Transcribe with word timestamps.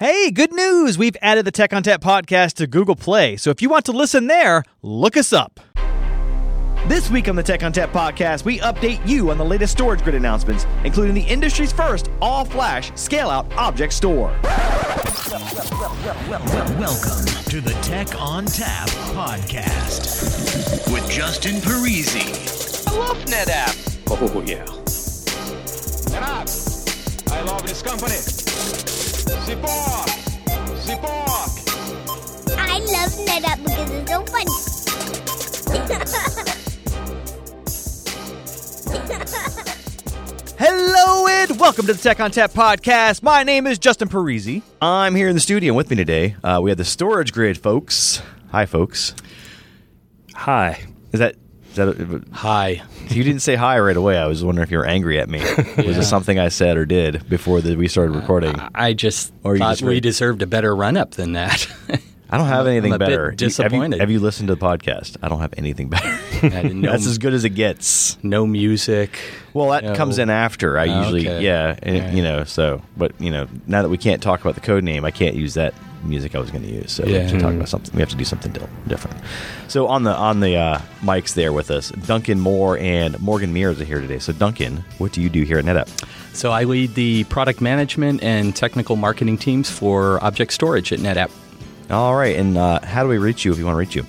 Hey, 0.00 0.30
good 0.30 0.52
news! 0.52 0.96
We've 0.96 1.16
added 1.20 1.44
the 1.44 1.50
Tech 1.50 1.72
ONTAP 1.72 1.98
podcast 1.98 2.52
to 2.58 2.68
Google 2.68 2.94
Play, 2.94 3.36
so 3.36 3.50
if 3.50 3.60
you 3.60 3.68
want 3.68 3.84
to 3.86 3.90
listen 3.90 4.28
there, 4.28 4.62
look 4.80 5.16
us 5.16 5.32
up. 5.32 5.58
This 6.86 7.10
week 7.10 7.26
on 7.26 7.34
the 7.34 7.42
Tech 7.42 7.62
ONTAP 7.62 7.90
podcast, 7.90 8.44
we 8.44 8.60
update 8.60 9.04
you 9.04 9.32
on 9.32 9.38
the 9.38 9.44
latest 9.44 9.72
storage 9.72 10.04
grid 10.04 10.14
announcements, 10.14 10.68
including 10.84 11.14
the 11.14 11.22
industry's 11.22 11.72
first 11.72 12.12
all 12.22 12.44
flash 12.44 12.92
scale 12.94 13.28
out 13.28 13.52
object 13.54 13.92
store. 13.92 14.28
Welcome 16.78 17.26
to 17.46 17.60
the 17.60 17.76
Tech 17.82 18.06
ONTAP 18.06 18.86
podcast 19.16 20.92
with 20.92 21.10
Justin 21.10 21.56
Parisi. 21.56 22.86
I 22.86 22.96
love 22.96 23.16
NetApp. 23.24 23.98
Oh, 24.12 24.42
yeah. 24.42 24.64
NetApp. 26.14 27.32
I 27.32 27.42
love 27.42 27.66
this 27.66 27.82
company. 27.82 28.97
Support. 29.48 30.10
Support. 30.76 31.48
I 32.58 32.80
love 32.80 33.12
NetApp 33.24 33.58
because 33.64 33.90
it's 33.90 34.10
so 34.10 34.20
funny. 34.26 34.52
Hello 40.58 41.26
and 41.28 41.58
welcome 41.58 41.86
to 41.86 41.94
the 41.94 41.98
Tech 41.98 42.18
ONTAP 42.18 42.52
podcast. 42.52 43.22
My 43.22 43.42
name 43.42 43.66
is 43.66 43.78
Justin 43.78 44.10
Parisi. 44.10 44.60
I'm 44.82 45.14
here 45.14 45.28
in 45.28 45.34
the 45.34 45.40
studio 45.40 45.72
with 45.72 45.88
me 45.88 45.96
today. 45.96 46.36
Uh, 46.44 46.60
we 46.62 46.70
have 46.70 46.76
the 46.76 46.84
storage 46.84 47.32
grid 47.32 47.56
folks. 47.56 48.20
Hi, 48.50 48.66
folks. 48.66 49.14
Hi. 50.34 50.78
Is 51.12 51.20
that 51.20 51.36
is 51.36 51.40
that? 51.78 52.24
Hi. 52.32 52.82
You 53.08 53.24
didn't 53.24 53.40
say 53.40 53.56
hi 53.56 53.78
right 53.80 53.96
away. 53.96 54.18
I 54.18 54.26
was 54.26 54.44
wondering 54.44 54.64
if 54.64 54.70
you 54.70 54.78
were 54.78 54.86
angry 54.86 55.18
at 55.18 55.28
me. 55.28 55.40
Was 55.40 55.96
it 55.98 56.04
something 56.04 56.38
I 56.38 56.48
said 56.48 56.76
or 56.76 56.84
did 56.84 57.28
before 57.28 57.60
the, 57.60 57.74
we 57.76 57.88
started 57.88 58.14
uh, 58.16 58.20
recording? 58.20 58.54
I 58.74 58.92
just 58.92 59.32
Or 59.42 59.54
you 59.54 59.60
thought 59.60 59.78
just 59.78 59.82
we 59.82 60.00
deserved 60.00 60.42
a 60.42 60.46
better 60.46 60.74
run 60.76 60.96
up 60.96 61.12
than 61.12 61.32
that. 61.32 61.66
I 62.30 62.36
don't 62.36 62.46
have 62.46 62.66
anything 62.66 62.92
I'm 62.92 62.96
a 62.96 62.98
bit 62.98 63.08
better. 63.08 63.14
You- 63.14 63.24
Have 63.30 63.32
you, 63.32 63.36
disappointed. 63.48 64.00
have 64.00 64.10
you 64.10 64.20
listened 64.20 64.48
to 64.48 64.54
the 64.54 64.60
podcast? 64.64 65.16
I 65.22 65.28
don't 65.30 65.40
have 65.40 65.54
anything 65.56 65.88
better. 65.88 66.06
I 66.42 66.62
That's 66.74 67.06
as 67.06 67.16
good 67.16 67.32
as 67.32 67.44
it 67.46 67.50
gets. 67.54 68.18
no 68.22 68.46
music. 68.46 69.18
Well, 69.54 69.70
that 69.70 69.82
No. 69.82 69.94
comes 69.94 70.18
in 70.18 70.28
after. 70.28 70.78
I 70.78 70.88
Oh, 70.88 70.98
usually, 71.00 71.26
okay. 71.26 71.42
yeah, 71.42 71.76
and, 71.82 72.04
Right. 72.04 72.12
you 72.14 72.22
know. 72.22 72.44
So, 72.44 72.82
but 72.98 73.18
you 73.18 73.30
know, 73.30 73.48
now 73.66 73.80
that 73.80 73.88
we 73.88 73.96
can't 73.96 74.22
talk 74.22 74.42
about 74.42 74.56
the 74.56 74.60
code 74.60 74.84
name, 74.84 75.06
I 75.06 75.10
can't 75.10 75.36
use 75.36 75.54
that 75.54 75.72
music 76.04 76.34
I 76.34 76.38
was 76.38 76.50
going 76.50 76.64
to 76.64 76.70
use. 76.72 76.92
So 76.92 77.04
we 77.04 77.12
have 77.12 77.28
to 77.30 77.34
Yeah. 77.36 77.40
talk 77.42 77.54
about 77.54 77.68
something. 77.68 77.94
We 77.94 78.00
have 78.00 78.08
to 78.10 78.16
do 78.16 78.24
something 78.24 78.52
different. 78.86 79.16
So 79.68 79.86
on 79.88 80.04
the 80.04 80.14
on 80.14 80.40
the 80.40 80.56
uh, 80.56 80.78
mics 81.02 81.34
there 81.34 81.52
with 81.52 81.70
us, 81.70 81.90
Duncan 81.90 82.40
Moore 82.40 82.78
and 82.78 83.18
Morgan 83.20 83.52
Mears 83.52 83.80
are 83.80 83.84
here 83.84 84.00
today. 84.00 84.18
So 84.18 84.32
Duncan, 84.32 84.84
what 84.98 85.12
do 85.12 85.20
you 85.20 85.28
do 85.28 85.42
here 85.42 85.58
at 85.58 85.64
NetApp? 85.64 85.88
So 86.34 86.52
I 86.52 86.64
lead 86.64 86.94
the 86.94 87.24
product 87.24 87.60
management 87.60 88.22
and 88.22 88.54
technical 88.54 88.96
marketing 88.96 89.38
teams 89.38 89.68
for 89.70 90.22
object 90.22 90.52
storage 90.52 90.92
at 90.92 91.00
NetApp. 91.00 91.30
All 91.90 92.14
right, 92.14 92.36
and 92.36 92.56
uh, 92.58 92.80
how 92.84 93.02
do 93.02 93.08
we 93.08 93.18
reach 93.18 93.44
you 93.44 93.52
if 93.52 93.58
you 93.58 93.64
want 93.64 93.74
to 93.74 93.78
reach 93.78 93.96
you? 93.96 94.04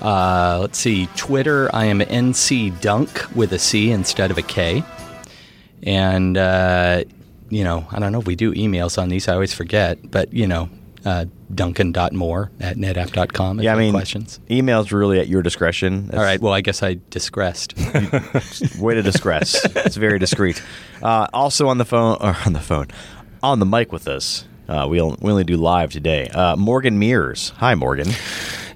Uh, 0.00 0.58
let's 0.60 0.78
see, 0.78 1.06
Twitter, 1.16 1.70
I 1.74 1.86
am 1.86 2.00
NC 2.00 2.80
Dunk 2.80 3.24
with 3.34 3.52
a 3.52 3.58
C 3.58 3.90
instead 3.90 4.30
of 4.30 4.38
a 4.38 4.42
K. 4.42 4.82
And, 5.82 6.36
uh, 6.36 7.04
you 7.50 7.64
know, 7.64 7.86
I 7.90 7.98
don't 7.98 8.12
know 8.12 8.20
if 8.20 8.26
we 8.26 8.34
do 8.34 8.52
emails 8.54 9.00
on 9.00 9.08
these, 9.08 9.28
I 9.28 9.34
always 9.34 9.52
forget, 9.54 10.10
but, 10.10 10.32
you 10.32 10.46
know, 10.46 10.68
uh, 11.06 11.24
duncan.moore 11.54 12.50
at 12.60 12.76
netapp.com 12.76 13.60
if 13.60 13.64
yeah, 13.64 13.70
I 13.70 13.74
you 13.74 13.78
have 13.78 13.86
mean, 13.86 13.92
questions. 13.94 14.40
emails 14.50 14.92
really 14.92 15.18
at 15.20 15.28
your 15.28 15.40
discretion. 15.40 16.10
All 16.12 16.18
right, 16.20 16.40
well, 16.40 16.52
I 16.52 16.60
guess 16.60 16.82
I 16.82 16.98
digressed. 17.10 17.76
Way 18.78 18.94
to 18.96 19.02
discreess. 19.02 19.56
it's 19.86 19.96
very 19.96 20.18
discreet. 20.18 20.60
Uh, 21.02 21.28
also 21.32 21.68
on 21.68 21.78
the 21.78 21.84
phone, 21.84 22.18
or 22.20 22.36
on 22.44 22.52
the 22.52 22.60
phone, 22.60 22.88
on 23.42 23.60
the 23.60 23.66
mic 23.66 23.92
with 23.92 24.08
us. 24.08 24.44
Uh, 24.68 24.86
we, 24.90 25.00
only, 25.00 25.16
we 25.20 25.30
only 25.30 25.44
do 25.44 25.56
live 25.56 25.92
today. 25.92 26.26
Uh, 26.28 26.56
Morgan 26.56 26.98
Mears. 26.98 27.50
Hi, 27.58 27.76
Morgan. 27.76 28.08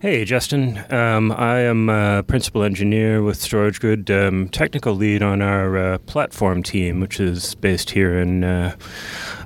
Hey, 0.01 0.25
Justin. 0.25 0.83
Um, 0.91 1.31
I 1.31 1.59
am 1.59 1.91
uh, 1.91 2.23
principal 2.23 2.63
engineer 2.63 3.23
with 3.23 3.39
Storage 3.39 3.81
Grid, 3.81 4.11
um, 4.11 4.49
technical 4.49 4.95
lead 4.95 5.23
on 5.23 5.43
our 5.43 5.77
uh, 5.77 5.99
platform 5.99 6.63
team, 6.63 7.01
which 7.01 7.21
is 7.21 7.55
based 7.57 7.91
here 7.91 8.19
in 8.19 8.43
uh, 8.43 8.77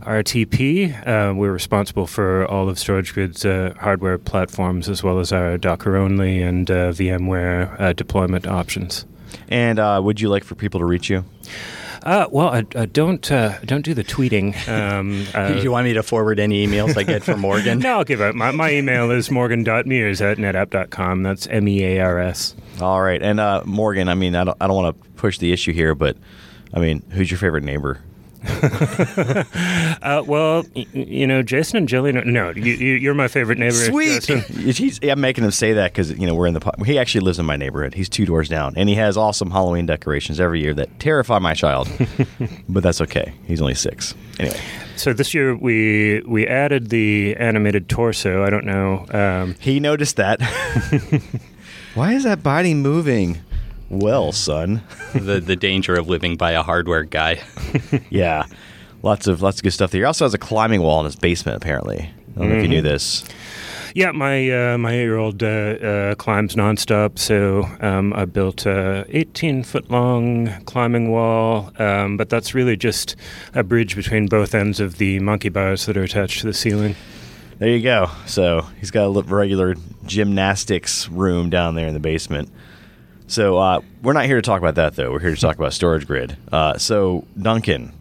RTP. 0.03 1.09
Uh, 1.09 1.35
we're 1.35 1.51
responsible 1.51 2.07
for 2.07 2.47
all 2.47 2.69
of 2.69 2.79
Storage 2.79 3.15
Grid's 3.15 3.45
uh, 3.45 3.75
hardware 3.81 4.17
platforms 4.17 4.89
as 4.89 5.03
well 5.03 5.19
as 5.19 5.33
our 5.33 5.59
Docker 5.59 5.97
only 5.97 6.41
and 6.41 6.71
uh, 6.71 6.93
VMware 6.93 7.97
deployment 7.97 8.47
options. 8.47 9.07
And 9.49 9.79
uh, 9.79 10.01
would 10.03 10.21
you 10.21 10.29
like 10.29 10.45
for 10.45 10.55
people 10.55 10.81
to 10.81 10.87
reach 10.87 11.11
you? 11.11 11.25
Uh, 12.03 12.27
well, 12.31 12.49
I, 12.49 12.67
I 12.77 12.85
don't 12.85 13.33
uh, 13.33 13.59
don't 13.61 13.83
do 13.83 13.95
the 13.95 14.05
tweeting. 14.05 14.69
Um, 14.69 15.27
uh, 15.35 15.59
you 15.63 15.71
want 15.71 15.87
me 15.87 15.95
to 15.95 16.03
forward 16.03 16.39
any 16.39 16.67
emails 16.67 16.97
I 16.99 17.03
get 17.03 17.25
from 17.25 17.41
Morgan? 17.41 17.79
no, 17.81 17.99
I'll 17.99 18.05
give 18.05 18.21
out. 18.21 18.35
My, 18.35 18.51
my 18.51 18.73
email 18.73 19.11
is 19.11 19.31
morgan.mears 19.31 20.21
at 20.21 20.37
netapp.com. 20.37 21.23
That's 21.23 21.47
M 21.47 21.67
E 21.67 21.83
A 21.83 22.01
R 22.01 22.19
S. 22.19 22.55
All 22.81 23.01
right. 23.01 23.23
And 23.23 23.41
uh, 23.41 23.63
Morgan, 23.65 24.09
I 24.09 24.15
mean, 24.15 24.35
I 24.35 24.45
don't, 24.45 24.57
I 24.61 24.67
don't 24.67 24.77
want 24.77 25.03
to 25.03 25.11
push 25.13 25.39
the 25.39 25.53
issue 25.53 25.73
here, 25.73 25.95
but 25.95 26.19
I 26.75 26.81
mean, 26.81 27.03
who's 27.11 27.31
your 27.31 27.39
favorite 27.39 27.65
neighbor? 27.65 28.03
Uh, 30.03 30.23
well, 30.27 30.65
y- 30.77 30.87
y- 30.95 31.01
you 31.09 31.27
know, 31.27 31.43
Jason 31.43 31.79
and 31.79 31.89
Jillian. 31.89 32.21
Are, 32.21 32.25
no, 32.25 32.51
you, 32.51 32.73
you, 32.75 32.95
you're 32.95 33.15
my 33.15 33.29
favorite 33.29 33.59
neighbor. 33.59 33.91
Jason. 33.91 34.41
He's, 34.41 35.03
I'm 35.03 35.21
making 35.21 35.45
him 35.45 35.51
say 35.51 35.73
that 35.75 35.93
because 35.93 36.11
you 36.19 36.27
know 36.27 36.35
we're 36.35 36.47
in 36.47 36.55
the. 36.55 36.61
po- 36.61 36.85
He 36.85 36.99
actually 36.99 37.23
lives 37.23 37.39
in 37.39 37.47
my 37.47 37.57
neighborhood. 37.57 37.95
He's 37.95 38.09
two 38.09 38.27
doors 38.27 38.49
down, 38.49 38.75
and 38.77 38.89
he 38.89 38.95
has 38.97 39.17
awesome 39.17 39.51
Halloween 39.51 39.87
decorations 39.87 40.41
every 40.41 40.61
year 40.61 40.75
that 40.75 40.99
terrify 41.01 41.39
my 41.39 41.55
child. 41.55 41.89
but 42.69 42.83
that's 42.83 43.01
okay. 43.01 43.33
He's 43.47 43.63
only 43.63 43.75
six. 43.75 44.15
Anyway, 44.39 44.61
So 44.97 45.13
this 45.15 45.33
year 45.33 45.57
we 45.57 46.21
we 46.27 46.47
added 46.47 46.91
the 46.91 47.37
animated 47.37 47.89
torso. 47.89 48.45
I 48.45 48.51
don't 48.51 48.67
know. 48.67 49.07
Um, 49.11 49.55
he 49.61 49.81
noticed 49.81 50.17
that. 50.17 50.43
Why 51.95 52.13
is 52.13 52.25
that 52.25 52.43
body 52.43 52.75
moving? 52.75 53.39
Well, 53.91 54.33
son. 54.33 54.83
the, 55.15 55.41
the 55.41 55.57
danger 55.57 55.95
of 55.95 56.09
living 56.09 56.37
by 56.37 56.53
a 56.53 56.63
hardware 56.63 57.05
guy. 57.05 57.41
Yeah, 58.11 58.47
lots 59.03 59.27
of 59.27 59.43
lots 59.43 59.59
of 59.59 59.65
good 59.65 59.73
stuff 59.73 59.91
there. 59.91 60.01
He 60.03 60.05
also 60.05 60.25
has 60.25 60.35
a 60.35 60.39
climbing 60.39 60.83
wall 60.83 61.01
in 61.01 61.07
his 61.07 61.17
basement. 61.17 61.57
Apparently, 61.57 61.99
I 62.37 62.39
don't 62.39 62.49
know 62.49 62.57
if 62.57 62.63
you 62.63 62.69
knew 62.69 62.83
this. 62.83 63.25
yeah, 63.95 64.13
my 64.13 64.51
uh, 64.51 64.79
my 64.79 64.93
eight 64.93 65.03
year 65.03 65.17
old 65.17 65.43
uh, 65.43 65.47
uh, 65.47 66.15
climbs 66.15 66.55
nonstop. 66.55 67.19
So 67.19 67.65
um, 67.81 68.13
I 68.15 68.25
built 68.25 68.67
a 68.67 69.05
18 69.09 69.65
foot 69.65 69.91
long 69.91 70.49
climbing 70.65 71.11
wall, 71.11 71.73
um, 71.79 72.17
but 72.17 72.29
that's 72.29 72.55
really 72.55 72.77
just 72.77 73.17
a 73.55 73.63
bridge 73.65 73.97
between 73.97 74.27
both 74.27 74.55
ends 74.55 74.79
of 74.81 74.99
the 74.99 75.19
monkey 75.21 75.49
bars 75.49 75.87
that 75.87 75.97
are 75.97 76.05
attached 76.05 76.41
to 76.41 76.47
the 76.47 76.55
ceiling. 76.55 76.95
There 77.59 77.69
you 77.69 77.83
go. 77.83 78.11
So 78.27 78.67
he's 78.81 78.91
got 78.91 79.05
a 79.05 79.23
regular 79.23 79.75
gymnastics 80.07 81.09
room 81.09 81.51
down 81.51 81.75
there 81.75 81.87
in 81.89 81.95
the 81.95 82.01
basement. 82.01 82.51
So 83.27 83.59
uh, 83.59 83.81
we're 84.03 84.13
not 84.13 84.27
here 84.27 84.37
to 84.37 84.43
talk 84.43 84.61
about 84.61 84.75
that, 84.77 84.97
though. 84.97 85.11
We're 85.11 85.19
here 85.21 85.35
to 85.35 85.41
talk 85.41 85.57
about 85.57 85.73
Storage 85.73 86.07
Grid. 86.07 86.37
Uh, 86.53 86.77
so 86.79 87.25
Duncan, 87.41 87.93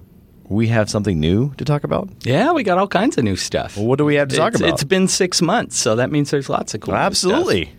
we 0.49 0.67
have 0.67 0.89
something 0.89 1.19
new 1.19 1.53
to 1.55 1.65
talk 1.65 1.83
about. 1.83 2.09
Yeah, 2.23 2.51
we 2.51 2.63
got 2.63 2.77
all 2.77 2.87
kinds 2.87 3.17
of 3.17 3.23
new 3.23 3.35
stuff. 3.37 3.77
Well, 3.77 3.85
what 3.85 3.97
do 3.97 4.05
we 4.05 4.15
have 4.15 4.27
to 4.29 4.35
talk 4.35 4.49
It's- 4.55 4.61
about? 4.61 4.73
It's 4.73 4.83
been 4.83 5.07
six 5.07 5.41
months, 5.41 5.77
so 5.77 5.95
that 5.95 6.11
means 6.11 6.29
there's 6.31 6.49
lots 6.49 6.73
of 6.73 6.81
cool. 6.81 6.93
new 6.93 6.97
stuff. 6.97 7.05
Absolutely. 7.07 7.71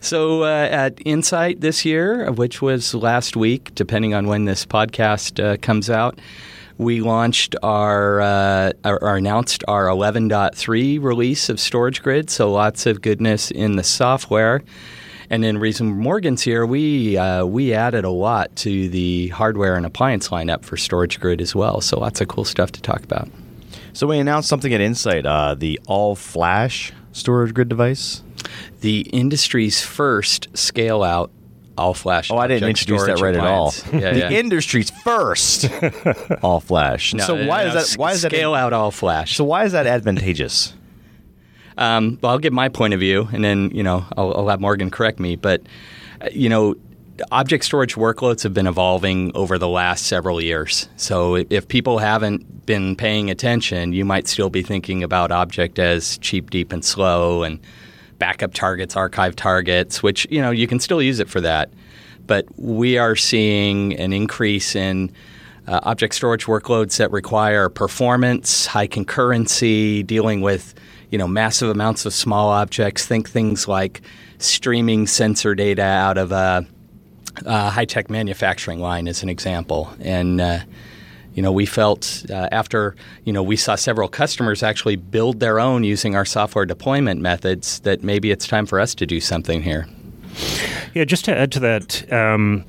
So 0.00 0.42
uh, 0.42 0.46
at 0.70 0.98
Insight 1.04 1.60
this 1.60 1.84
year, 1.84 2.30
which 2.32 2.60
was 2.60 2.92
last 2.92 3.36
week, 3.36 3.72
depending 3.76 4.14
on 4.14 4.26
when 4.26 4.46
this 4.46 4.66
podcast 4.66 5.42
uh, 5.42 5.56
comes 5.58 5.88
out, 5.88 6.18
we 6.76 7.00
launched 7.00 7.54
our, 7.62 8.20
uh, 8.20 8.72
or, 8.84 9.00
or 9.04 9.16
announced 9.16 9.62
our 9.68 9.86
11.3 9.86 11.00
release 11.00 11.48
of 11.48 11.60
Storage 11.60 12.02
Grid. 12.02 12.30
So 12.30 12.50
lots 12.50 12.86
of 12.86 13.00
goodness 13.00 13.52
in 13.52 13.76
the 13.76 13.84
software. 13.84 14.62
And 15.32 15.42
then 15.42 15.56
reason 15.56 15.98
Morgan's 15.98 16.42
here, 16.42 16.66
we 16.66 17.16
uh, 17.16 17.46
we 17.46 17.72
added 17.72 18.04
a 18.04 18.10
lot 18.10 18.54
to 18.56 18.86
the 18.90 19.28
hardware 19.28 19.76
and 19.76 19.86
appliance 19.86 20.28
lineup 20.28 20.62
for 20.62 20.76
Storage 20.76 21.18
Grid 21.18 21.40
as 21.40 21.54
well. 21.54 21.80
So 21.80 21.98
lots 21.98 22.20
of 22.20 22.28
cool 22.28 22.44
stuff 22.44 22.70
to 22.72 22.82
talk 22.82 23.02
about. 23.02 23.30
So 23.94 24.06
we 24.06 24.18
announced 24.18 24.50
something 24.50 24.74
at 24.74 24.82
Insight, 24.82 25.24
uh, 25.24 25.54
the 25.54 25.80
all-flash 25.86 26.92
Storage 27.12 27.54
Grid 27.54 27.70
device. 27.70 28.22
The 28.82 29.00
industry's 29.10 29.82
first 29.82 30.54
scale 30.54 31.02
out 31.02 31.30
all 31.78 31.94
flash. 31.94 32.30
Oh, 32.30 32.36
I 32.36 32.46
didn't 32.46 32.68
introduce 32.68 33.06
that 33.06 33.16
storage 33.16 33.36
right 33.36 33.42
at 33.42 33.50
all. 33.50 33.72
Yeah, 33.90 34.12
the 34.12 34.18
yeah. 34.18 34.30
industry's 34.32 34.90
first 34.90 35.66
all-flash. 36.42 37.14
No, 37.14 37.24
so 37.24 37.46
why 37.46 37.64
no, 37.64 37.74
is 37.74 37.92
that? 37.92 37.98
Why 37.98 38.12
is 38.12 38.20
that? 38.20 38.32
scale 38.32 38.52
out 38.52 38.74
all 38.74 38.90
flash? 38.90 39.34
So 39.34 39.44
why 39.44 39.64
is 39.64 39.72
that 39.72 39.86
advantageous? 39.86 40.74
Um, 41.82 42.16
well, 42.22 42.30
I'll 42.30 42.38
give 42.38 42.52
my 42.52 42.68
point 42.68 42.94
of 42.94 43.00
view, 43.00 43.28
and 43.32 43.44
then 43.44 43.70
you 43.74 43.82
know 43.82 44.06
I'll, 44.16 44.32
I'll 44.34 44.48
have 44.48 44.60
Morgan 44.60 44.88
correct 44.90 45.18
me. 45.18 45.34
But 45.34 45.62
uh, 46.20 46.28
you 46.32 46.48
know, 46.48 46.76
object 47.32 47.64
storage 47.64 47.96
workloads 47.96 48.44
have 48.44 48.54
been 48.54 48.68
evolving 48.68 49.32
over 49.34 49.58
the 49.58 49.68
last 49.68 50.06
several 50.06 50.40
years. 50.40 50.88
So 50.96 51.34
if, 51.34 51.66
people 51.66 51.98
haven't 51.98 52.66
been 52.66 52.94
paying 52.94 53.30
attention, 53.30 53.92
you 53.92 54.04
might 54.04 54.28
still 54.28 54.48
be 54.48 54.62
thinking 54.62 55.02
about 55.02 55.32
object 55.32 55.80
as 55.80 56.18
cheap, 56.18 56.50
deep, 56.50 56.72
and 56.72 56.84
slow, 56.84 57.42
and 57.42 57.58
backup 58.18 58.54
targets, 58.54 58.96
archive 58.96 59.34
targets, 59.34 60.04
which 60.04 60.24
you 60.30 60.40
know 60.40 60.52
you 60.52 60.68
can 60.68 60.78
still 60.78 61.02
use 61.02 61.18
it 61.18 61.28
for 61.28 61.40
that. 61.40 61.72
But 62.28 62.46
we 62.56 62.96
are 62.96 63.16
seeing 63.16 63.98
an 63.98 64.12
increase 64.12 64.76
in 64.76 65.10
uh, 65.66 65.80
object 65.82 66.14
storage 66.14 66.44
workloads 66.44 66.98
that 66.98 67.10
require 67.10 67.68
performance, 67.68 68.66
high 68.66 68.86
concurrency, 68.86 70.06
dealing 70.06 70.42
with 70.42 70.74
you 71.12 71.18
know 71.18 71.28
massive 71.28 71.70
amounts 71.70 72.04
of 72.04 72.12
small 72.12 72.48
objects. 72.48 73.06
Think 73.06 73.30
things 73.30 73.68
like 73.68 74.02
streaming 74.38 75.06
sensor 75.06 75.54
data 75.54 75.84
out 75.84 76.18
of 76.18 76.32
a, 76.32 76.66
a 77.46 77.70
high-tech 77.70 78.10
manufacturing 78.10 78.80
line, 78.80 79.06
as 79.06 79.22
an 79.22 79.28
example, 79.28 79.88
and 80.00 80.40
uh, 80.40 80.58
you 81.34 81.42
know, 81.42 81.52
we 81.52 81.66
felt 81.66 82.24
uh, 82.30 82.48
after 82.52 82.94
you 83.24 83.32
know 83.32 83.42
we 83.42 83.56
saw 83.56 83.74
several 83.74 84.08
customers 84.08 84.62
actually 84.62 84.96
build 84.96 85.40
their 85.40 85.58
own 85.60 85.84
using 85.84 86.14
our 86.14 86.24
software 86.24 86.66
deployment 86.66 87.20
methods 87.20 87.80
that 87.80 88.02
maybe 88.02 88.30
it's 88.30 88.46
time 88.46 88.66
for 88.66 88.78
us 88.78 88.94
to 88.96 89.06
do 89.06 89.20
something 89.20 89.62
here. 89.62 89.86
Yeah, 90.94 91.04
just 91.04 91.24
to 91.26 91.36
add 91.36 91.52
to 91.52 91.60
that, 91.60 92.12
um, 92.12 92.64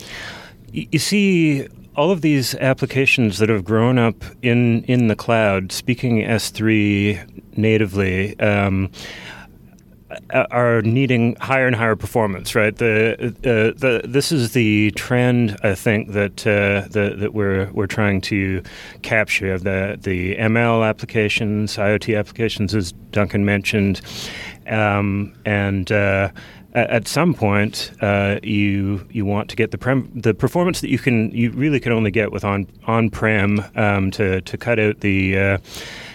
you 0.72 1.00
see 1.00 1.68
all 1.96 2.12
of 2.12 2.22
these 2.22 2.56
applications 2.56 3.38
that 3.40 3.50
have 3.50 3.64
grown 3.64 3.98
up 3.98 4.16
in 4.42 4.84
in 4.84 5.08
the 5.08 5.16
cloud, 5.16 5.72
speaking 5.72 6.20
S3 6.20 7.43
natively. 7.58 8.40
Um, 8.40 8.92
are 10.52 10.82
needing 10.82 11.36
higher 11.38 11.68
and 11.68 11.76
higher 11.76 11.96
performance, 11.96 12.56
right? 12.56 12.76
The 12.76 13.34
uh, 13.44 13.78
the 13.80 14.02
this 14.06 14.32
is 14.32 14.54
the 14.54 14.92
trend 14.92 15.58
I 15.64 15.76
think 15.76 16.12
that 16.12 16.46
uh, 16.46 16.88
the, 16.90 17.16
that 17.18 17.34
we're 17.34 17.72
we're 17.72 17.88
trying 17.88 18.22
to 18.22 18.62
capture. 19.02 19.58
The 19.58 19.98
the 20.00 20.36
ML 20.36 20.88
applications, 20.88 21.78
IoT 21.78 22.18
applications, 22.18 22.76
as 22.76 22.92
Duncan 23.12 23.46
mentioned, 23.46 24.02
um, 24.68 25.34
and 25.46 25.92
uh, 25.92 26.30
at 26.74 27.08
some 27.08 27.34
point, 27.36 27.92
uh, 28.02 28.40
you 28.42 29.06
you 29.12 29.26
want 29.26 29.50
to 29.50 29.56
get 29.56 29.72
the 29.72 29.78
prem- 29.78 30.12
the 30.16 30.34
performance 30.34 30.82
that 30.82 30.90
you 30.90 30.98
can 30.98 31.30
you 31.32 31.52
really 31.52 31.80
can 31.80 31.92
only 31.92 32.10
get 32.10 32.32
with 32.32 32.44
on 32.44 32.68
on 32.86 33.12
prem 33.12 33.64
um, 33.76 34.10
to 34.12 34.42
to 34.42 34.58
cut 34.58 34.80
out 34.80 35.02
the 35.02 35.38
uh, 35.38 35.58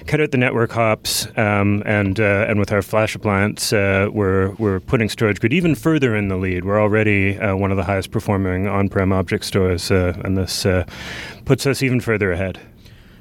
cut 0.07 0.21
out 0.21 0.33
the 0.33 0.39
network 0.39 0.73
hops, 0.73 1.29
um, 1.37 1.83
and 1.87 2.19
uh, 2.19 2.47
and 2.49 2.59
with 2.59 2.73
our 2.73 2.83
flash 2.83 3.15
appliance, 3.15 3.73
uh, 3.73 4.09
we're 4.13 4.51
we're 4.55 4.81
putting 4.81 5.09
Storage 5.09 5.39
Grid 5.39 5.53
even 5.53 5.77
further 5.77 6.17
in 6.17 6.27
the 6.27 6.37
lead. 6.37 6.65
We're 6.65 6.81
already 6.81 7.39
uh, 7.39 7.55
one 7.55 7.71
of 7.71 7.77
the 7.77 7.85
highest 7.85 8.11
performing 8.11 8.67
on-prem 8.67 9.13
object 9.13 9.45
stores, 9.45 9.93
uh, 9.93 10.21
and 10.25 10.37
this 10.37 10.67
puts 11.45 11.67
us 11.67 11.83
even 11.83 12.01
further 12.01 12.33
ahead. 12.33 12.61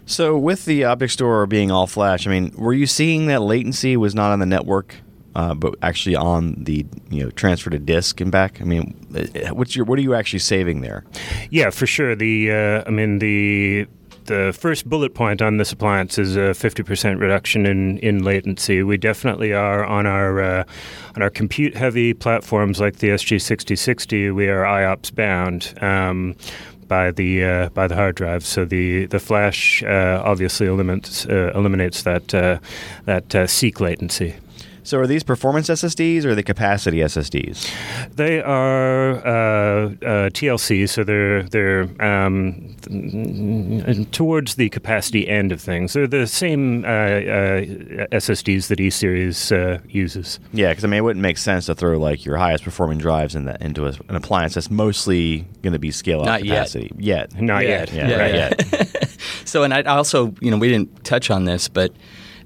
So, 0.07 0.37
with 0.37 0.65
the 0.65 0.85
object 0.85 1.13
store 1.13 1.45
being 1.45 1.69
all 1.69 1.85
flash, 1.85 2.25
I 2.25 2.31
mean, 2.31 2.51
were 2.55 2.73
you 2.73 2.87
seeing 2.87 3.27
that 3.27 3.41
latency 3.41 3.95
was 3.95 4.15
not 4.15 4.31
on 4.31 4.39
the 4.39 4.45
network 4.45 4.95
uh, 5.37 5.53
but 5.53 5.75
actually 5.83 6.15
on 6.15 6.55
the 6.63 6.83
you 7.11 7.23
know 7.23 7.29
transfer 7.29 7.69
to 7.69 7.77
disk 7.77 8.19
and 8.19 8.31
back. 8.31 8.59
I 8.59 8.63
mean, 8.63 8.95
uh, 9.15 9.53
what's 9.53 9.75
your 9.75 9.85
what 9.85 9.99
are 9.99 10.01
you 10.01 10.15
actually 10.15 10.39
saving 10.39 10.81
there? 10.81 11.05
Yeah, 11.51 11.69
for 11.69 11.85
sure. 11.85 12.15
The 12.15 12.51
uh, 12.51 12.83
I 12.87 12.89
mean 12.89 13.19
the 13.19 13.87
the 14.25 14.51
first 14.59 14.89
bullet 14.89 15.13
point 15.13 15.41
on 15.43 15.57
this 15.57 15.71
appliance 15.71 16.17
is 16.17 16.35
a 16.35 16.51
50% 16.51 17.21
reduction 17.21 17.65
in, 17.65 17.97
in 17.99 18.23
latency. 18.23 18.83
We 18.83 18.97
definitely 18.97 19.53
are 19.53 19.85
on 19.85 20.07
our 20.07 20.41
uh, 20.41 20.63
on 21.15 21.21
our 21.21 21.29
compute 21.29 21.75
heavy 21.75 22.15
platforms 22.15 22.81
like 22.81 22.97
the 22.97 23.09
SG6060. 23.09 24.33
We 24.33 24.49
are 24.49 24.63
IOPS 24.63 25.13
bound. 25.13 25.73
Um, 25.81 26.35
by 26.87 27.11
the 27.11 27.43
uh, 27.43 27.69
by 27.69 27.85
the 27.87 27.95
hard 27.95 28.15
drive. 28.15 28.45
So 28.45 28.63
the 28.63 29.07
the 29.07 29.19
flash 29.19 29.83
uh, 29.83 30.21
obviously 30.23 30.67
eliminates 30.67 31.25
uh, 31.25 31.51
eliminates 31.53 32.03
that 32.03 32.33
uh, 32.33 32.59
that 33.03 33.49
seek 33.49 33.81
latency. 33.81 34.35
So, 34.87 34.99
are 34.99 35.05
these 35.05 35.21
performance 35.21 35.67
SSDs 35.67 36.23
or 36.23 36.33
the 36.33 36.43
capacity 36.43 36.99
SSDs? 36.99 37.69
They 38.15 38.41
are 38.41 39.15
uh, 39.15 39.19
uh, 39.21 40.29
TLC, 40.29 40.87
so 40.87 41.03
they're 41.03 41.43
they're 41.43 41.89
um, 42.01 42.73
towards 44.13 44.55
the 44.55 44.69
capacity 44.69 45.27
end 45.27 45.51
of 45.51 45.59
things. 45.59 45.91
They're 45.91 46.07
the 46.07 46.25
same 46.25 46.85
uh, 46.85 46.87
uh 46.87 47.61
SSDs 48.13 48.67
that 48.67 48.79
E 48.79 48.89
Series 48.89 49.51
uh, 49.51 49.79
uses. 49.89 50.39
Yeah, 50.53 50.69
because 50.69 50.85
I 50.85 50.87
mean, 50.87 50.99
it 50.99 51.03
wouldn't 51.03 51.21
make 51.21 51.37
sense 51.37 51.65
to 51.65 51.75
throw 51.75 51.99
like 51.99 52.23
your 52.23 52.37
highest 52.37 52.63
performing 52.63 52.97
drives 52.97 53.35
in 53.35 53.43
that 53.43 53.61
into 53.61 53.87
a, 53.87 53.93
an 54.07 54.15
appliance 54.15 54.53
that's 54.53 54.71
mostly 54.71 55.45
going 55.63 55.73
to 55.73 55.79
be 55.79 55.91
scale 55.91 56.21
up 56.21 56.39
capacity. 56.39 56.93
Yet. 56.97 57.33
yet. 57.33 57.41
Not 57.41 57.63
yet. 57.63 57.91
Yeah, 57.91 58.07
yeah, 58.07 58.17
right 58.17 58.33
yet. 58.33 59.19
so, 59.43 59.63
and 59.63 59.73
I 59.73 59.81
also, 59.81 60.33
you 60.39 60.49
know, 60.49 60.57
we 60.57 60.69
didn't 60.69 61.03
touch 61.03 61.29
on 61.29 61.43
this, 61.43 61.67
but 61.67 61.91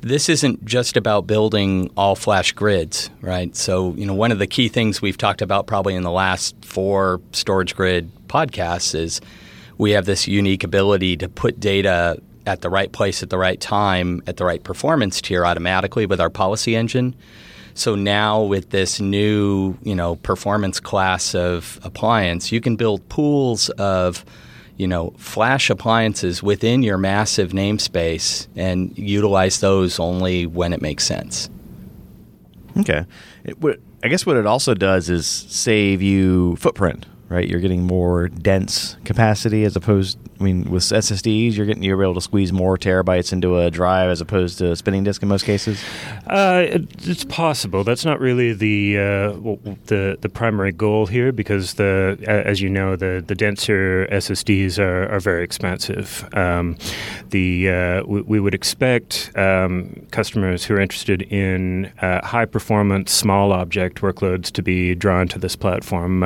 this 0.01 0.29
isn't 0.29 0.65
just 0.65 0.97
about 0.97 1.27
building 1.27 1.91
all 1.95 2.15
flash 2.15 2.51
grids, 2.53 3.09
right? 3.21 3.55
So, 3.55 3.93
you 3.93 4.05
know, 4.05 4.15
one 4.15 4.31
of 4.31 4.39
the 4.39 4.47
key 4.47 4.67
things 4.67 5.01
we've 5.01 5.17
talked 5.17 5.41
about 5.41 5.67
probably 5.67 5.95
in 5.95 6.03
the 6.03 6.11
last 6.11 6.55
four 6.65 7.21
storage 7.31 7.75
grid 7.75 8.11
podcasts 8.27 8.95
is 8.95 9.21
we 9.77 9.91
have 9.91 10.05
this 10.05 10.27
unique 10.27 10.63
ability 10.63 11.17
to 11.17 11.29
put 11.29 11.59
data 11.59 12.21
at 12.47 12.61
the 12.61 12.69
right 12.69 12.91
place 12.91 13.21
at 13.21 13.29
the 13.29 13.37
right 13.37 13.61
time 13.61 14.23
at 14.25 14.37
the 14.37 14.45
right 14.45 14.63
performance 14.63 15.21
tier 15.21 15.45
automatically 15.45 16.07
with 16.07 16.19
our 16.19 16.29
policy 16.29 16.75
engine. 16.75 17.15
So 17.75 17.95
now 17.95 18.41
with 18.41 18.71
this 18.71 18.99
new, 18.99 19.77
you 19.83 19.95
know, 19.95 20.15
performance 20.17 20.79
class 20.79 21.35
of 21.35 21.79
appliance, 21.83 22.51
you 22.51 22.59
can 22.59 22.75
build 22.75 23.07
pools 23.09 23.69
of 23.69 24.25
you 24.81 24.87
know, 24.87 25.13
flash 25.15 25.69
appliances 25.69 26.41
within 26.41 26.81
your 26.81 26.97
massive 26.97 27.51
namespace 27.51 28.47
and 28.55 28.97
utilize 28.97 29.59
those 29.59 29.99
only 29.99 30.47
when 30.47 30.73
it 30.73 30.81
makes 30.81 31.03
sense. 31.03 31.51
Okay. 32.79 33.05
It, 33.43 33.57
I 34.03 34.07
guess 34.07 34.25
what 34.25 34.37
it 34.37 34.47
also 34.47 34.73
does 34.73 35.07
is 35.07 35.27
save 35.27 36.01
you 36.01 36.55
footprint, 36.55 37.05
right? 37.31 37.47
You're 37.47 37.61
getting 37.61 37.83
more 37.83 38.27
dense 38.27 38.97
capacity 39.05 39.63
as 39.63 39.75
opposed. 39.75 40.17
I 40.39 40.43
mean, 40.43 40.69
with 40.69 40.83
SSDs, 40.83 41.55
you're 41.55 41.65
getting 41.65 41.83
you're 41.83 42.01
able 42.01 42.15
to 42.15 42.21
squeeze 42.21 42.51
more 42.51 42.77
terabytes 42.77 43.31
into 43.31 43.57
a 43.57 43.71
drive 43.71 44.09
as 44.09 44.21
opposed 44.21 44.57
to 44.57 44.71
a 44.71 44.75
spinning 44.75 45.03
disk 45.03 45.21
in 45.21 45.29
most 45.29 45.45
cases. 45.45 45.81
Uh, 46.27 46.63
it, 46.65 47.07
it's 47.07 47.23
possible. 47.23 47.83
That's 47.83 48.03
not 48.03 48.19
really 48.19 48.53
the 48.53 48.97
uh, 48.97 49.31
the 49.85 50.17
the 50.19 50.29
primary 50.29 50.71
goal 50.71 51.05
here 51.05 51.31
because 51.31 51.75
the 51.75 52.17
as 52.27 52.59
you 52.59 52.69
know 52.69 52.95
the 52.95 53.23
the 53.25 53.35
denser 53.35 54.07
SSDs 54.11 54.77
are, 54.77 55.09
are 55.09 55.19
very 55.19 55.43
expensive. 55.43 56.27
Um, 56.33 56.77
the 57.29 57.69
uh, 57.69 58.03
we, 58.05 58.21
we, 58.21 58.39
would 58.41 58.53
expect 58.53 59.31
um, 59.37 60.07
customers 60.11 60.65
who 60.65 60.73
are 60.73 60.79
interested 60.79 61.21
in 61.21 61.85
uh, 62.01 62.25
high 62.25 62.45
performance 62.45 63.11
small 63.11 63.53
object 63.53 64.01
workloads 64.01 64.51
to 64.51 64.61
be 64.61 64.95
drawn 64.95 65.27
to 65.29 65.39
this 65.39 65.55
platform 65.55 66.23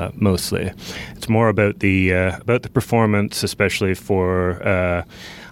uh, 0.00 0.06
uh, 0.06 0.10
mostly. 0.14 0.72
It's 1.16 1.28
more 1.28 1.48
about 1.48 1.80
the 1.80 2.10
about 2.10 2.62
the 2.62 2.70
performance, 2.70 3.42
especially 3.42 3.94
for 3.94 5.04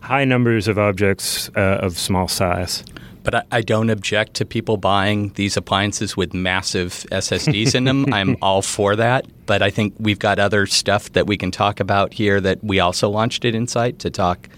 high 0.03 0.25
numbers 0.25 0.69
of 0.69 0.79
objects 0.79 1.51
uh, 1.55 1.81
of 1.83 1.99
small 1.99 2.29
size. 2.29 2.83
But 3.25 3.35
I, 3.35 3.43
I, 3.53 3.61
don't 3.61 3.91
object 3.91 4.35
to 4.35 4.47
people 4.47 4.79
buying 4.79 5.33
these 5.35 5.59
appliances 5.59 6.17
with 6.17 6.33
massive 6.33 7.05
SSDs 7.13 7.75
in 7.75 7.85
them. 7.85 8.11
I'm 8.15 8.37
all 8.43 8.63
for 8.63 8.97
that. 8.97 9.27
But 9.45 9.61
I 9.61 9.69
think 9.69 9.93
we've 9.99 10.19
got 10.19 10.39
other 10.39 10.65
stuff 10.65 11.13
that 11.13 11.27
we 11.27 11.37
can 11.37 11.51
talk 11.51 11.79
about 11.79 12.15
here 12.15 12.41
that 12.41 12.65
we 12.65 12.81
also 12.81 13.11
launched 13.11 13.45
at 13.45 13.55
Insight 13.55 13.99
to 13.99 14.09
talk 14.11 14.49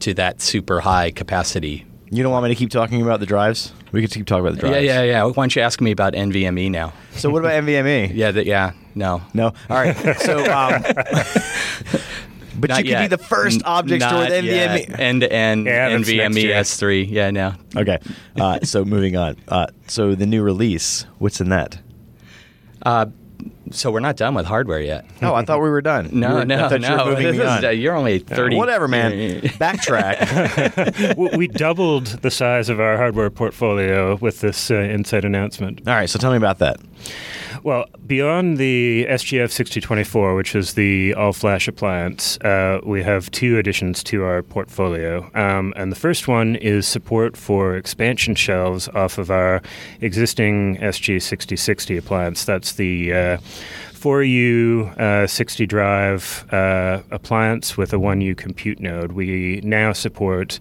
to 0.00 0.14
that 0.14 0.40
super 0.40 0.80
high 0.80 1.12
capacity. 1.12 1.86
You 2.10 2.22
don't 2.22 2.32
want 2.32 2.44
me 2.44 2.48
to 2.50 2.54
keep 2.54 2.70
talking 2.70 3.02
about 3.02 3.20
the 3.20 3.26
drives? 3.26 3.72
We 3.92 4.00
could 4.00 4.10
keep 4.10 4.26
talking 4.26 4.46
about 4.46 4.54
the 4.54 4.60
drives. 4.60 4.84
Yeah, 4.84 5.02
yeah, 5.02 5.10
yeah. 5.10 5.24
Why 5.24 5.32
don't 5.32 5.54
you 5.54 5.62
ask 5.62 5.80
me 5.80 5.90
about 5.90 6.14
NVMe 6.14 6.70
now? 6.70 6.92
So 7.12 7.30
what 7.30 7.40
about 7.40 7.62
NVMe? 7.62 8.10
yeah, 8.14 8.30
the, 8.30 8.46
yeah, 8.46 8.72
no, 8.94 9.22
no. 9.34 9.46
All 9.46 9.54
right. 9.76 9.94
So. 10.20 10.38
Um, 10.48 10.82
But 12.60 12.70
Not 12.70 12.84
you 12.84 12.92
could 12.92 13.02
be 13.02 13.06
the 13.06 13.18
first 13.18 13.62
object 13.64 14.02
store 14.02 14.20
with 14.20 14.30
NVMe. 14.30 14.98
End 14.98 15.20
to 15.20 15.32
end 15.32 15.66
NVMe 15.68 16.44
S3. 16.46 17.08
Yeah, 17.08 17.30
now. 17.30 17.54
Okay. 17.76 17.98
Uh, 18.36 18.58
so 18.64 18.84
moving 18.84 19.16
on. 19.16 19.36
Uh, 19.46 19.66
so 19.86 20.16
the 20.16 20.26
new 20.26 20.42
release, 20.42 21.06
what's 21.18 21.40
in 21.40 21.50
that? 21.50 21.78
Uh, 22.82 23.06
so 23.70 23.90
we're 23.90 24.00
not 24.00 24.16
done 24.16 24.34
with 24.34 24.46
hardware 24.46 24.80
yet. 24.80 25.04
No, 25.20 25.34
I 25.34 25.44
thought 25.44 25.60
we 25.60 25.68
were 25.68 25.82
done. 25.82 26.10
No, 26.12 26.36
were, 26.36 26.44
no, 26.44 26.68
no. 26.68 27.18
You 27.18 27.28
is, 27.28 27.64
uh, 27.64 27.68
you're 27.70 27.94
only 27.94 28.18
thirty. 28.18 28.56
whatever, 28.56 28.88
man. 28.88 29.12
Backtrack. 29.42 31.16
we 31.36 31.48
doubled 31.48 32.06
the 32.06 32.30
size 32.30 32.68
of 32.68 32.80
our 32.80 32.96
hardware 32.96 33.30
portfolio 33.30 34.16
with 34.16 34.40
this 34.40 34.70
uh, 34.70 34.74
Insight 34.74 35.24
announcement. 35.24 35.86
All 35.86 35.94
right, 35.94 36.08
so 36.08 36.18
tell 36.18 36.30
me 36.30 36.36
about 36.36 36.58
that. 36.58 36.80
Well, 37.62 37.86
beyond 38.06 38.58
the 38.58 39.06
SGF 39.08 39.50
6024, 39.50 40.34
which 40.34 40.54
is 40.54 40.74
the 40.74 41.14
all 41.14 41.32
flash 41.32 41.66
appliance, 41.66 42.38
uh, 42.38 42.80
we 42.84 43.02
have 43.02 43.30
two 43.30 43.58
additions 43.58 44.04
to 44.04 44.22
our 44.22 44.42
portfolio. 44.42 45.28
Um, 45.34 45.72
and 45.76 45.90
the 45.90 45.96
first 45.96 46.28
one 46.28 46.56
is 46.56 46.86
support 46.86 47.36
for 47.36 47.76
expansion 47.76 48.34
shelves 48.34 48.88
off 48.88 49.18
of 49.18 49.30
our 49.30 49.60
existing 50.00 50.76
SG 50.76 51.20
6060 51.20 51.96
appliance. 51.96 52.44
That's 52.44 52.74
the 52.74 53.12
uh, 53.12 53.38
4U 53.92 54.96
uh, 54.96 55.26
60 55.26 55.66
drive 55.66 56.46
uh, 56.52 57.02
appliance 57.10 57.76
with 57.76 57.92
a 57.92 57.96
1U 57.96 58.36
compute 58.36 58.78
node. 58.78 59.12
We 59.12 59.60
now 59.64 59.92
support 59.92 60.60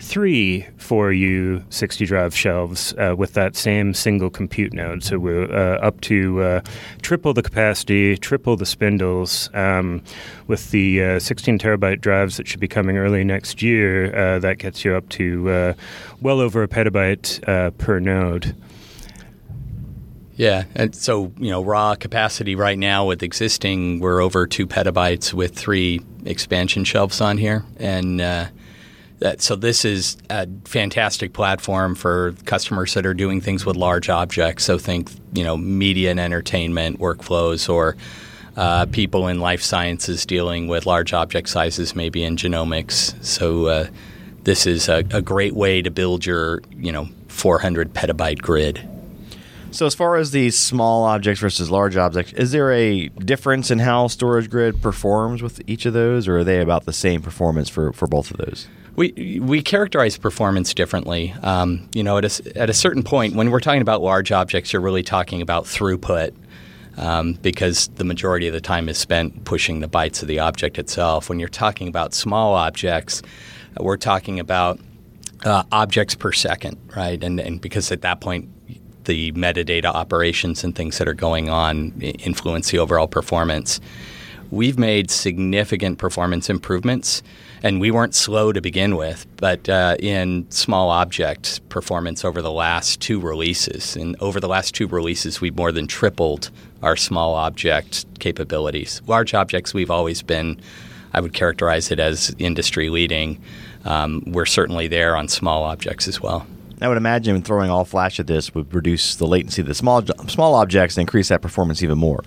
three 0.00 0.66
4U 0.78 1.62
60 1.72 2.06
drive 2.06 2.34
shelves 2.34 2.94
uh, 2.94 3.14
with 3.16 3.34
that 3.34 3.54
same 3.54 3.94
single 3.94 4.30
compute 4.30 4.72
node. 4.72 5.04
So 5.04 5.18
we're 5.18 5.44
uh, 5.44 5.78
up 5.78 6.00
to 6.02 6.42
uh, 6.42 6.60
triple 7.02 7.34
the 7.34 7.42
capacity, 7.42 8.16
triple 8.16 8.56
the 8.56 8.66
spindles. 8.66 9.50
Um, 9.54 10.02
with 10.46 10.70
the 10.70 11.02
uh, 11.02 11.18
16 11.20 11.58
terabyte 11.58 12.00
drives 12.00 12.38
that 12.38 12.48
should 12.48 12.60
be 12.60 12.68
coming 12.68 12.96
early 12.96 13.22
next 13.22 13.62
year, 13.62 14.14
uh, 14.16 14.38
that 14.40 14.58
gets 14.58 14.84
you 14.84 14.94
up 14.94 15.08
to 15.10 15.48
uh, 15.50 15.74
well 16.20 16.40
over 16.40 16.62
a 16.62 16.68
petabyte 16.68 17.76
per 17.78 18.00
node. 18.00 18.56
Yeah, 20.34 20.64
and 20.74 20.94
so 20.94 21.32
you 21.36 21.50
know, 21.50 21.62
raw 21.62 21.94
capacity 21.94 22.54
right 22.54 22.78
now 22.78 23.04
with 23.06 23.22
existing, 23.22 24.00
we're 24.00 24.22
over 24.22 24.46
two 24.46 24.66
petabytes 24.66 25.34
with 25.34 25.54
three 25.54 26.00
expansion 26.24 26.84
shelves 26.84 27.20
on 27.20 27.36
here, 27.36 27.62
and 27.78 28.22
so 29.38 29.54
this 29.54 29.84
is 29.84 30.16
a 30.30 30.48
fantastic 30.64 31.32
platform 31.32 31.94
for 31.94 32.32
customers 32.46 32.94
that 32.94 33.04
are 33.04 33.14
doing 33.14 33.40
things 33.40 33.66
with 33.66 33.76
large 33.76 34.08
objects. 34.08 34.64
So 34.64 34.78
think 34.78 35.10
you 35.32 35.44
know, 35.44 35.56
media 35.56 36.10
and 36.10 36.18
entertainment 36.18 36.98
workflows, 36.98 37.68
or 37.68 37.96
uh, 38.56 38.86
people 38.86 39.28
in 39.28 39.40
life 39.40 39.62
sciences 39.62 40.24
dealing 40.24 40.68
with 40.68 40.86
large 40.86 41.12
object 41.12 41.48
sizes, 41.48 41.94
maybe 41.94 42.24
in 42.24 42.36
genomics. 42.36 43.22
So 43.24 43.66
uh, 43.66 43.86
this 44.44 44.66
is 44.66 44.88
a, 44.88 45.04
a 45.10 45.20
great 45.20 45.54
way 45.54 45.82
to 45.82 45.90
build 45.90 46.24
your 46.24 46.62
you 46.76 46.92
know 46.92 47.08
400 47.28 47.92
petabyte 47.92 48.40
grid. 48.40 48.88
So, 49.72 49.86
as 49.86 49.94
far 49.94 50.16
as 50.16 50.32
these 50.32 50.58
small 50.58 51.04
objects 51.04 51.40
versus 51.40 51.70
large 51.70 51.96
objects, 51.96 52.32
is 52.32 52.50
there 52.50 52.72
a 52.72 53.06
difference 53.08 53.70
in 53.70 53.78
how 53.78 54.08
Storage 54.08 54.50
Grid 54.50 54.82
performs 54.82 55.42
with 55.42 55.60
each 55.68 55.86
of 55.86 55.92
those, 55.92 56.26
or 56.26 56.38
are 56.38 56.44
they 56.44 56.60
about 56.60 56.86
the 56.86 56.92
same 56.92 57.22
performance 57.22 57.68
for, 57.68 57.92
for 57.92 58.08
both 58.08 58.32
of 58.32 58.38
those? 58.38 58.66
We, 58.96 59.40
we 59.40 59.62
characterize 59.62 60.18
performance 60.18 60.74
differently. 60.74 61.34
Um, 61.42 61.88
you 61.94 62.02
know, 62.02 62.18
at 62.18 62.24
a, 62.24 62.58
at 62.58 62.70
a 62.70 62.74
certain 62.74 63.02
point, 63.02 63.34
when 63.34 63.50
we're 63.50 63.60
talking 63.60 63.82
about 63.82 64.02
large 64.02 64.32
objects, 64.32 64.72
you're 64.72 64.82
really 64.82 65.02
talking 65.02 65.40
about 65.40 65.64
throughput 65.64 66.34
um, 66.96 67.34
because 67.34 67.88
the 67.94 68.04
majority 68.04 68.46
of 68.46 68.52
the 68.52 68.60
time 68.60 68.88
is 68.88 68.98
spent 68.98 69.44
pushing 69.44 69.80
the 69.80 69.88
bytes 69.88 70.22
of 70.22 70.28
the 70.28 70.38
object 70.38 70.78
itself. 70.78 71.28
When 71.28 71.38
you're 71.38 71.48
talking 71.48 71.88
about 71.88 72.14
small 72.14 72.54
objects, 72.54 73.22
uh, 73.78 73.84
we're 73.84 73.96
talking 73.96 74.40
about 74.40 74.80
uh, 75.44 75.62
objects 75.72 76.14
per 76.14 76.32
second, 76.32 76.76
right? 76.94 77.22
And, 77.22 77.40
and 77.40 77.60
because 77.60 77.90
at 77.92 78.02
that 78.02 78.20
point, 78.20 78.48
the 79.04 79.32
metadata 79.32 79.86
operations 79.86 80.62
and 80.62 80.74
things 80.74 80.98
that 80.98 81.08
are 81.08 81.14
going 81.14 81.48
on 81.48 81.92
influence 82.00 82.70
the 82.70 82.78
overall 82.78 83.08
performance. 83.08 83.80
We've 84.50 84.78
made 84.78 85.10
significant 85.10 85.98
performance 85.98 86.50
improvements, 86.50 87.22
and 87.62 87.80
we 87.80 87.90
weren't 87.90 88.14
slow 88.14 88.52
to 88.52 88.60
begin 88.60 88.96
with, 88.96 89.26
but 89.36 89.68
uh, 89.68 89.96
in 89.98 90.50
small 90.50 90.90
object 90.90 91.66
performance 91.68 92.24
over 92.24 92.40
the 92.40 92.50
last 92.50 93.00
two 93.00 93.20
releases. 93.20 93.96
And 93.96 94.16
over 94.20 94.40
the 94.40 94.48
last 94.48 94.74
two 94.74 94.86
releases, 94.86 95.40
we've 95.40 95.56
more 95.56 95.72
than 95.72 95.86
tripled 95.86 96.50
our 96.82 96.96
small 96.96 97.34
object 97.34 98.06
capabilities. 98.18 99.02
Large 99.06 99.34
objects, 99.34 99.74
we've 99.74 99.90
always 99.90 100.22
been, 100.22 100.60
I 101.12 101.20
would 101.20 101.34
characterize 101.34 101.90
it 101.90 102.00
as 102.00 102.34
industry 102.38 102.88
leading. 102.88 103.42
Um, 103.84 104.22
we're 104.26 104.46
certainly 104.46 104.86
there 104.88 105.16
on 105.16 105.28
small 105.28 105.64
objects 105.64 106.08
as 106.08 106.20
well. 106.20 106.46
I 106.82 106.88
would 106.88 106.96
imagine 106.96 107.42
throwing 107.42 107.70
all 107.70 107.84
flash 107.84 108.18
at 108.18 108.26
this 108.26 108.54
would 108.54 108.72
reduce 108.72 109.16
the 109.16 109.26
latency 109.26 109.60
of 109.60 109.68
the 109.68 109.74
small 109.74 110.02
small 110.28 110.54
objects 110.54 110.96
and 110.96 111.02
increase 111.02 111.28
that 111.28 111.42
performance 111.42 111.82
even 111.82 111.98
more. 111.98 112.22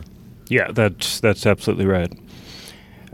Yeah, 0.47 0.71
that's 0.71 1.19
that's 1.21 1.47
absolutely 1.47 1.87
right. 1.87 2.11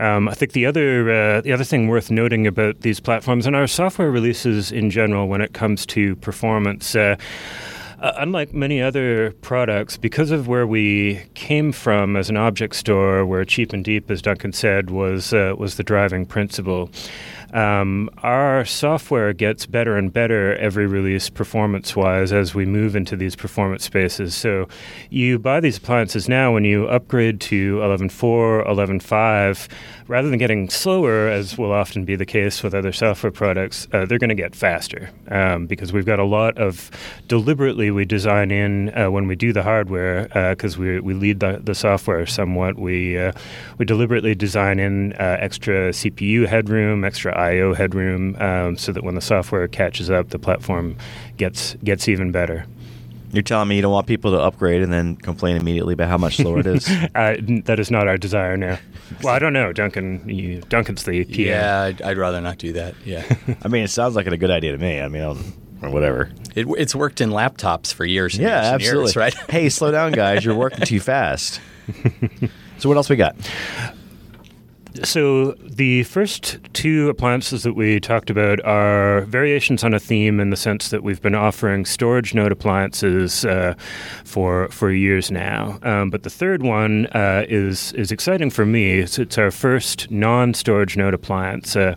Um, 0.00 0.28
I 0.28 0.34
think 0.34 0.52
the 0.52 0.64
other 0.64 1.10
uh, 1.10 1.40
the 1.42 1.52
other 1.52 1.64
thing 1.64 1.86
worth 1.86 2.10
noting 2.10 2.46
about 2.46 2.80
these 2.80 3.00
platforms 3.00 3.46
and 3.46 3.54
our 3.54 3.66
software 3.66 4.10
releases 4.10 4.72
in 4.72 4.90
general, 4.90 5.28
when 5.28 5.42
it 5.42 5.52
comes 5.52 5.84
to 5.86 6.16
performance. 6.16 6.94
Uh, 6.94 7.16
uh, 8.00 8.14
unlike 8.16 8.54
many 8.54 8.80
other 8.80 9.32
products, 9.42 9.98
because 9.98 10.30
of 10.30 10.48
where 10.48 10.66
we 10.66 11.20
came 11.34 11.70
from 11.70 12.16
as 12.16 12.30
an 12.30 12.36
object 12.38 12.74
store, 12.74 13.26
where 13.26 13.44
cheap 13.44 13.74
and 13.74 13.84
deep, 13.84 14.10
as 14.10 14.22
Duncan 14.22 14.54
said, 14.54 14.88
was 14.88 15.34
uh, 15.34 15.54
was 15.58 15.76
the 15.76 15.84
driving 15.84 16.24
principle, 16.24 16.90
um, 17.52 18.10
our 18.18 18.64
software 18.64 19.32
gets 19.32 19.66
better 19.66 19.96
and 19.96 20.12
better 20.12 20.54
every 20.56 20.86
release 20.86 21.28
performance 21.28 21.96
wise 21.96 22.32
as 22.32 22.54
we 22.54 22.66
move 22.66 22.94
into 22.94 23.16
these 23.16 23.34
performance 23.36 23.84
spaces. 23.84 24.34
So 24.34 24.68
you 25.10 25.38
buy 25.38 25.60
these 25.60 25.78
appliances 25.78 26.28
now 26.28 26.52
when 26.52 26.64
you 26.64 26.86
upgrade 26.86 27.40
to 27.42 27.78
11.4, 27.78 28.66
11.5, 28.66 29.68
rather 30.06 30.28
than 30.28 30.38
getting 30.38 30.68
slower, 30.68 31.28
as 31.28 31.56
will 31.56 31.72
often 31.72 32.04
be 32.04 32.16
the 32.16 32.26
case 32.26 32.62
with 32.62 32.74
other 32.74 32.92
software 32.92 33.30
products, 33.30 33.86
uh, 33.92 34.04
they're 34.04 34.18
going 34.18 34.28
to 34.28 34.34
get 34.34 34.54
faster 34.54 35.10
um, 35.28 35.66
because 35.66 35.92
we've 35.92 36.06
got 36.06 36.18
a 36.18 36.24
lot 36.24 36.58
of 36.58 36.90
deliberately 37.28 37.90
we 37.90 38.04
design 38.04 38.50
in 38.50 38.96
uh, 38.98 39.10
when 39.10 39.26
we 39.26 39.36
do 39.36 39.52
the 39.52 39.62
hardware 39.62 40.24
because 40.50 40.76
uh, 40.76 40.80
we, 40.80 41.00
we 41.00 41.14
lead 41.14 41.40
the, 41.40 41.60
the 41.62 41.74
software 41.74 42.26
somewhat. 42.26 42.78
We, 42.78 43.18
uh, 43.18 43.32
we 43.78 43.84
deliberately 43.84 44.34
design 44.34 44.78
in 44.78 45.12
uh, 45.14 45.36
extra 45.40 45.90
CPU 45.90 46.46
headroom, 46.46 47.04
extra 47.04 47.39
I/O 47.40 47.74
headroom, 47.74 48.36
um, 48.40 48.76
so 48.76 48.92
that 48.92 49.02
when 49.02 49.14
the 49.14 49.20
software 49.20 49.66
catches 49.68 50.10
up, 50.10 50.30
the 50.30 50.38
platform 50.38 50.96
gets 51.36 51.74
gets 51.84 52.08
even 52.08 52.32
better. 52.32 52.66
You're 53.32 53.42
telling 53.42 53.68
me 53.68 53.76
you 53.76 53.82
don't 53.82 53.92
want 53.92 54.08
people 54.08 54.32
to 54.32 54.38
upgrade 54.38 54.82
and 54.82 54.92
then 54.92 55.14
complain 55.16 55.56
immediately 55.56 55.94
about 55.94 56.08
how 56.08 56.18
much 56.18 56.36
slower 56.36 56.60
it 56.60 56.66
is? 56.66 56.88
uh, 57.14 57.36
that 57.64 57.78
is 57.78 57.90
not 57.90 58.08
our 58.08 58.16
desire 58.16 58.56
now. 58.56 58.78
Well, 59.22 59.32
I 59.32 59.38
don't 59.38 59.52
know, 59.52 59.72
Duncan. 59.72 60.28
You, 60.28 60.60
Duncan's 60.62 61.04
the 61.04 61.24
PM. 61.24 61.48
Yeah, 61.48 61.82
I'd, 61.82 62.02
I'd, 62.02 62.18
rather 62.18 62.40
not 62.40 62.58
do 62.58 62.72
that. 62.72 62.94
Yeah. 63.04 63.24
I 63.62 63.68
mean, 63.68 63.84
it 63.84 63.90
sounds 63.90 64.16
like 64.16 64.26
a 64.26 64.36
good 64.36 64.50
idea 64.50 64.72
to 64.72 64.78
me. 64.78 65.00
I 65.00 65.06
mean, 65.06 65.22
I'll, 65.22 65.38
or 65.82 65.90
whatever. 65.90 66.30
It, 66.56 66.66
it's 66.76 66.94
worked 66.94 67.20
in 67.20 67.30
laptops 67.30 67.92
for 67.92 68.04
years. 68.04 68.36
yeah, 68.36 68.62
years 68.62 68.74
absolutely. 68.74 69.02
Years, 69.02 69.16
right? 69.16 69.34
hey, 69.48 69.68
slow 69.68 69.90
down, 69.92 70.12
guys. 70.12 70.44
You're 70.44 70.56
working 70.56 70.84
too 70.84 71.00
fast. 71.00 71.60
so, 72.78 72.88
what 72.88 72.96
else 72.96 73.08
we 73.08 73.16
got? 73.16 73.36
So 75.04 75.52
the 75.52 76.02
first 76.04 76.58
two 76.72 77.08
appliances 77.08 77.62
that 77.62 77.74
we 77.74 78.00
talked 78.00 78.28
about 78.28 78.62
are 78.64 79.22
variations 79.22 79.84
on 79.84 79.94
a 79.94 80.00
theme 80.00 80.40
in 80.40 80.50
the 80.50 80.56
sense 80.56 80.90
that 80.90 81.02
we've 81.02 81.22
been 81.22 81.34
offering 81.34 81.84
storage 81.84 82.34
node 82.34 82.52
appliances 82.52 83.44
uh, 83.44 83.74
for 84.24 84.68
for 84.68 84.90
years 84.90 85.30
now. 85.30 85.78
Um, 85.82 86.10
but 86.10 86.24
the 86.24 86.30
third 86.30 86.62
one 86.62 87.06
uh, 87.08 87.44
is 87.48 87.92
is 87.92 88.10
exciting 88.10 88.50
for 88.50 88.66
me. 88.66 88.98
It's, 89.00 89.18
it's 89.18 89.38
our 89.38 89.50
first 89.50 90.10
non-storage 90.10 90.96
node 90.96 91.14
appliance. 91.14 91.76
Uh, 91.76 91.94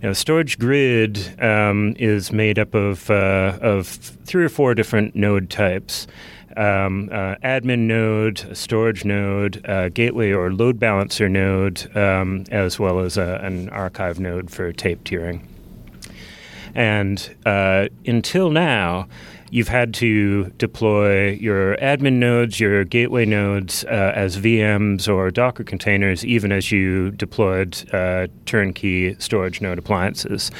you 0.00 0.08
know, 0.08 0.12
storage 0.14 0.58
grid 0.58 1.40
um, 1.40 1.94
is 1.98 2.32
made 2.32 2.58
up 2.58 2.74
of 2.74 3.10
uh, 3.10 3.58
of 3.60 3.86
three 3.86 4.44
or 4.44 4.48
four 4.48 4.74
different 4.74 5.14
node 5.14 5.50
types 5.50 6.06
um, 6.56 7.08
uh, 7.12 7.36
admin 7.42 7.80
node, 7.80 8.56
storage 8.56 9.04
node, 9.04 9.62
gateway 9.94 10.32
or 10.32 10.52
load 10.52 10.78
balancer 10.78 11.28
node, 11.28 11.94
um, 11.96 12.44
as 12.50 12.78
well 12.78 13.00
as 13.00 13.16
a, 13.16 13.40
an 13.42 13.68
archive 13.70 14.20
node 14.20 14.50
for 14.50 14.72
tape 14.72 15.04
tiering. 15.04 15.46
And 16.74 17.34
uh, 17.44 17.88
until 18.06 18.50
now, 18.50 19.08
you've 19.50 19.68
had 19.68 19.92
to 19.92 20.44
deploy 20.56 21.32
your 21.32 21.76
admin 21.76 22.14
nodes, 22.14 22.58
your 22.58 22.84
gateway 22.84 23.26
nodes 23.26 23.84
uh, 23.84 24.12
as 24.14 24.38
VMs 24.38 25.12
or 25.12 25.30
Docker 25.30 25.64
containers, 25.64 26.24
even 26.24 26.52
as 26.52 26.72
you 26.72 27.10
deployed 27.10 27.84
uh, 27.92 28.28
turnkey 28.46 29.14
storage 29.18 29.60
node 29.60 29.78
appliances. 29.78 30.50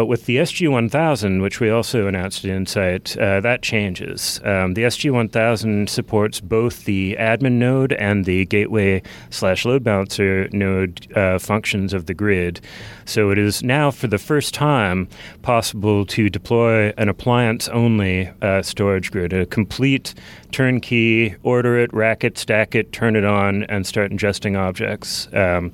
But 0.00 0.06
with 0.06 0.24
the 0.24 0.38
SG1000, 0.38 1.42
which 1.42 1.60
we 1.60 1.68
also 1.68 2.06
announced 2.06 2.42
at 2.42 2.50
Insight, 2.50 3.18
uh, 3.18 3.40
that 3.40 3.60
changes. 3.60 4.40
Um, 4.46 4.72
the 4.72 4.84
SG1000 4.84 5.90
supports 5.90 6.40
both 6.40 6.86
the 6.86 7.18
admin 7.20 7.58
node 7.58 7.92
and 7.92 8.24
the 8.24 8.46
gateway 8.46 9.02
slash 9.28 9.66
load 9.66 9.84
balancer 9.84 10.48
node 10.52 11.06
uh, 11.14 11.38
functions 11.38 11.92
of 11.92 12.06
the 12.06 12.14
grid. 12.14 12.62
So 13.04 13.30
it 13.30 13.36
is 13.36 13.62
now, 13.62 13.90
for 13.90 14.06
the 14.06 14.16
first 14.16 14.54
time, 14.54 15.06
possible 15.42 16.06
to 16.06 16.30
deploy 16.30 16.94
an 16.96 17.10
appliance 17.10 17.68
only 17.68 18.30
uh, 18.40 18.62
storage 18.62 19.10
grid, 19.10 19.34
a 19.34 19.44
complete 19.44 20.14
turnkey, 20.52 21.34
order 21.42 21.78
it, 21.78 21.92
rack 21.92 22.24
it, 22.24 22.38
stack 22.38 22.74
it, 22.74 22.92
turn 22.92 23.16
it 23.16 23.24
on, 23.24 23.64
and 23.64 23.86
start 23.86 24.12
ingesting 24.12 24.56
objects. 24.56 25.28
Um, 25.32 25.72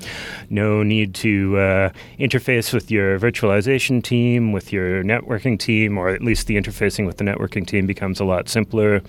no 0.50 0.82
need 0.82 1.14
to 1.16 1.58
uh, 1.58 1.90
interface 2.18 2.72
with 2.72 2.90
your 2.90 3.18
virtualization 3.18 4.02
team, 4.02 4.15
with 4.52 4.72
your 4.72 5.02
networking 5.02 5.58
team, 5.58 5.98
or 5.98 6.08
at 6.08 6.22
least 6.22 6.46
the 6.46 6.56
interfacing 6.56 7.06
with 7.06 7.16
the 7.16 7.24
networking 7.24 7.66
team 7.66 7.86
becomes 7.86 8.20
a 8.20 8.24
lot 8.24 8.48
simpler. 8.48 9.02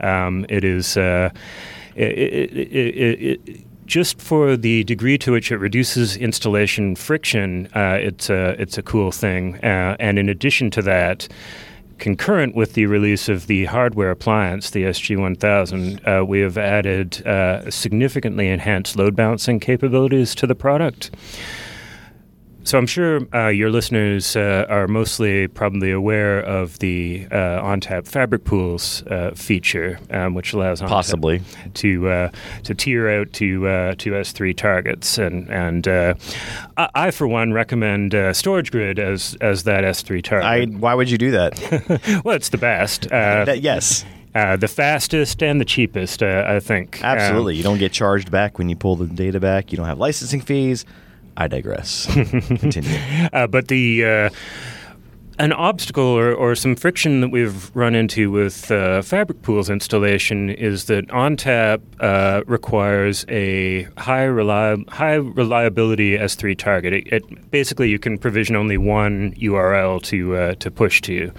Um, 0.00 0.46
it 0.48 0.64
is. 0.64 0.96
Uh, 0.96 1.30
it, 1.94 2.52
it, 2.52 3.40
it, 3.46 3.66
just 3.86 4.20
for 4.20 4.56
the 4.56 4.84
degree 4.84 5.16
to 5.18 5.32
which 5.32 5.52
it 5.52 5.58
reduces 5.58 6.16
installation 6.16 6.96
friction, 6.96 7.68
uh, 7.74 7.98
it's 8.00 8.28
a 8.28 8.60
it's 8.60 8.76
a 8.76 8.82
cool 8.82 9.12
thing. 9.12 9.56
Uh, 9.64 9.96
and 9.98 10.18
in 10.18 10.28
addition 10.28 10.70
to 10.72 10.82
that, 10.82 11.28
concurrent 11.98 12.54
with 12.54 12.74
the 12.74 12.86
release 12.86 13.28
of 13.28 13.46
the 13.46 13.64
hardware 13.66 14.10
appliance, 14.10 14.70
the 14.70 14.84
SG1000, 14.84 16.06
uh, 16.06 16.24
we 16.24 16.40
have 16.40 16.58
added 16.58 17.26
uh, 17.26 17.70
significantly 17.70 18.48
enhanced 18.48 18.96
load 18.96 19.16
balancing 19.16 19.60
capabilities 19.60 20.34
to 20.34 20.46
the 20.46 20.54
product. 20.54 21.10
So 22.66 22.78
I'm 22.78 22.86
sure 22.86 23.20
uh, 23.32 23.48
your 23.48 23.70
listeners 23.70 24.34
uh, 24.34 24.66
are 24.68 24.88
mostly 24.88 25.46
probably 25.46 25.92
aware 25.92 26.40
of 26.40 26.80
the 26.80 27.26
uh, 27.30 27.62
ONTAP 27.62 28.08
Fabric 28.08 28.44
Pools 28.44 29.02
uh, 29.06 29.30
feature, 29.34 30.00
um, 30.10 30.34
which 30.34 30.52
allows 30.52 30.80
ONTAP 30.80 30.88
Possibly. 30.88 31.42
to 31.74 32.08
uh, 32.08 32.30
to 32.64 32.74
tier 32.74 33.08
out 33.08 33.32
to 33.34 33.68
uh, 33.68 33.94
to 33.98 34.10
S3 34.10 34.56
targets, 34.56 35.16
and 35.16 35.48
and 35.48 35.86
uh, 35.86 36.14
I, 36.76 36.88
I 36.94 37.10
for 37.12 37.28
one 37.28 37.52
recommend 37.52 38.14
uh, 38.14 38.32
StorageGrid 38.32 38.98
as 38.98 39.36
as 39.40 39.62
that 39.62 39.84
S3 39.84 40.18
I, 40.18 40.20
target. 40.20 40.80
why 40.80 40.94
would 40.94 41.08
you 41.08 41.18
do 41.18 41.30
that? 41.30 42.20
well, 42.24 42.34
it's 42.34 42.48
the 42.48 42.58
best. 42.58 43.06
Uh, 43.06 43.44
that 43.44 43.60
yes, 43.60 44.04
uh, 44.34 44.56
the 44.56 44.68
fastest 44.68 45.42
and 45.42 45.60
the 45.60 45.64
cheapest, 45.64 46.22
uh, 46.22 46.44
I 46.46 46.60
think. 46.60 47.02
Um, 47.02 47.16
absolutely. 47.16 47.56
you 47.56 47.62
don't 47.62 47.78
get 47.78 47.92
charged 47.92 48.30
back 48.30 48.58
when 48.58 48.68
you 48.68 48.76
pull 48.76 48.96
the 48.96 49.06
data 49.06 49.40
back. 49.40 49.72
You 49.72 49.78
don't 49.78 49.86
have 49.86 49.98
licensing 49.98 50.40
fees. 50.40 50.84
I 51.36 51.48
digress. 51.48 52.06
Continue. 52.14 52.98
Uh, 53.32 53.46
but 53.46 53.68
the 53.68 54.04
uh, 54.04 54.30
an 55.38 55.52
obstacle 55.52 56.04
or, 56.04 56.32
or 56.32 56.54
some 56.54 56.74
friction 56.74 57.20
that 57.20 57.28
we've 57.28 57.74
run 57.74 57.94
into 57.94 58.30
with 58.30 58.70
uh, 58.70 59.02
Fabric 59.02 59.42
Pools 59.42 59.68
installation 59.68 60.50
is 60.50 60.86
that 60.86 61.06
ONTAP 61.08 61.82
uh, 62.00 62.42
requires 62.46 63.26
a 63.28 63.82
high 63.98 64.26
reli- 64.26 64.88
high 64.88 65.14
reliability 65.14 66.16
S3 66.16 66.56
target. 66.56 66.94
It, 66.94 67.12
it, 67.12 67.50
basically 67.50 67.90
you 67.90 67.98
can 67.98 68.16
provision 68.18 68.56
only 68.56 68.78
one 68.78 69.34
URL 69.34 70.02
to 70.04 70.36
uh, 70.36 70.54
to 70.54 70.70
push 70.70 71.02
to. 71.02 71.32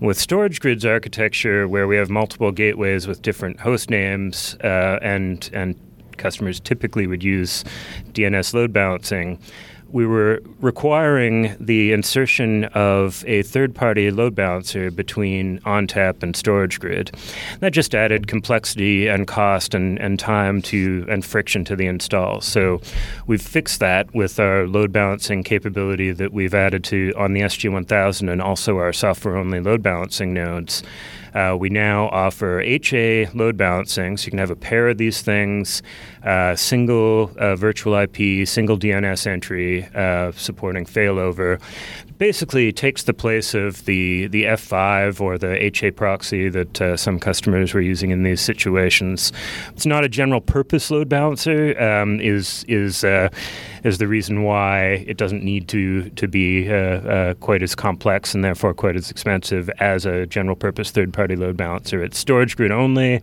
With 0.00 0.18
Storage 0.18 0.60
Grid's 0.60 0.84
architecture, 0.84 1.66
where 1.66 1.86
we 1.86 1.96
have 1.96 2.10
multiple 2.10 2.52
gateways 2.52 3.06
with 3.06 3.22
different 3.22 3.60
host 3.60 3.88
names 3.88 4.56
uh, 4.62 4.98
and 5.00 5.48
and 5.54 5.74
customers 6.18 6.60
typically 6.60 7.06
would 7.06 7.22
use 7.22 7.64
DNS 8.12 8.54
load 8.54 8.72
balancing, 8.72 9.38
we 9.90 10.06
were 10.06 10.42
requiring 10.60 11.56
the 11.58 11.92
insertion 11.92 12.64
of 12.66 13.24
a 13.26 13.42
third 13.42 13.74
party 13.74 14.10
load 14.10 14.34
balancer 14.34 14.90
between 14.90 15.60
ONTAP 15.60 16.22
and 16.22 16.34
StorageGrid. 16.34 17.14
That 17.60 17.72
just 17.72 17.94
added 17.94 18.26
complexity 18.26 19.08
and 19.08 19.26
cost 19.26 19.74
and, 19.74 19.98
and 19.98 20.18
time 20.18 20.60
to 20.62 21.06
and 21.08 21.24
friction 21.24 21.64
to 21.64 21.76
the 21.76 21.86
install. 21.86 22.40
So 22.40 22.80
we've 23.26 23.42
fixed 23.42 23.80
that 23.80 24.14
with 24.14 24.38
our 24.38 24.66
load 24.66 24.92
balancing 24.92 25.42
capability 25.42 26.12
that 26.12 26.32
we've 26.32 26.54
added 26.54 26.84
to 26.84 27.14
on 27.16 27.32
the 27.32 27.40
SG1000 27.40 28.30
and 28.30 28.42
also 28.42 28.76
our 28.76 28.92
software 28.92 29.36
only 29.36 29.60
load 29.60 29.82
balancing 29.82 30.34
nodes. 30.34 30.82
Uh, 31.34 31.56
we 31.58 31.68
now 31.68 32.08
offer 32.08 32.60
HA 32.60 33.28
load 33.34 33.56
balancing, 33.56 34.16
so 34.16 34.26
you 34.26 34.30
can 34.30 34.38
have 34.38 34.50
a 34.50 34.56
pair 34.56 34.88
of 34.88 34.98
these 34.98 35.22
things, 35.22 35.82
uh, 36.24 36.54
single 36.56 37.30
uh, 37.38 37.56
virtual 37.56 37.94
IP, 37.94 38.46
single 38.46 38.78
DNS 38.78 39.26
entry, 39.26 39.88
uh, 39.94 40.32
supporting 40.32 40.84
failover. 40.84 41.60
Basically, 42.18 42.72
takes 42.72 43.04
the 43.04 43.14
place 43.14 43.54
of 43.54 43.84
the 43.84 44.26
the 44.26 44.44
F5 44.44 45.20
or 45.20 45.38
the 45.38 45.64
HA 45.64 45.92
proxy 45.92 46.48
that 46.48 46.80
uh, 46.80 46.96
some 46.96 47.18
customers 47.18 47.74
were 47.74 47.80
using 47.80 48.10
in 48.10 48.24
these 48.24 48.40
situations. 48.40 49.32
It's 49.68 49.86
not 49.86 50.04
a 50.04 50.08
general 50.08 50.40
purpose 50.40 50.90
load 50.90 51.08
balancer. 51.08 51.80
Um, 51.80 52.20
is 52.20 52.64
is 52.68 53.04
uh, 53.04 53.28
is 53.84 53.98
the 53.98 54.08
reason 54.08 54.42
why 54.42 55.04
it 55.06 55.16
doesn't 55.16 55.42
need 55.42 55.68
to 55.68 56.10
to 56.10 56.28
be 56.28 56.70
uh, 56.70 56.74
uh, 56.74 57.34
quite 57.34 57.62
as 57.62 57.74
complex 57.74 58.34
and 58.34 58.44
therefore 58.44 58.74
quite 58.74 58.96
as 58.96 59.10
expensive 59.10 59.70
as 59.78 60.06
a 60.06 60.26
general 60.26 60.56
purpose 60.56 60.90
third 60.90 61.12
party 61.12 61.36
load 61.36 61.56
balancer. 61.56 62.02
It's 62.02 62.18
storage 62.18 62.56
grid 62.56 62.72
only. 62.72 63.22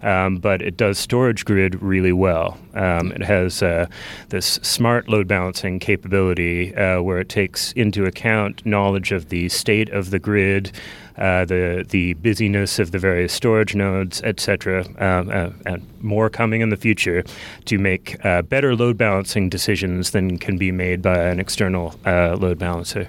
Um, 0.00 0.36
but 0.36 0.62
it 0.62 0.76
does 0.76 0.96
storage 0.96 1.44
grid 1.44 1.82
really 1.82 2.12
well. 2.12 2.56
Um, 2.74 3.10
it 3.10 3.22
has 3.22 3.64
uh, 3.64 3.86
this 4.28 4.60
smart 4.62 5.08
load 5.08 5.26
balancing 5.26 5.80
capability 5.80 6.72
uh, 6.76 7.02
where 7.02 7.18
it 7.18 7.28
takes 7.28 7.72
into 7.72 8.04
account 8.04 8.64
knowledge 8.64 9.10
of 9.10 9.28
the 9.28 9.48
state 9.48 9.88
of 9.90 10.10
the 10.10 10.20
grid, 10.20 10.70
uh, 11.18 11.44
the 11.44 11.84
the 11.88 12.14
busyness 12.14 12.78
of 12.78 12.90
the 12.90 12.98
various 12.98 13.32
storage 13.32 13.74
nodes, 13.74 14.22
etc., 14.22 14.84
um, 14.98 15.30
uh, 15.30 15.50
and 15.66 15.86
more 16.02 16.30
coming 16.30 16.60
in 16.60 16.70
the 16.70 16.76
future 16.76 17.24
to 17.64 17.78
make 17.78 18.24
uh, 18.24 18.42
better 18.42 18.74
load 18.74 18.96
balancing 18.96 19.48
decisions 19.48 20.12
than 20.12 20.38
can 20.38 20.56
be 20.56 20.72
made 20.72 21.02
by 21.02 21.18
an 21.18 21.40
external 21.40 21.94
uh, 22.06 22.36
load 22.36 22.58
balancer. 22.58 23.08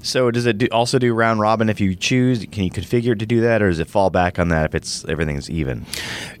So 0.00 0.30
does 0.30 0.46
it 0.46 0.58
do, 0.58 0.68
also 0.70 0.98
do 0.98 1.12
round 1.12 1.40
robin 1.40 1.68
if 1.68 1.80
you 1.80 1.94
choose? 1.94 2.46
Can 2.46 2.64
you 2.64 2.70
configure 2.70 3.12
it 3.12 3.18
to 3.18 3.26
do 3.26 3.40
that, 3.40 3.62
or 3.62 3.68
does 3.68 3.80
it 3.80 3.88
fall 3.88 4.10
back 4.10 4.38
on 4.38 4.48
that 4.48 4.66
if 4.66 4.74
it's 4.74 5.04
everything's 5.06 5.50
even? 5.50 5.86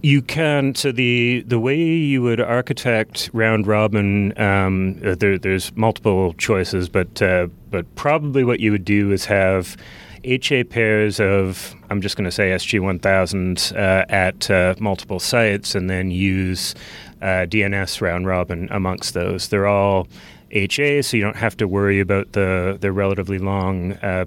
You 0.02 0.22
can. 0.22 0.74
So 0.74 0.92
the 0.92 1.44
the 1.46 1.58
way 1.58 1.76
you 1.76 2.22
would 2.22 2.40
architect 2.40 3.30
round 3.32 3.66
robin, 3.66 4.38
um, 4.40 4.94
there, 5.00 5.38
there's 5.38 5.74
multiple 5.76 6.34
choices, 6.34 6.88
but 6.88 7.20
uh, 7.20 7.48
but 7.70 7.92
probably 7.96 8.44
what 8.44 8.60
you 8.60 8.70
would 8.70 8.84
do 8.84 9.10
is 9.10 9.24
have 9.24 9.76
HA 10.24 10.64
pairs 10.64 11.20
of 11.20 11.74
I'm 11.90 12.00
just 12.00 12.16
going 12.16 12.24
to 12.24 12.32
say 12.32 12.50
SG1000 12.50 13.76
uh, 13.76 14.04
at 14.08 14.50
uh, 14.50 14.74
multiple 14.78 15.20
sites, 15.20 15.74
and 15.74 15.88
then 15.88 16.10
use 16.10 16.74
uh, 17.22 17.46
DNS 17.46 18.00
round 18.00 18.26
robin 18.26 18.68
amongst 18.70 19.14
those. 19.14 19.48
They're 19.48 19.66
all 19.66 20.08
HA, 20.50 21.02
so 21.02 21.16
you 21.16 21.22
don't 21.22 21.36
have 21.36 21.56
to 21.58 21.68
worry 21.68 22.00
about 22.00 22.32
the 22.32 22.78
the 22.80 22.92
relatively 22.92 23.38
long 23.38 23.92
uh, 23.94 24.24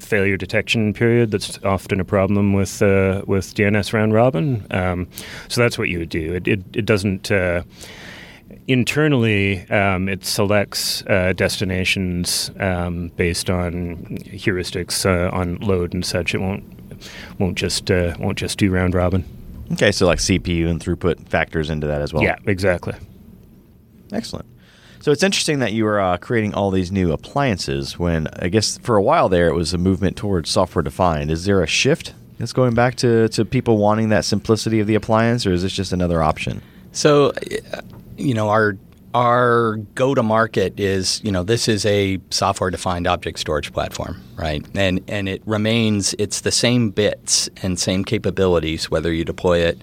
failure 0.00 0.36
detection 0.36 0.92
period. 0.92 1.30
That's 1.30 1.62
often 1.64 2.00
a 2.00 2.04
problem 2.04 2.52
with 2.52 2.82
uh, 2.82 3.22
with 3.26 3.54
DNS 3.54 3.92
round 3.92 4.12
robin. 4.12 4.66
Um, 4.70 5.08
so 5.48 5.60
that's 5.60 5.78
what 5.78 5.88
you 5.88 5.98
would 6.00 6.08
do. 6.08 6.34
It 6.34 6.48
it, 6.48 6.60
it 6.74 6.86
doesn't. 6.86 7.30
Internally, 8.70 9.68
um, 9.68 10.08
it 10.08 10.24
selects 10.24 11.04
uh, 11.08 11.32
destinations 11.32 12.52
um, 12.60 13.08
based 13.16 13.50
on 13.50 13.96
heuristics 14.26 15.04
uh, 15.04 15.28
on 15.34 15.56
load 15.56 15.92
and 15.92 16.06
such. 16.06 16.36
It 16.36 16.38
won't 16.38 16.62
won't 17.40 17.58
just 17.58 17.90
uh, 17.90 18.14
won't 18.20 18.38
just 18.38 18.58
do 18.58 18.70
round 18.70 18.94
robin. 18.94 19.24
Okay, 19.72 19.90
so 19.90 20.06
like 20.06 20.20
CPU 20.20 20.68
and 20.68 20.80
throughput 20.80 21.28
factors 21.28 21.68
into 21.68 21.88
that 21.88 22.00
as 22.00 22.14
well. 22.14 22.22
Yeah, 22.22 22.36
exactly. 22.46 22.94
Excellent. 24.12 24.46
So 25.00 25.10
it's 25.10 25.24
interesting 25.24 25.58
that 25.58 25.72
you 25.72 25.84
are 25.88 25.98
uh, 25.98 26.16
creating 26.18 26.54
all 26.54 26.70
these 26.70 26.92
new 26.92 27.10
appliances 27.10 27.98
when 27.98 28.28
I 28.38 28.46
guess 28.50 28.78
for 28.78 28.96
a 28.96 29.02
while 29.02 29.28
there 29.28 29.48
it 29.48 29.54
was 29.54 29.74
a 29.74 29.78
movement 29.78 30.16
towards 30.16 30.48
software 30.48 30.84
defined. 30.84 31.32
Is 31.32 31.44
there 31.44 31.60
a 31.60 31.66
shift 31.66 32.14
that's 32.38 32.52
going 32.52 32.74
back 32.74 32.94
to, 32.98 33.28
to 33.30 33.44
people 33.44 33.78
wanting 33.78 34.10
that 34.10 34.24
simplicity 34.24 34.78
of 34.78 34.86
the 34.86 34.94
appliance, 34.94 35.44
or 35.44 35.52
is 35.52 35.64
this 35.64 35.72
just 35.72 35.92
another 35.92 36.22
option? 36.22 36.62
So, 36.92 37.30
uh, 37.72 37.80
you 38.20 38.34
know, 38.34 38.48
our 38.48 38.76
our 39.12 39.76
go 39.96 40.14
to 40.14 40.22
market 40.22 40.78
is, 40.78 41.20
you 41.24 41.32
know, 41.32 41.42
this 41.42 41.66
is 41.66 41.84
a 41.84 42.20
software 42.30 42.70
defined 42.70 43.08
object 43.08 43.40
storage 43.40 43.72
platform, 43.72 44.20
right? 44.36 44.64
And 44.74 45.00
and 45.08 45.28
it 45.28 45.42
remains 45.46 46.14
it's 46.18 46.42
the 46.42 46.52
same 46.52 46.90
bits 46.90 47.48
and 47.62 47.78
same 47.78 48.04
capabilities 48.04 48.90
whether 48.90 49.12
you 49.12 49.24
deploy 49.24 49.58
it 49.58 49.80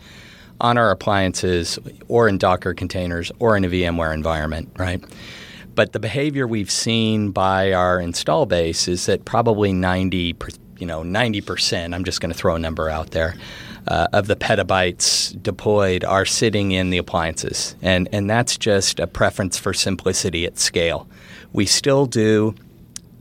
on 0.60 0.78
our 0.78 0.92
appliances 0.92 1.78
or 2.08 2.28
in 2.28 2.38
Docker 2.38 2.74
containers 2.74 3.32
or 3.40 3.58
in 3.58 3.66
a 3.66 3.68
VMware 3.68 4.14
environment, 4.14 4.72
right? 4.78 5.04
But 5.76 5.94
the 5.94 6.00
behavior 6.00 6.48
we've 6.48 6.72
seen 6.72 7.32
by 7.32 7.74
our 7.74 8.00
install 8.00 8.48
base 8.48 8.88
is 8.88 9.06
that 9.06 9.26
probably 9.26 9.72
90, 9.72 10.36
you 10.80 10.88
know, 10.88 11.04
90%, 11.04 11.94
I'm 11.94 12.04
just 12.04 12.20
going 12.20 12.32
to 12.32 12.38
throw 12.38 12.56
a 12.56 12.60
number 12.60 12.90
out 12.90 13.12
there, 13.12 13.36
uh, 13.88 14.08
of 14.14 14.28
the 14.28 14.36
petabytes 14.36 15.42
deployed 15.42 16.04
are 16.04 16.26
sitting 16.26 16.72
in 16.72 16.90
the 16.90 16.98
appliances. 16.98 17.76
And, 17.82 18.10
and 18.12 18.30
that's 18.30 18.58
just 18.58 19.00
a 19.00 19.08
preference 19.08 19.58
for 19.58 19.74
simplicity 19.74 20.46
at 20.46 20.58
scale. 20.58 21.08
We 21.54 21.66
still 21.66 22.06
do 22.06 22.56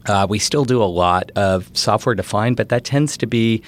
uh, 0.09 0.27
we 0.29 0.39
still 0.39 0.65
do 0.65 0.83
a 0.83 0.85
lot 0.85 1.33
of 1.37 1.69
software 1.77 2.15
defined, 2.15 2.57
but 2.57 2.69
that 2.69 2.85
tends 2.85 3.17
to 3.19 3.27
be 3.27 3.63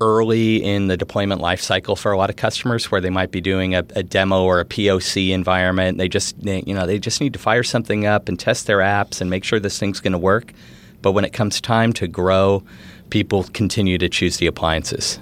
early 0.00 0.62
in 0.62 0.88
the 0.88 0.96
deployment 0.96 1.40
lifecycle 1.40 1.96
for 1.96 2.12
a 2.12 2.18
lot 2.18 2.28
of 2.28 2.36
customers 2.36 2.90
where 2.90 3.00
they 3.00 3.10
might 3.10 3.30
be 3.30 3.40
doing 3.40 3.74
a, 3.74 3.84
a, 3.94 4.02
demo 4.02 4.42
or 4.42 4.58
a 4.58 4.64
POC 4.64 5.30
environment. 5.30 5.96
They 5.96 6.08
just 6.08 6.38
they, 6.42 6.62
you 6.66 6.74
know 6.74 6.86
they 6.86 6.98
just 6.98 7.20
need 7.20 7.32
to 7.34 7.38
fire 7.38 7.62
something 7.62 8.04
up 8.04 8.28
and 8.28 8.38
test 8.38 8.66
their 8.66 8.78
apps 8.78 9.20
and 9.20 9.30
make 9.30 9.44
sure 9.44 9.60
this 9.60 9.78
thing's 9.78 10.00
going 10.00 10.12
to 10.12 10.18
work. 10.18 10.52
But 11.02 11.12
when 11.12 11.24
it 11.24 11.32
comes 11.32 11.60
time 11.60 11.92
to 11.94 12.08
grow, 12.08 12.64
people 13.10 13.44
continue 13.44 13.98
to 13.98 14.08
choose 14.08 14.38
the 14.38 14.46
appliances. 14.46 15.20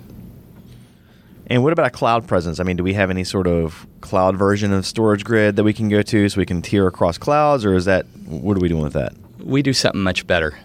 And 1.51 1.65
what 1.65 1.73
about 1.73 1.87
a 1.87 1.91
cloud 1.91 2.27
presence? 2.29 2.61
I 2.61 2.63
mean, 2.63 2.77
do 2.77 2.85
we 2.85 2.95
have 2.95 3.11
any 3.11 3.25
sort 3.25 3.47
of 3.49 3.87
cloud 4.01 4.37
version 4.37 4.73
of 4.73 4.87
Storage 4.87 5.25
Grid 5.25 5.57
that 5.57 5.65
we 5.65 5.73
can 5.73 5.89
go 5.89 6.01
to 6.01 6.29
so 6.29 6.39
we 6.39 6.47
can 6.47 6.63
tier 6.63 6.87
across 6.87 7.19
clouds, 7.19 7.65
or 7.65 7.75
is 7.75 7.85
that 7.87 8.07
what 8.27 8.57
are 8.57 8.61
we 8.61 8.69
doing 8.69 8.83
with 8.83 8.93
that? 8.93 9.13
We 9.43 9.61
do 9.61 9.73
something 9.73 10.03
much 10.03 10.27
better 10.27 10.57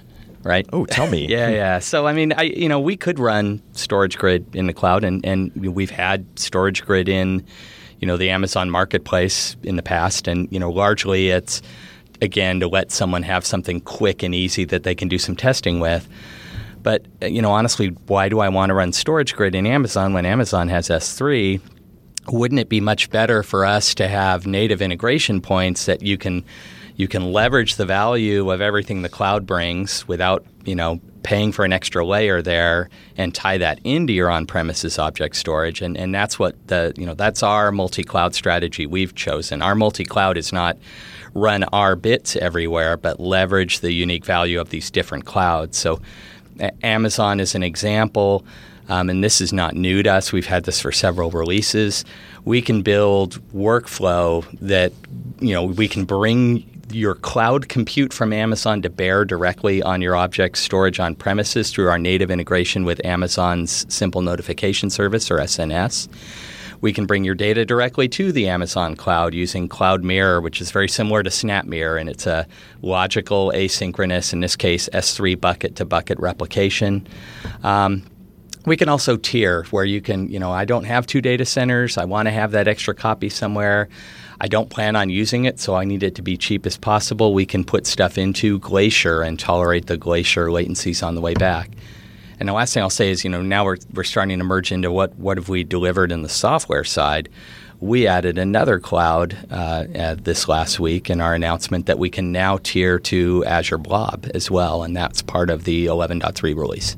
right? 0.46 0.68
Oh, 0.72 0.86
tell 0.86 1.08
me. 1.08 1.28
yeah, 1.30 1.50
yeah. 1.50 1.80
So 1.80 2.08
I 2.08 2.14
mean, 2.14 2.32
I 2.34 2.44
you 2.44 2.70
know 2.70 2.80
we 2.80 2.96
could 2.96 3.20
run 3.20 3.62
Storage 3.74 4.18
Grid 4.18 4.56
in 4.56 4.68
the 4.68 4.74
cloud, 4.74 5.04
and 5.04 5.26
and 5.26 5.52
we've 5.56 5.90
had 5.90 6.26
Storage 6.40 6.86
Grid 6.86 7.10
in, 7.10 7.46
you 8.00 8.08
know, 8.08 8.16
the 8.16 8.30
Amazon 8.30 8.70
Marketplace 8.70 9.58
in 9.64 9.76
the 9.76 9.84
past, 9.84 10.28
and 10.28 10.48
you 10.52 10.60
know, 10.60 10.70
largely 10.70 11.30
it's 11.30 11.62
again 12.22 12.62
to 12.62 12.68
let 12.68 12.92
someone 12.92 13.24
have 13.24 13.46
something 13.46 13.82
quick 13.82 14.24
and 14.24 14.34
easy 14.34 14.64
that 14.64 14.84
they 14.84 14.96
can 14.96 15.10
do 15.10 15.18
some 15.18 15.36
testing 15.36 15.82
with. 15.82 16.08
But 16.86 17.08
uh, 17.20 17.26
you 17.26 17.42
know, 17.42 17.52
honestly, 17.52 17.88
why 18.06 18.30
do 18.30 18.40
I 18.40 18.48
want 18.48 18.70
to 18.70 18.76
run 18.76 18.94
Storage 18.94 19.36
Grid 19.36 19.56
in 19.56 19.66
Amazon 19.66 20.14
when 20.14 20.24
Amazon 20.24 20.70
has 20.70 20.88
S3? 20.88 21.60
Wouldn't 22.28 22.60
it 22.60 22.70
be 22.70 22.80
much 22.80 23.10
better 23.10 23.42
for 23.42 23.66
us 23.66 23.96
to 23.96 24.08
have 24.08 24.46
native 24.46 24.84
integration 24.84 25.42
points 25.42 25.88
that 25.88 26.04
you 26.04 26.20
can 26.20 26.46
you 26.96 27.08
can 27.08 27.34
leverage 27.34 27.76
the 27.76 27.88
value 27.88 28.52
of 28.52 28.62
everything 28.62 29.02
the 29.02 29.10
cloud 29.10 29.48
brings 29.48 30.08
without, 30.08 30.46
you 30.64 30.76
know, 30.76 31.02
paying 31.24 31.52
for 31.52 31.66
an 31.66 31.74
extra 31.74 32.06
layer 32.06 32.42
there 32.44 32.90
and 33.18 33.34
tie 33.34 33.58
that 33.58 33.80
into 33.84 34.14
your 34.14 34.30
on-premises 34.30 35.00
object 35.00 35.36
storage? 35.38 35.82
And, 35.82 35.98
and 35.98 36.14
that's 36.14 36.38
what 36.38 36.56
the 36.68 36.94
you 36.98 37.08
know 37.08 37.16
that's 37.16 37.42
our 37.42 37.72
multi-cloud 37.72 38.36
strategy 38.36 38.86
we've 38.86 39.16
chosen. 39.16 39.64
Our 39.64 39.74
multi-cloud 39.74 40.38
is 40.38 40.54
not 40.54 40.78
run 41.34 41.64
our 41.74 41.96
bits 41.96 42.36
everywhere 42.36 42.96
but 42.96 43.20
leverage 43.20 43.80
the 43.80 43.92
unique 43.92 44.24
value 44.24 44.62
of 44.62 44.70
these 44.70 44.92
different 44.92 45.26
clouds. 45.26 45.80
So 45.80 46.00
amazon 46.84 47.40
is 47.40 47.56
an 47.56 47.64
example 47.64 48.46
um, 48.88 49.10
and 49.10 49.24
this 49.24 49.42
is 49.42 49.52
not 49.52 49.76
new 49.76 50.04
to 50.04 50.12
us 50.12 50.32
we've 50.32 50.46
had 50.46 50.64
this 50.64 50.80
for 50.80 50.92
several 50.92 51.32
releases 51.32 52.06
we 52.44 52.62
can 52.62 52.82
build 52.82 53.40
workflow 53.54 54.46
that 54.60 54.92
you 55.40 55.54
know 55.54 55.64
we 55.64 55.88
can 55.88 56.06
bring 56.06 56.64
your 56.92 57.16
cloud 57.16 57.68
compute 57.68 58.14
from 58.14 58.32
Amazon 58.32 58.82
to 58.82 58.90
bear 58.90 59.26
directly 59.26 59.82
on 59.82 60.02
your 60.02 60.16
object 60.16 60.58
storage 60.58 61.00
on 61.00 61.16
premises 61.16 61.72
through 61.72 61.90
our 61.90 61.98
native 61.98 62.32
integration 62.32 62.86
with 62.86 63.04
Amazon's 63.06 63.92
Simple 63.94 64.22
Notification 64.22 64.90
Service 64.90 65.32
or 65.32 65.40
SNS. 65.40 66.08
We 66.82 66.94
can 66.94 67.06
bring 67.06 67.24
your 67.24 67.36
data 67.36 67.66
directly 67.66 68.08
to 68.10 68.32
the 68.32 68.48
Amazon 68.48 68.96
cloud 68.96 69.34
using 69.34 69.68
Cloud 69.68 70.04
Mirror, 70.04 70.42
which 70.42 70.62
is 70.62 70.72
very 70.72 70.90
similar 70.90 71.24
to 71.24 71.30
SnapMirror, 71.30 72.00
and 72.00 72.10
it's 72.10 72.28
a 72.28 72.48
logical, 72.82 73.52
asynchronous, 73.56 74.34
in 74.34 74.40
this 74.40 74.56
case, 74.56 74.90
S3 74.90 75.40
bucket 75.40 75.76
to 75.78 75.86
bucket 75.86 76.20
replication. 76.20 77.08
Um, 77.64 78.04
we 78.66 78.76
can 78.76 78.90
also 78.90 79.16
tier 79.18 79.64
where 79.66 79.86
you 79.86 80.02
can, 80.02 80.28
you 80.28 80.40
know, 80.40 80.52
I 80.52 80.66
don't 80.66 80.86
have 80.86 81.06
two 81.06 81.22
data 81.22 81.46
centers. 81.46 81.98
I 81.98 82.06
want 82.06 82.28
to 82.28 82.32
have 82.32 82.52
that 82.52 82.68
extra 82.68 82.96
copy 82.96 83.30
somewhere. 83.30 83.90
I 84.42 84.48
don't 84.48 84.70
plan 84.70 84.96
on 84.96 85.10
using 85.10 85.46
it, 85.46 85.60
so 85.60 85.76
I 85.76 85.86
need 85.86 86.04
it 86.04 86.16
to 86.16 86.22
be 86.22 86.36
cheap 86.36 86.66
as 86.66 86.78
possible. 86.78 87.34
We 87.34 87.46
can 87.46 87.64
put 87.64 87.88
stuff 87.88 88.18
into 88.18 88.60
Glacier 88.60 89.22
and 89.22 89.40
tolerate 89.40 89.86
the 89.86 89.98
Glacier 89.98 90.48
latencies 90.48 91.06
on 91.06 91.16
the 91.16 91.22
way 91.22 91.36
back. 91.36 91.70
And 92.40 92.50
the 92.50 92.54
last 92.54 92.74
thing 92.74 92.84
I'll 92.84 92.90
say 92.90 93.12
is, 93.12 93.24
you 93.24 93.30
know, 93.30 93.42
now 93.42 93.64
we're, 93.66 93.78
we're 93.94 94.04
starting 94.04 94.38
to 94.40 94.44
merge 94.44 94.72
into 94.72 94.92
what, 94.92 95.16
what 95.16 95.38
have 95.38 95.50
we 95.50 95.64
delivered 95.64 96.12
in 96.12 96.22
the 96.22 96.30
software 96.30 96.84
side. 96.84 97.30
We 97.80 98.08
added 98.08 98.38
another 98.38 98.80
cloud 98.80 99.38
uh, 99.52 99.86
uh, 99.96 100.16
this 100.16 100.48
last 100.48 100.80
week 100.80 101.10
in 101.10 101.22
our 101.22 101.34
announcement 101.34 101.86
that 101.88 102.00
we 102.00 102.10
can 102.10 102.32
now 102.32 102.58
tier 102.58 103.00
to 103.00 103.44
Azure 103.46 103.78
Blob 103.78 104.28
as 104.34 104.50
well, 104.50 104.84
and 104.84 104.96
that's 104.96 105.22
part 105.22 105.50
of 105.50 105.66
the 105.66 105.86
11.3 105.88 106.56
release. 106.56 106.96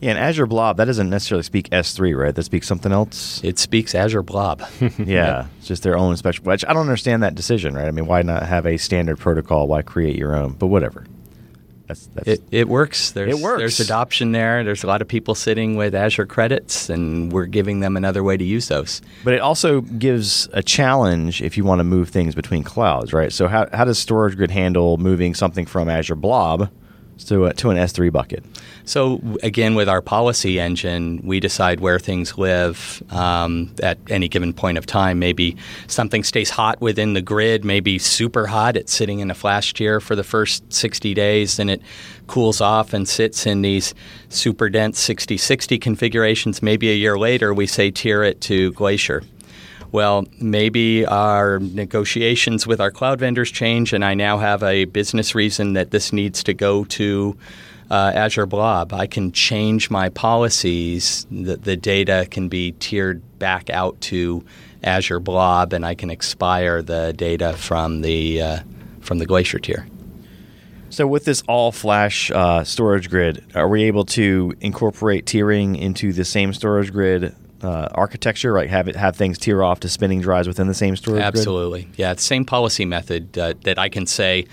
Yeah, 0.00 0.10
and 0.10 0.18
Azure 0.18 0.46
Blob, 0.46 0.78
that 0.78 0.86
doesn't 0.86 1.10
necessarily 1.10 1.42
speak 1.42 1.68
S3, 1.70 2.16
right? 2.16 2.34
That 2.34 2.44
speaks 2.44 2.66
something 2.66 2.92
else. 2.92 3.42
It 3.44 3.58
speaks 3.58 3.94
Azure 3.94 4.22
Blob. 4.22 4.62
Yeah, 4.98 5.46
it's 5.58 5.66
just 5.66 5.82
their 5.82 5.96
own 5.96 6.16
special. 6.16 6.44
Which 6.44 6.64
I 6.66 6.72
don't 6.72 6.82
understand 6.82 7.22
that 7.22 7.34
decision, 7.34 7.74
right? 7.74 7.86
I 7.86 7.90
mean, 7.90 8.06
why 8.06 8.22
not 8.22 8.44
have 8.44 8.66
a 8.66 8.76
standard 8.78 9.18
protocol? 9.18 9.68
Why 9.68 9.82
create 9.82 10.16
your 10.16 10.34
own? 10.34 10.52
But 10.52 10.68
whatever. 10.68 11.06
That's 11.90 12.06
that's 12.14 12.28
It, 12.28 12.42
it 12.52 12.68
works. 12.68 13.10
There's, 13.10 13.36
It 13.36 13.42
works. 13.42 13.58
There's 13.58 13.80
adoption 13.80 14.30
there. 14.30 14.62
There's 14.62 14.84
a 14.84 14.86
lot 14.86 15.02
of 15.02 15.08
people 15.08 15.34
sitting 15.34 15.74
with 15.74 15.92
Azure 15.92 16.26
credits, 16.26 16.88
and 16.88 17.32
we're 17.32 17.46
giving 17.46 17.80
them 17.80 17.96
another 17.96 18.22
way 18.22 18.36
to 18.36 18.44
use 18.44 18.68
those. 18.68 19.02
But 19.24 19.34
it 19.34 19.40
also 19.40 19.80
gives 19.80 20.48
a 20.52 20.62
challenge 20.62 21.42
if 21.42 21.56
you 21.56 21.64
want 21.64 21.80
to 21.80 21.84
move 21.84 22.08
things 22.08 22.36
between 22.36 22.62
clouds, 22.62 23.12
right? 23.12 23.32
So 23.32 23.48
how, 23.48 23.68
how 23.72 23.84
does 23.84 23.98
Storage 23.98 24.36
Grid 24.36 24.52
handle 24.52 24.98
moving 24.98 25.34
something 25.34 25.66
from 25.66 25.88
Azure 25.88 26.14
Blob 26.14 26.70
to 27.24 27.46
a, 27.46 27.54
to 27.54 27.70
an 27.70 27.76
S3 27.76 28.12
bucket? 28.12 28.44
So 28.84 29.20
again, 29.42 29.74
with 29.74 29.88
our 29.88 30.02
policy 30.02 30.58
engine, 30.58 31.20
we 31.22 31.38
decide 31.38 31.80
where 31.80 31.98
things 31.98 32.36
live 32.36 33.02
um, 33.10 33.74
at 33.82 33.98
any 34.08 34.28
given 34.28 34.52
point 34.52 34.78
of 34.78 34.86
time. 34.86 35.18
Maybe 35.18 35.56
something 35.86 36.24
stays 36.24 36.50
hot 36.50 36.80
within 36.80 37.12
the 37.12 37.22
grid, 37.22 37.64
maybe 37.64 37.98
super 37.98 38.46
hot. 38.46 38.76
It's 38.76 38.92
sitting 38.92 39.20
in 39.20 39.30
a 39.30 39.34
flash 39.34 39.74
tier 39.74 40.00
for 40.00 40.16
the 40.16 40.24
first 40.24 40.72
60 40.72 41.14
days, 41.14 41.56
then 41.56 41.68
it 41.68 41.82
cools 42.26 42.60
off 42.60 42.92
and 42.92 43.08
sits 43.08 43.46
in 43.46 43.62
these 43.62 43.94
super 44.28 44.68
dense 44.68 45.00
60-60 45.06 45.80
configurations. 45.80 46.62
Maybe 46.62 46.90
a 46.90 46.94
year 46.94 47.18
later, 47.18 47.52
we 47.52 47.66
say 47.66 47.90
tier 47.90 48.22
it 48.22 48.40
to 48.42 48.72
Glacier. 48.72 49.22
Well, 49.92 50.26
maybe 50.40 51.04
our 51.04 51.58
negotiations 51.58 52.64
with 52.64 52.80
our 52.80 52.92
cloud 52.92 53.18
vendors 53.18 53.50
change, 53.50 53.92
and 53.92 54.04
I 54.04 54.14
now 54.14 54.38
have 54.38 54.62
a 54.62 54.84
business 54.84 55.34
reason 55.34 55.72
that 55.72 55.90
this 55.90 56.12
needs 56.12 56.44
to 56.44 56.54
go 56.54 56.84
to 56.84 57.36
uh, 57.90 58.12
Azure 58.14 58.46
Blob. 58.46 58.92
I 58.92 59.08
can 59.08 59.32
change 59.32 59.90
my 59.90 60.08
policies. 60.08 61.26
The, 61.30 61.56
the 61.56 61.76
data 61.76 62.28
can 62.30 62.48
be 62.48 62.70
tiered 62.72 63.20
back 63.40 63.68
out 63.68 64.00
to 64.02 64.44
Azure 64.84 65.18
Blob, 65.18 65.72
and 65.72 65.84
I 65.84 65.96
can 65.96 66.08
expire 66.08 66.82
the 66.82 67.12
data 67.12 67.54
from 67.54 68.02
the 68.02 68.40
uh, 68.40 68.58
from 69.00 69.18
the 69.18 69.26
Glacier 69.26 69.58
tier. 69.58 69.88
So 70.90 71.06
with 71.06 71.24
this 71.24 71.42
all 71.48 71.72
flash 71.72 72.30
uh, 72.30 72.62
storage 72.62 73.10
grid, 73.10 73.44
are 73.56 73.68
we 73.68 73.84
able 73.84 74.04
to 74.06 74.54
incorporate 74.60 75.24
tiering 75.24 75.80
into 75.80 76.12
the 76.12 76.24
same 76.24 76.52
storage 76.52 76.92
grid 76.92 77.34
uh, 77.62 77.88
architecture? 77.92 78.52
Like 78.52 78.70
have 78.70 78.88
it 78.88 78.96
have 78.96 79.16
things 79.16 79.38
tier 79.38 79.62
off 79.62 79.80
to 79.80 79.88
spinning 79.88 80.20
drives 80.20 80.48
within 80.48 80.66
the 80.66 80.74
same 80.74 80.96
storage 80.96 81.22
grid? 81.22 81.26
Absolutely. 81.26 81.88
Yeah, 81.96 82.12
it's 82.12 82.22
the 82.22 82.26
same 82.26 82.44
policy 82.44 82.84
method 82.84 83.36
uh, 83.38 83.54
that 83.64 83.78
I 83.78 83.88
can 83.88 84.06
say, 84.06 84.46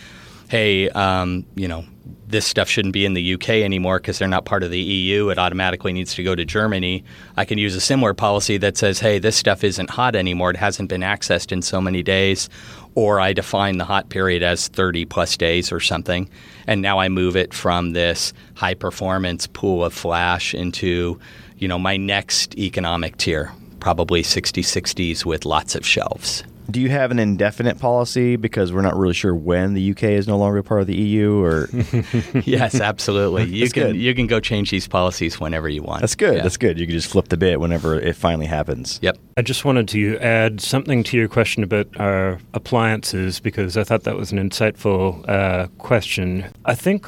hey, 0.49 0.89
um, 0.89 1.45
you 1.55 1.67
know, 1.67 1.85
this 2.27 2.45
stuff 2.45 2.69
shouldn't 2.69 2.93
be 2.93 3.05
in 3.05 3.13
the 3.13 3.33
UK 3.35 3.49
anymore 3.49 3.99
because 3.99 4.19
they're 4.19 4.27
not 4.27 4.45
part 4.45 4.63
of 4.63 4.71
the 4.71 4.79
EU. 4.79 5.29
It 5.29 5.37
automatically 5.37 5.93
needs 5.93 6.13
to 6.15 6.23
go 6.23 6.35
to 6.35 6.43
Germany. 6.43 7.03
I 7.37 7.45
can 7.45 7.57
use 7.57 7.75
a 7.75 7.81
similar 7.81 8.13
policy 8.13 8.57
that 8.57 8.77
says, 8.77 8.99
hey, 8.99 9.17
this 9.17 9.35
stuff 9.35 9.63
isn't 9.63 9.89
hot 9.89 10.15
anymore. 10.15 10.51
It 10.51 10.57
hasn't 10.57 10.89
been 10.89 11.01
accessed 11.01 11.51
in 11.51 11.61
so 11.61 11.79
many 11.79 12.03
days. 12.03 12.49
Or 12.95 13.19
I 13.19 13.31
define 13.31 13.77
the 13.77 13.85
hot 13.85 14.09
period 14.09 14.43
as 14.43 14.67
30 14.67 15.05
plus 15.05 15.37
days 15.37 15.71
or 15.71 15.79
something. 15.79 16.29
And 16.65 16.81
now 16.81 16.99
I 16.99 17.07
move 17.09 17.35
it 17.37 17.53
from 17.53 17.93
this 17.93 18.33
high 18.55 18.73
performance 18.73 19.47
pool 19.47 19.85
of 19.85 19.93
flash 19.93 20.53
into, 20.53 21.19
you 21.57 21.67
know, 21.67 21.79
my 21.79 21.97
next 21.97 22.57
economic 22.57 23.17
tier, 23.17 23.51
probably 23.79 24.21
6060s 24.21 25.25
with 25.25 25.45
lots 25.45 25.75
of 25.75 25.85
shelves. 25.85 26.43
Do 26.69 26.81
you 26.81 26.89
have 26.89 27.11
an 27.11 27.19
indefinite 27.19 27.79
policy 27.79 28.35
because 28.35 28.73
we're 28.73 28.81
not 28.81 28.97
really 28.97 29.13
sure 29.13 29.33
when 29.33 29.73
the 29.73 29.91
UK 29.91 30.03
is 30.03 30.27
no 30.27 30.37
longer 30.37 30.61
part 30.61 30.81
of 30.81 30.87
the 30.87 30.97
EU? 30.97 31.41
Or 31.41 31.69
yes, 32.43 32.81
absolutely. 32.81 33.45
You 33.45 33.69
can 33.69 33.83
good. 33.87 33.95
you 33.95 34.13
can 34.13 34.27
go 34.27 34.41
change 34.41 34.69
these 34.69 34.85
policies 34.85 35.39
whenever 35.39 35.69
you 35.69 35.81
want. 35.81 36.01
that's 36.01 36.15
good. 36.15 36.35
Yeah. 36.35 36.43
That's 36.43 36.57
good. 36.57 36.77
You 36.77 36.85
can 36.85 36.93
just 36.93 37.09
flip 37.09 37.29
the 37.29 37.37
bit 37.37 37.61
whenever 37.61 37.97
it 37.97 38.17
finally 38.17 38.47
happens. 38.47 38.99
Yep. 39.01 39.17
I 39.37 39.43
just 39.43 39.63
wanted 39.63 39.87
to 39.89 40.17
add 40.19 40.59
something 40.59 41.03
to 41.05 41.15
your 41.15 41.29
question 41.29 41.63
about 41.63 41.87
our 42.01 42.37
appliances 42.53 43.39
because 43.39 43.77
I 43.77 43.85
thought 43.85 44.03
that 44.03 44.17
was 44.17 44.33
an 44.33 44.37
insightful 44.37 45.27
uh, 45.29 45.67
question. 45.77 46.45
I 46.65 46.75
think 46.75 47.07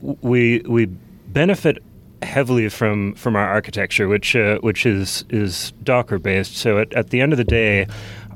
we 0.00 0.60
we 0.60 0.86
benefit 0.86 1.82
heavily 2.22 2.68
from 2.68 3.14
from 3.14 3.36
our 3.36 3.46
architecture, 3.46 4.08
which 4.08 4.34
uh, 4.36 4.58
which 4.58 4.86
is 4.86 5.24
is 5.30 5.72
Docker 5.82 6.18
based. 6.18 6.56
So 6.56 6.78
at, 6.78 6.92
at 6.92 7.10
the 7.10 7.20
end 7.20 7.32
of 7.32 7.36
the 7.38 7.44
day, 7.44 7.86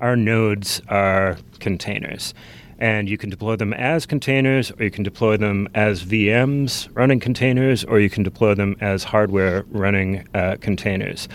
our 0.01 0.17
nodes 0.17 0.83
are 0.89 1.39
containers. 1.61 2.35
And 2.79 3.09
you 3.09 3.17
can 3.17 3.31
deploy 3.31 3.57
them 3.57 3.73
as 3.73 4.05
containers, 4.05 4.71
or 4.73 4.85
you 4.85 4.91
can 4.91 5.03
deploy 5.03 5.39
them 5.39 5.67
as 5.75 6.05
VMs 6.05 6.91
running 6.93 7.21
containers, 7.21 7.85
or 7.85 8.01
you 8.01 8.11
can 8.11 8.23
deploy 8.23 8.55
them 8.55 8.77
as 8.83 9.03
hardware 9.03 9.65
running 9.71 10.29
uh, 10.35 10.57
containers. 10.61 11.27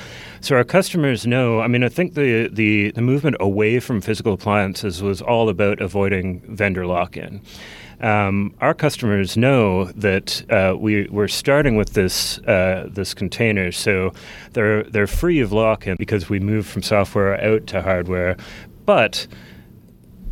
So 0.41 0.55
our 0.55 0.63
customers 0.63 1.25
know. 1.25 1.59
I 1.59 1.67
mean, 1.67 1.83
I 1.83 1.89
think 1.89 2.13
the, 2.13 2.47
the 2.51 2.91
the 2.91 3.01
movement 3.01 3.37
away 3.39 3.79
from 3.79 4.01
physical 4.01 4.33
appliances 4.33 5.01
was 5.01 5.19
all 5.19 5.49
about 5.49 5.81
avoiding 5.81 6.41
vendor 6.55 6.85
lock-in. 6.85 7.41
Um, 8.01 8.55
our 8.59 8.73
customers 8.73 9.37
know 9.37 9.85
that 9.91 10.43
uh, 10.49 10.75
we, 10.75 11.07
we're 11.07 11.27
starting 11.27 11.75
with 11.75 11.93
this 11.93 12.39
uh, 12.39 12.89
this 12.91 13.13
container, 13.13 13.71
so 13.71 14.11
they're 14.53 14.83
they're 14.83 15.07
free 15.07 15.39
of 15.39 15.51
lock-in 15.51 15.97
because 15.97 16.27
we 16.27 16.39
move 16.39 16.65
from 16.65 16.81
software 16.81 17.39
out 17.43 17.67
to 17.67 17.83
hardware, 17.83 18.37
but 18.85 19.27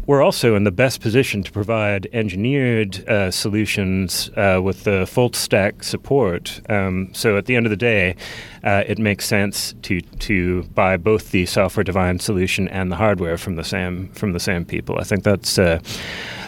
we're 0.09 0.23
also 0.23 0.55
in 0.55 0.63
the 0.63 0.71
best 0.71 1.01
position 1.01 1.43
to 1.43 1.51
provide 1.51 2.07
engineered 2.13 3.07
uh, 3.07 3.29
solutions 3.29 4.31
uh, 4.35 4.59
with 4.59 4.83
the 4.83 5.05
full 5.05 5.31
stack 5.33 5.83
support. 5.83 6.61
Um, 6.67 7.11
so 7.13 7.37
at 7.37 7.45
the 7.45 7.55
end 7.55 7.67
of 7.67 7.69
the 7.69 7.77
day, 7.77 8.15
uh, 8.63 8.83
it 8.87 8.97
makes 8.97 9.27
sense 9.27 9.75
to 9.83 10.01
to 10.01 10.63
buy 10.73 10.97
both 10.97 11.29
the 11.29 11.45
software 11.45 11.83
defined 11.83 12.23
solution 12.23 12.67
and 12.69 12.91
the 12.91 12.95
hardware 12.95 13.37
from 13.37 13.55
the 13.55 13.63
same 13.63 14.07
from 14.13 14.33
the 14.33 14.39
same 14.39 14.65
people. 14.65 14.97
I 14.97 15.03
think 15.03 15.23
that's. 15.23 15.59
Uh, 15.59 15.79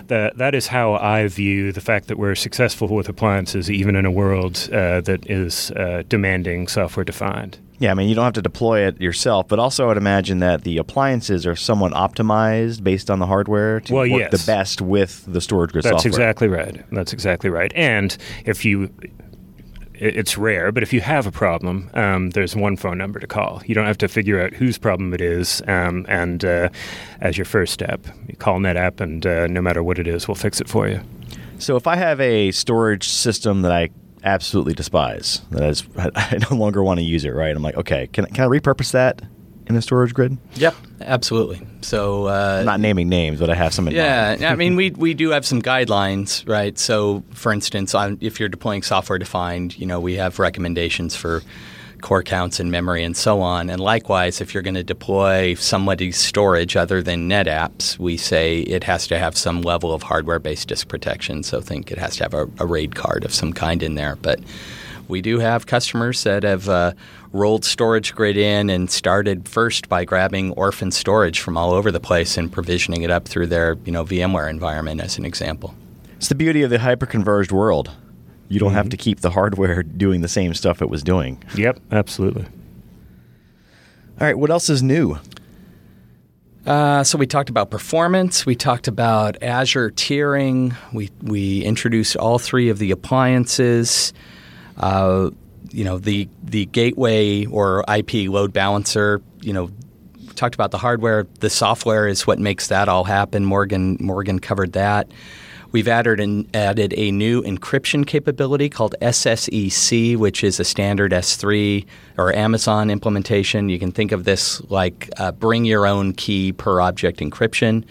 that, 0.08 0.38
that 0.40 0.56
is 0.56 0.68
how 0.68 0.96
I 0.96 1.28
view 1.28 1.72
the 1.72 1.80
fact 1.80 2.08
that 2.10 2.18
we're 2.18 2.36
successful 2.36 2.90
with 2.90 3.08
appliances, 3.08 3.72
even 3.72 3.96
in 3.96 4.06
a 4.06 4.12
world 4.12 4.68
uh, 4.74 5.00
that 5.02 5.30
is 5.30 5.72
uh, 5.72 6.04
demanding 6.10 6.68
software 6.68 7.06
defined. 7.06 7.60
Yeah, 7.82 7.90
I 7.90 7.94
mean, 7.96 8.10
you 8.10 8.14
don't 8.14 8.26
have 8.26 8.34
to 8.34 8.44
deploy 8.44 8.82
it 8.86 9.02
yourself, 9.02 9.48
but 9.48 9.58
also 9.58 9.86
I 9.86 9.88
would 9.88 9.98
imagine 9.98 10.38
that 10.38 10.64
the 10.64 10.78
appliances 10.78 11.48
are 11.48 11.56
somewhat 11.56 11.94
optimized 11.94 12.84
based 12.84 13.10
on 13.10 13.18
the 13.18 13.26
hardware 13.26 13.80
to 13.80 13.94
Well, 13.96 14.08
work 14.08 14.32
yes. 14.32 14.46
the 14.46 14.46
best 14.52 14.82
with 14.82 15.26
the 15.26 15.42
storage 15.42 15.72
grid 15.72 15.86
That's 15.86 16.04
software. 16.04 16.10
exactly 16.12 16.48
right. 16.48 16.86
That's 16.92 17.12
exactly 17.12 17.50
right. 17.50 17.72
And 17.76 18.16
if 18.46 18.64
you 18.64 18.92
it's 19.96 20.38
rare, 20.38 20.72
but 20.72 20.84
if 20.84 20.94
you 20.94 21.02
have 21.02 21.26
a 21.26 21.32
problem, 21.32 21.90
um, 21.96 22.30
there's 22.32 22.56
one 22.56 22.78
phone 22.78 23.00
number 23.00 23.20
to 23.20 23.26
call. 23.28 23.64
You 23.66 23.74
don't 23.74 23.88
have 23.88 23.98
to 24.00 24.08
figure 24.08 24.40
out 24.40 24.54
whose 24.54 24.78
problem 24.78 25.12
it 25.16 25.22
is. 25.22 25.64
Um, 25.68 26.06
and 26.08 26.46
uh, 26.46 26.70
as 27.20 27.36
your 27.36 27.46
first 27.46 27.74
step, 27.74 28.06
you 28.28 28.36
call 28.36 28.60
NetApp, 28.60 29.00
and 29.02 29.26
uh, 29.26 29.48
no 29.48 29.60
matter 29.62 29.82
what 29.82 29.98
it 29.98 30.08
is, 30.08 30.28
we'll 30.28 30.36
fix 30.36 30.62
it 30.62 30.68
for 30.70 30.88
you. 30.88 31.02
So 31.58 31.76
if 31.78 31.86
I 31.88 31.96
have 31.96 32.20
a 32.22 32.52
storage 32.52 33.08
system 33.10 33.62
that 33.64 33.72
I 33.72 33.90
absolutely 34.24 34.74
despise, 34.74 35.42
that 35.52 35.64
is, 35.64 35.84
I 35.98 36.40
no 36.50 36.56
longer 36.56 36.84
want 36.84 37.00
to 37.00 37.04
use 37.04 37.26
it, 37.26 37.32
right? 37.32 37.56
I'm 37.56 37.64
like, 37.64 37.78
okay, 37.78 38.08
can, 38.08 38.26
can 38.26 38.44
I 38.44 38.48
repurpose 38.48 38.92
that 38.92 39.22
in 39.68 39.76
the 39.76 39.82
storage 39.82 40.14
grid? 40.14 40.38
Yep, 40.56 40.76
absolutely. 41.02 41.62
So 41.82 42.26
uh, 42.28 42.64
not 42.66 42.80
naming 42.80 43.10
names, 43.10 43.40
but 43.40 43.50
I 43.50 43.56
have 43.56 43.74
some. 43.74 43.88
Yeah, 43.88 44.38
I 44.42 44.56
mean, 44.56 44.76
we 44.76 44.90
we 44.98 45.14
do 45.14 45.30
have 45.30 45.46
some 45.46 45.62
guidelines, 45.62 46.48
right? 46.48 46.78
So, 46.78 47.24
for 47.32 47.52
instance, 47.52 47.96
on, 47.96 48.18
if 48.22 48.40
you're 48.40 48.50
deploying 48.50 48.84
software 48.84 49.20
defined, 49.20 49.78
you 49.78 49.86
know, 49.86 50.00
we 50.00 50.16
have 50.16 50.40
recommendations 50.40 51.16
for 51.16 51.42
core 52.02 52.24
counts 52.24 52.60
and 52.60 52.72
memory 52.72 53.04
and 53.04 53.16
so 53.16 53.42
on. 53.42 53.70
And 53.70 53.80
likewise, 53.80 54.42
if 54.42 54.54
you're 54.54 54.64
going 54.64 54.76
to 54.76 54.84
deploy 54.84 55.54
somebody's 55.56 56.18
storage 56.18 56.76
other 56.76 57.02
than 57.02 57.30
NetApps, 57.30 58.00
we 58.00 58.18
say 58.18 58.60
it 58.62 58.84
has 58.84 59.08
to 59.08 59.20
have 59.20 59.38
some 59.38 59.62
level 59.62 59.94
of 59.94 60.04
hardware-based 60.04 60.68
disk 60.68 60.88
protection. 60.88 61.44
So, 61.44 61.62
think 61.62 61.92
it 61.92 61.98
has 61.98 62.18
to 62.18 62.24
have 62.24 62.34
a, 62.34 62.50
a 62.60 62.66
RAID 62.66 62.96
card 62.96 63.24
of 63.24 63.34
some 63.34 63.54
kind 63.54 63.84
in 63.84 63.96
there, 63.96 64.16
but 64.16 64.40
we 65.12 65.22
do 65.22 65.40
have 65.40 65.68
customers 65.68 66.24
that 66.24 66.44
have 66.44 66.70
uh, 66.70 66.94
rolled 67.34 67.66
storage 67.66 68.16
grid 68.16 68.38
in 68.38 68.70
and 68.70 68.90
started 68.90 69.48
first 69.48 69.90
by 69.90 70.06
grabbing 70.06 70.52
orphan 70.54 70.90
storage 70.90 71.40
from 71.40 71.58
all 71.58 71.72
over 71.72 71.92
the 71.92 72.00
place 72.00 72.38
and 72.38 72.52
provisioning 72.52 73.04
it 73.04 73.12
up 73.12 73.28
through 73.28 73.48
their 73.48 73.78
you 73.86 73.92
know 73.92 74.06
VMware 74.06 74.50
environment 74.50 75.02
as 75.02 75.18
an 75.18 75.26
example. 75.26 75.76
It's 76.16 76.30
the 76.30 76.36
beauty 76.36 76.64
of 76.64 76.70
the 76.70 76.80
hyper-converged 76.80 77.52
world. 77.52 77.92
You 78.52 78.60
don't 78.60 78.74
have 78.74 78.90
to 78.90 78.98
keep 78.98 79.22
the 79.22 79.30
hardware 79.30 79.82
doing 80.04 80.20
the 80.20 80.28
same 80.28 80.54
stuff 80.54 80.82
it 80.82 80.90
was 80.90 81.04
doing. 81.04 81.42
Yep, 81.56 81.80
absolutely. 81.92 82.44
All 84.20 84.28
right, 84.28 84.38
what 84.38 84.52
else 84.52 84.70
is 84.70 84.84
new? 84.84 85.18
Uh, 86.66 87.04
so 87.04 87.18
we 87.18 87.26
talked 87.26 87.50
about 87.50 87.72
performance. 87.72 88.46
We 88.46 88.56
talked 88.56 88.90
about 88.90 89.42
Azure 89.42 89.90
tiering. 89.92 90.76
We 90.94 91.10
we 91.22 91.64
introduced 91.64 92.18
all 92.18 92.38
three 92.40 92.68
of 92.68 92.78
the 92.78 92.92
appliances. 92.92 94.12
Uh, 94.76 95.32
you 95.72 95.86
know 95.86 95.98
the 95.98 96.28
the 96.44 96.66
gateway 96.68 97.46
or 97.46 97.86
IP 97.88 98.30
load 98.30 98.52
balancer. 98.52 99.22
You 99.40 99.54
know, 99.54 99.72
talked 100.36 100.56
about 100.56 100.72
the 100.72 100.78
hardware. 100.78 101.26
The 101.40 101.50
software 101.50 102.06
is 102.06 102.28
what 102.28 102.38
makes 102.38 102.68
that 102.68 102.90
all 102.90 103.06
happen. 103.06 103.46
Morgan 103.46 103.98
Morgan 104.02 104.40
covered 104.40 104.74
that. 104.74 105.10
We've 105.72 105.88
added 105.88 106.20
an, 106.20 106.50
added 106.54 106.94
a 106.98 107.12
new 107.12 107.42
encryption 107.44 108.06
capability 108.06 108.70
called 108.70 108.96
SSEC, 109.02 110.18
which 110.18 110.44
is 110.44 110.60
a 110.60 110.66
standard 110.66 111.12
S3 111.12 111.86
or 112.18 112.36
Amazon 112.36 112.90
implementation. 112.90 113.70
You 113.70 113.80
can 113.80 113.92
think 113.92 114.12
of 114.12 114.26
this 114.26 114.62
like 114.70 115.10
uh, 115.18 115.32
bring 115.32 115.64
your 115.64 115.88
own 115.88 116.14
key 116.14 116.52
per 116.52 116.82
object 116.82 117.20
encryption. 117.20 117.86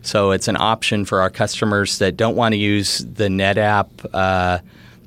So 0.00 0.30
it's 0.30 0.48
an 0.48 0.56
option 0.56 1.04
for 1.04 1.20
our 1.20 1.28
customers 1.28 1.98
that 1.98 2.16
don't 2.16 2.36
want 2.36 2.54
to 2.54 2.56
use 2.56 2.98
the 2.98 3.28
NetApp 3.28 3.88
uh, 4.14 4.60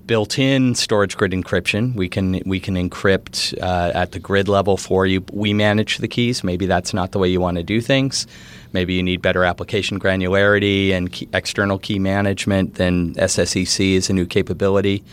built-in 0.06 0.76
storage 0.76 1.18
grid 1.18 1.32
encryption. 1.32 1.96
We 1.96 2.10
can 2.10 2.42
we 2.46 2.60
can 2.60 2.76
encrypt 2.76 3.58
uh, 3.62 3.94
at 3.96 4.12
the 4.12 4.20
grid 4.20 4.48
level 4.48 4.78
for 4.78 5.06
you. 5.06 5.24
We 5.32 5.54
manage 5.54 5.98
the 5.98 6.08
keys. 6.08 6.44
Maybe 6.44 6.66
that's 6.66 6.94
not 6.94 7.14
the 7.14 7.20
way 7.20 7.30
you 7.30 7.40
want 7.40 7.58
to 7.58 7.64
do 7.64 7.82
things. 7.82 8.28
Maybe 8.74 8.94
you 8.94 9.04
need 9.04 9.22
better 9.22 9.44
application 9.44 10.00
granularity 10.00 10.92
and 10.92 11.12
key, 11.12 11.28
external 11.34 11.78
key 11.78 12.00
management. 12.00 12.76
Then 12.76 13.16
SSEC 13.16 13.94
is 13.94 14.10
a 14.10 14.14
new 14.14 14.26
capability. 14.26 15.04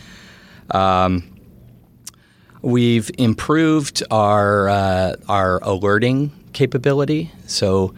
Um, 0.71 1.23
we've 2.61 3.09
improved 3.17 4.03
our 4.11 4.69
uh, 4.69 5.15
our 5.27 5.59
alerting 5.63 6.31
capability. 6.53 7.31
So. 7.47 7.93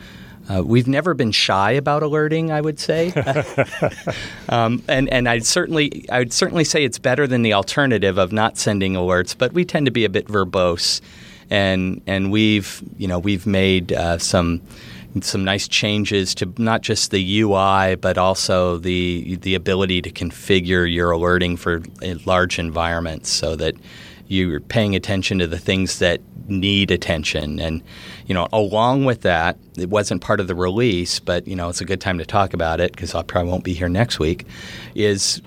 Uh, 0.50 0.62
we've 0.62 0.88
never 0.88 1.14
been 1.14 1.32
shy 1.32 1.72
about 1.72 2.04
alerting, 2.04 2.52
I 2.52 2.60
would 2.60 2.78
say, 2.78 3.14
um, 4.50 4.84
and 4.90 5.08
and 5.08 5.30
I'd 5.30 5.46
certainly 5.46 6.10
I'd 6.10 6.34
certainly 6.34 6.66
say 6.66 6.84
it's 6.84 7.00
better 7.00 7.26
than 7.26 7.42
the 7.42 7.54
alternative 7.54 8.18
of 8.18 8.34
not 8.34 8.58
sending 8.58 8.94
alerts. 8.94 9.38
But 9.38 9.54
we 9.54 9.64
tend 9.64 9.86
to 9.86 9.92
be 9.92 10.04
a 10.04 10.10
bit 10.10 10.28
verbose, 10.28 11.00
and 11.50 12.02
and 12.06 12.32
we've 12.32 12.84
you 12.98 13.08
know 13.08 13.20
we've 13.20 13.46
made 13.46 13.94
uh, 13.94 14.18
some 14.18 14.62
some 15.20 15.44
nice 15.44 15.68
changes 15.68 16.34
to 16.36 16.54
not 16.58 16.82
just 16.82 17.12
the 17.12 17.42
UI 17.42 17.96
but 17.96 18.18
also 18.18 18.78
the 18.78 19.36
the 19.42 19.56
ability 19.56 20.02
to 20.02 20.12
configure 20.12 20.92
your 20.92 21.12
alerting 21.12 21.58
for 21.58 21.82
large 22.26 22.58
environments 22.58 23.30
so 23.30 23.56
that 23.56 23.76
you're 24.28 24.62
paying 24.62 24.96
attention 24.96 25.40
to 25.40 25.48
the 25.48 25.60
things 25.60 26.00
that 26.00 26.22
need 26.48 26.90
attention. 26.92 27.60
And 27.60 27.84
you 28.26 28.34
know 28.34 28.48
along 28.54 29.06
with 29.06 29.22
that 29.22 29.58
it 29.78 29.90
wasn't 29.90 30.22
part 30.22 30.40
of 30.40 30.48
the 30.48 30.56
release 30.56 31.20
but 31.20 31.48
you 31.48 31.56
know 31.56 31.68
it's 31.68 31.82
a 31.82 31.86
good 31.86 32.00
time 32.00 32.18
to 32.18 32.26
talk 32.26 32.54
about 32.54 32.80
it 32.80 32.94
because 32.94 33.14
I 33.14 33.24
probably 33.24 33.52
won't 33.52 33.66
be 33.66 33.74
here 33.74 33.90
next 33.90 34.20
week 34.20 34.46
is 34.96 35.42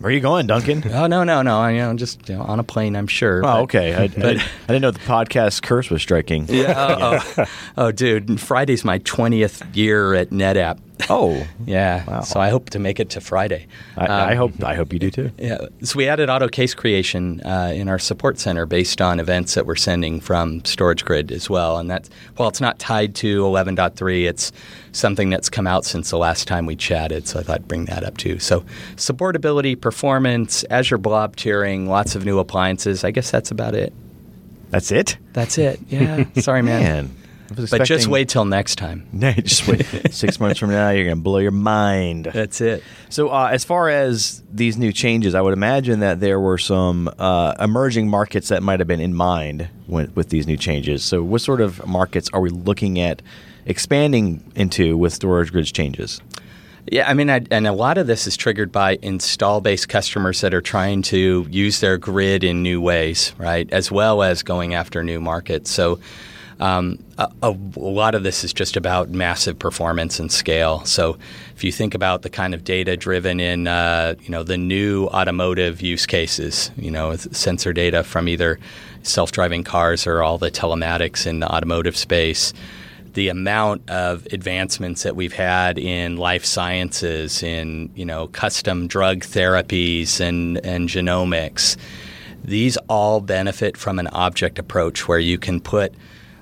Where 0.00 0.10
are 0.10 0.14
you 0.14 0.20
going, 0.20 0.46
Duncan? 0.46 0.84
oh 0.92 1.06
no 1.08 1.24
no 1.24 1.42
no 1.42 1.58
I, 1.58 1.72
you 1.72 1.78
know 1.78 1.94
just 1.94 2.28
you 2.28 2.36
know, 2.36 2.42
on 2.42 2.60
a 2.60 2.62
plane 2.62 2.94
I'm 2.96 3.08
sure 3.08 3.38
Oh, 3.38 3.42
but- 3.42 3.60
okay. 3.62 3.94
I, 3.94 4.02
I, 4.02 4.06
didn't- 4.06 4.40
I 4.42 4.46
didn't 4.68 4.82
know 4.82 4.90
the 4.92 4.98
podcast 5.00 5.62
curse 5.62 5.90
was 5.90 6.02
striking. 6.02 6.46
yeah, 6.48 6.74
oh, 7.00 7.34
oh, 7.38 7.44
oh, 7.76 7.92
dude, 7.92 8.40
Friday's 8.40 8.84
my 8.84 9.00
20th 9.00 9.74
year 9.76 10.14
at 10.14 10.30
NetApp. 10.30 10.78
Oh, 11.10 11.46
Yeah, 11.66 12.04
Wow. 12.06 12.20
so 12.22 12.40
I 12.40 12.48
hope 12.50 12.70
to 12.70 12.78
make 12.78 12.98
it 13.00 13.10
to 13.10 13.20
Friday. 13.20 13.66
I, 13.96 14.06
I 14.06 14.30
Um, 14.32 14.36
hope 14.36 14.64
I 14.64 14.74
hope 14.74 14.92
you 14.92 14.98
do 14.98 15.10
too. 15.10 15.30
Yeah, 15.38 15.58
so 15.82 15.96
we 15.96 16.08
added 16.08 16.28
auto 16.30 16.48
case 16.48 16.74
creation 16.74 17.40
uh, 17.44 17.72
in 17.74 17.88
our 17.88 17.98
support 17.98 18.38
center 18.38 18.66
based 18.66 19.00
on 19.00 19.20
events 19.20 19.54
that 19.54 19.66
we're 19.66 19.76
sending 19.76 20.20
from 20.20 20.64
Storage 20.64 21.04
Grid 21.04 21.30
as 21.32 21.48
well, 21.48 21.78
and 21.78 21.90
that's 21.90 22.10
well, 22.36 22.48
it's 22.48 22.60
not 22.60 22.78
tied 22.78 23.14
to 23.16 23.42
11.3. 23.42 24.28
It's 24.28 24.52
something 24.92 25.30
that's 25.30 25.48
come 25.48 25.66
out 25.66 25.84
since 25.84 26.10
the 26.10 26.18
last 26.18 26.48
time 26.48 26.66
we 26.66 26.74
chatted, 26.76 27.28
so 27.28 27.38
I 27.38 27.42
thought 27.42 27.56
I'd 27.56 27.68
bring 27.68 27.84
that 27.86 28.02
up 28.04 28.16
too. 28.16 28.38
So 28.38 28.64
supportability, 28.96 29.80
performance, 29.80 30.64
Azure 30.70 30.98
Blob 30.98 31.36
tiering, 31.36 31.86
lots 31.86 32.14
of 32.14 32.24
new 32.24 32.38
appliances. 32.38 33.04
I 33.04 33.10
guess 33.10 33.30
that's 33.30 33.50
about 33.50 33.74
it. 33.74 33.92
That's 34.70 34.90
it, 34.92 35.16
That's 35.32 35.56
it. 35.56 35.80
Yeah, 35.88 36.24
sorry, 36.40 36.62
man. 36.62 36.82
man. 36.82 37.16
But 37.54 37.84
just 37.84 38.08
wait 38.08 38.28
till 38.28 38.44
next 38.44 38.76
time. 38.76 39.06
No, 39.12 39.32
just 39.32 39.66
wait. 39.66 39.84
Six 40.12 40.38
months 40.38 40.60
from 40.60 40.70
now, 40.70 40.90
you're 40.90 41.04
gonna 41.04 41.16
blow 41.16 41.38
your 41.38 41.50
mind. 41.50 42.26
That's 42.26 42.60
it. 42.60 42.84
So, 43.08 43.30
uh, 43.30 43.48
as 43.50 43.64
far 43.64 43.88
as 43.88 44.42
these 44.52 44.76
new 44.76 44.92
changes, 44.92 45.34
I 45.34 45.40
would 45.40 45.54
imagine 45.54 46.00
that 46.00 46.20
there 46.20 46.38
were 46.38 46.58
some 46.58 47.10
uh, 47.18 47.54
emerging 47.58 48.08
markets 48.08 48.48
that 48.48 48.62
might 48.62 48.80
have 48.80 48.86
been 48.86 49.00
in 49.00 49.14
mind 49.14 49.68
with, 49.88 50.14
with 50.14 50.28
these 50.28 50.46
new 50.46 50.56
changes. 50.56 51.02
So, 51.02 51.22
what 51.22 51.40
sort 51.40 51.60
of 51.60 51.84
markets 51.86 52.28
are 52.32 52.40
we 52.40 52.50
looking 52.50 53.00
at 53.00 53.22
expanding 53.66 54.42
into 54.54 54.96
with 54.96 55.12
storage 55.12 55.50
grids 55.50 55.72
changes? 55.72 56.20
Yeah, 56.90 57.08
I 57.08 57.14
mean, 57.14 57.28
I, 57.28 57.44
and 57.50 57.66
a 57.66 57.72
lot 57.72 57.98
of 57.98 58.06
this 58.06 58.26
is 58.26 58.36
triggered 58.36 58.72
by 58.72 58.98
install-based 59.02 59.88
customers 59.88 60.40
that 60.40 60.54
are 60.54 60.62
trying 60.62 61.02
to 61.02 61.46
use 61.50 61.80
their 61.80 61.98
grid 61.98 62.44
in 62.44 62.62
new 62.62 62.80
ways, 62.80 63.34
right? 63.36 63.70
As 63.72 63.90
well 63.90 64.22
as 64.22 64.42
going 64.42 64.74
after 64.74 65.02
new 65.02 65.20
markets. 65.20 65.70
So, 65.70 65.98
um, 66.60 67.02
a, 67.18 67.30
a 67.42 67.50
lot 67.76 68.14
of 68.14 68.22
this 68.22 68.44
is 68.44 68.52
just 68.52 68.76
about 68.76 69.10
massive 69.10 69.58
performance 69.58 70.18
and 70.18 70.30
scale. 70.30 70.84
So, 70.84 71.18
if 71.54 71.62
you 71.64 71.72
think 71.72 71.94
about 71.94 72.22
the 72.22 72.30
kind 72.30 72.54
of 72.54 72.64
data 72.64 72.96
driven 72.96 73.40
in, 73.40 73.66
uh, 73.66 74.14
you 74.20 74.30
know, 74.30 74.42
the 74.42 74.56
new 74.56 75.06
automotive 75.06 75.80
use 75.80 76.06
cases, 76.06 76.70
you 76.76 76.90
know, 76.90 77.16
sensor 77.16 77.72
data 77.72 78.02
from 78.02 78.28
either 78.28 78.58
self-driving 79.02 79.64
cars 79.64 80.06
or 80.06 80.22
all 80.22 80.38
the 80.38 80.50
telematics 80.50 81.26
in 81.26 81.40
the 81.40 81.48
automotive 81.48 81.96
space 81.96 82.52
the 83.14 83.28
amount 83.30 83.88
of 83.90 84.26
advancements 84.32 85.02
that 85.02 85.16
we've 85.16 85.32
had 85.32 85.76
in 85.76 86.16
life 86.18 86.44
sciences, 86.44 87.42
in 87.42 87.90
you 87.96 88.04
know 88.04 88.28
custom 88.28 88.86
drug 88.86 89.20
therapies 89.20 90.20
and 90.20 90.64
and 90.64 90.88
genomics, 90.88 91.76
these 92.44 92.76
all 92.88 93.20
benefit 93.20 93.76
from 93.76 93.98
an 93.98 94.06
object 94.08 94.58
approach 94.58 95.08
where 95.08 95.18
you 95.18 95.36
can 95.36 95.60
put 95.60 95.92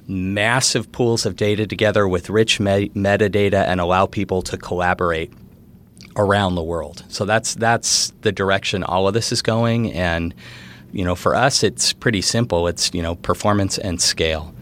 massive 0.09 0.90
pools 0.92 1.27
of 1.27 1.37
data 1.37 1.66
together 1.66 2.07
with 2.07 2.31
rich 2.31 2.61
me- 2.61 2.90
metadata 2.90 3.66
and 3.66 3.81
allow 3.81 4.07
people 4.07 4.42
to 4.42 4.57
collaborate 4.57 5.33
around 6.16 6.55
the 6.55 6.62
world. 6.62 7.05
So 7.09 7.25
that's 7.25 7.55
that's 7.55 8.12
the 8.23 8.33
direction 8.33 8.83
all 8.85 9.09
of 9.09 9.14
this 9.14 9.33
is 9.33 9.42
going 9.42 9.92
and 9.92 10.35
you 10.92 11.05
know 11.05 11.14
for 11.14 11.35
us 11.35 11.62
it's 11.62 11.92
pretty 11.92 12.23
simple. 12.23 12.69
It's 12.69 12.92
you 12.95 13.03
know 13.03 13.16
performance 13.16 13.79
and 13.79 14.01
scale 14.01 14.55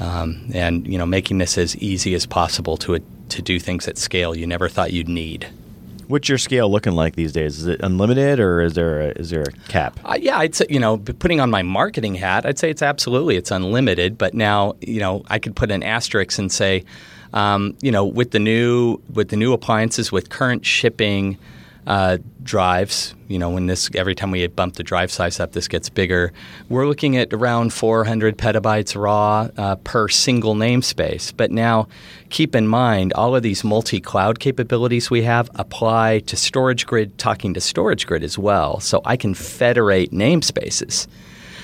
um, 0.00 0.50
and 0.54 0.86
you 0.86 0.98
know 0.98 1.06
making 1.06 1.38
this 1.38 1.58
as 1.58 1.76
easy 1.76 2.14
as 2.14 2.26
possible 2.26 2.76
to 2.78 3.00
to 3.30 3.42
do 3.42 3.58
things 3.58 3.88
at 3.88 3.96
scale 3.96 4.36
you 4.36 4.46
never 4.46 4.68
thought 4.68 4.92
you'd 4.92 5.08
need. 5.08 5.48
What's 6.08 6.28
your 6.28 6.38
scale 6.38 6.70
looking 6.70 6.92
like 6.92 7.16
these 7.16 7.32
days? 7.32 7.58
Is 7.58 7.66
it 7.66 7.80
unlimited 7.82 8.40
or 8.40 8.60
is 8.60 8.74
there 8.74 9.00
a, 9.00 9.08
is 9.10 9.30
there 9.30 9.42
a 9.42 9.52
cap? 9.68 9.98
Uh, 10.04 10.18
yeah, 10.20 10.38
I'd 10.38 10.54
say 10.54 10.66
you 10.68 10.80
know 10.80 10.98
putting 10.98 11.40
on 11.40 11.50
my 11.50 11.62
marketing 11.62 12.14
hat, 12.14 12.46
I'd 12.46 12.58
say 12.58 12.70
it's 12.70 12.82
absolutely 12.82 13.36
it's 13.36 13.50
unlimited. 13.50 14.18
But 14.18 14.34
now 14.34 14.74
you 14.80 15.00
know 15.00 15.22
I 15.28 15.38
could 15.38 15.56
put 15.56 15.70
an 15.70 15.82
asterisk 15.82 16.38
and 16.38 16.50
say, 16.50 16.84
um, 17.32 17.76
you 17.80 17.90
know, 17.90 18.04
with 18.04 18.32
the 18.32 18.38
new 18.38 19.00
with 19.12 19.28
the 19.28 19.36
new 19.36 19.52
appliances 19.52 20.12
with 20.12 20.30
current 20.30 20.64
shipping. 20.64 21.38
Uh, 21.86 22.18
drives. 22.42 23.14
You 23.28 23.38
know, 23.38 23.50
when 23.50 23.66
this 23.66 23.90
every 23.94 24.14
time 24.14 24.30
we 24.30 24.46
bump 24.46 24.76
the 24.76 24.82
drive 24.82 25.10
size 25.10 25.40
up, 25.40 25.52
this 25.52 25.68
gets 25.68 25.88
bigger. 25.88 26.32
We're 26.68 26.86
looking 26.86 27.16
at 27.16 27.32
around 27.32 27.72
400 27.72 28.36
petabytes 28.36 29.00
raw 29.00 29.48
uh, 29.56 29.76
per 29.76 30.08
single 30.08 30.54
namespace. 30.54 31.32
But 31.36 31.50
now, 31.50 31.88
keep 32.30 32.54
in 32.54 32.68
mind, 32.68 33.12
all 33.14 33.34
of 33.34 33.42
these 33.42 33.64
multi-cloud 33.64 34.38
capabilities 34.38 35.10
we 35.10 35.22
have 35.22 35.50
apply 35.54 36.20
to 36.20 36.36
Storage 36.36 36.86
Grid, 36.86 37.18
talking 37.18 37.54
to 37.54 37.60
Storage 37.60 38.06
Grid 38.06 38.22
as 38.22 38.38
well. 38.38 38.80
So 38.80 39.00
I 39.04 39.16
can 39.16 39.34
federate 39.34 40.12
namespaces. 40.12 41.06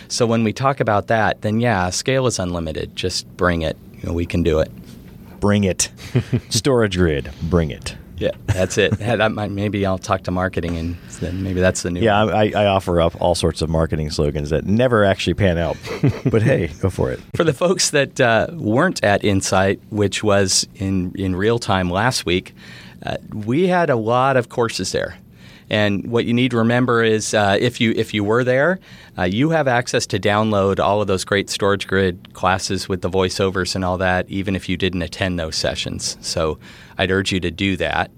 So 0.09 0.27
when 0.27 0.43
we 0.43 0.55
talk 0.55 0.81
about 0.81 1.09
that, 1.09 1.43
then 1.43 1.61
yeah, 1.61 1.91
scale 1.91 2.27
is 2.27 2.39
unlimited. 2.39 2.97
Just 2.97 3.29
bring 3.37 3.63
it. 3.63 3.77
You 3.99 4.09
know, 4.09 4.15
we 4.15 4.27
can 4.27 4.43
do 4.43 4.59
it. 4.59 4.71
Bring 5.39 5.65
it. 5.65 5.91
Storage 6.49 6.97
grid, 6.97 7.31
bring 7.43 7.71
it. 7.71 7.95
Yeah, 8.19 8.33
that's 8.47 8.79
it. 8.79 8.99
That 9.19 9.33
might, 9.33 9.51
maybe 9.51 9.85
I'll 9.85 9.99
talk 9.99 10.23
to 10.25 10.31
marketing 10.31 10.77
and 10.77 10.97
then 11.21 11.43
maybe 11.43 11.61
that's 11.61 11.83
the 11.83 11.91
new. 11.91 12.01
Yeah. 12.01 12.25
I, 12.25 12.53
I 12.55 12.67
offer 12.67 13.01
up 13.01 13.21
all 13.21 13.35
sorts 13.35 13.63
of 13.63 13.71
marketing 13.71 14.11
slogans 14.11 14.51
that 14.51 14.65
never 14.65 15.05
actually 15.05 15.35
pan 15.35 15.59
out. 15.59 15.77
but 16.27 16.43
hey, 16.43 16.69
go 16.81 16.91
for 16.91 17.11
it. 17.11 17.21
For 17.35 17.43
the 17.43 17.55
folks 17.55 17.91
that 17.91 18.21
uh, 18.21 18.49
weren't 18.53 19.03
at 19.03 19.25
Insight, 19.25 19.81
which 19.91 20.23
was 20.23 20.69
in 20.77 21.13
in 21.17 21.35
real 21.35 21.59
time 21.59 21.91
last 21.91 22.27
week, 22.27 22.55
uh, 23.05 23.17
we 23.33 23.67
had 23.67 23.91
a 23.91 23.97
lot 23.97 24.37
of 24.37 24.49
courses 24.49 24.93
there. 24.93 25.17
And 25.71 26.11
what 26.11 26.25
you 26.25 26.33
need 26.33 26.53
to 26.53 26.59
remember 26.59 27.03
is, 27.03 27.35
uh, 27.35 27.57
if 27.61 27.81
you 27.81 27.93
if 27.93 28.15
you 28.15 28.25
were 28.25 28.43
there, 28.45 28.81
uh, 29.19 29.25
you 29.25 29.51
have 29.51 29.69
access 29.69 30.07
to 30.07 30.19
download 30.19 30.81
all 30.81 31.03
of 31.03 31.09
those 31.09 31.25
great 31.25 31.51
storage 31.51 31.87
grid 31.87 32.33
classes 32.33 32.89
with 32.89 33.03
the 33.03 33.11
voiceovers 33.11 33.75
and 33.75 33.85
all 33.85 33.99
that, 33.99 34.29
even 34.31 34.57
if 34.57 34.69
you 34.69 34.77
didn't 34.77 35.03
attend 35.03 35.39
those 35.39 35.57
sessions. 35.57 36.17
So 36.21 36.59
I'd 36.99 37.11
urge 37.11 37.33
you 37.33 37.41
to 37.41 37.51
do 37.51 37.77
that. 37.77 38.11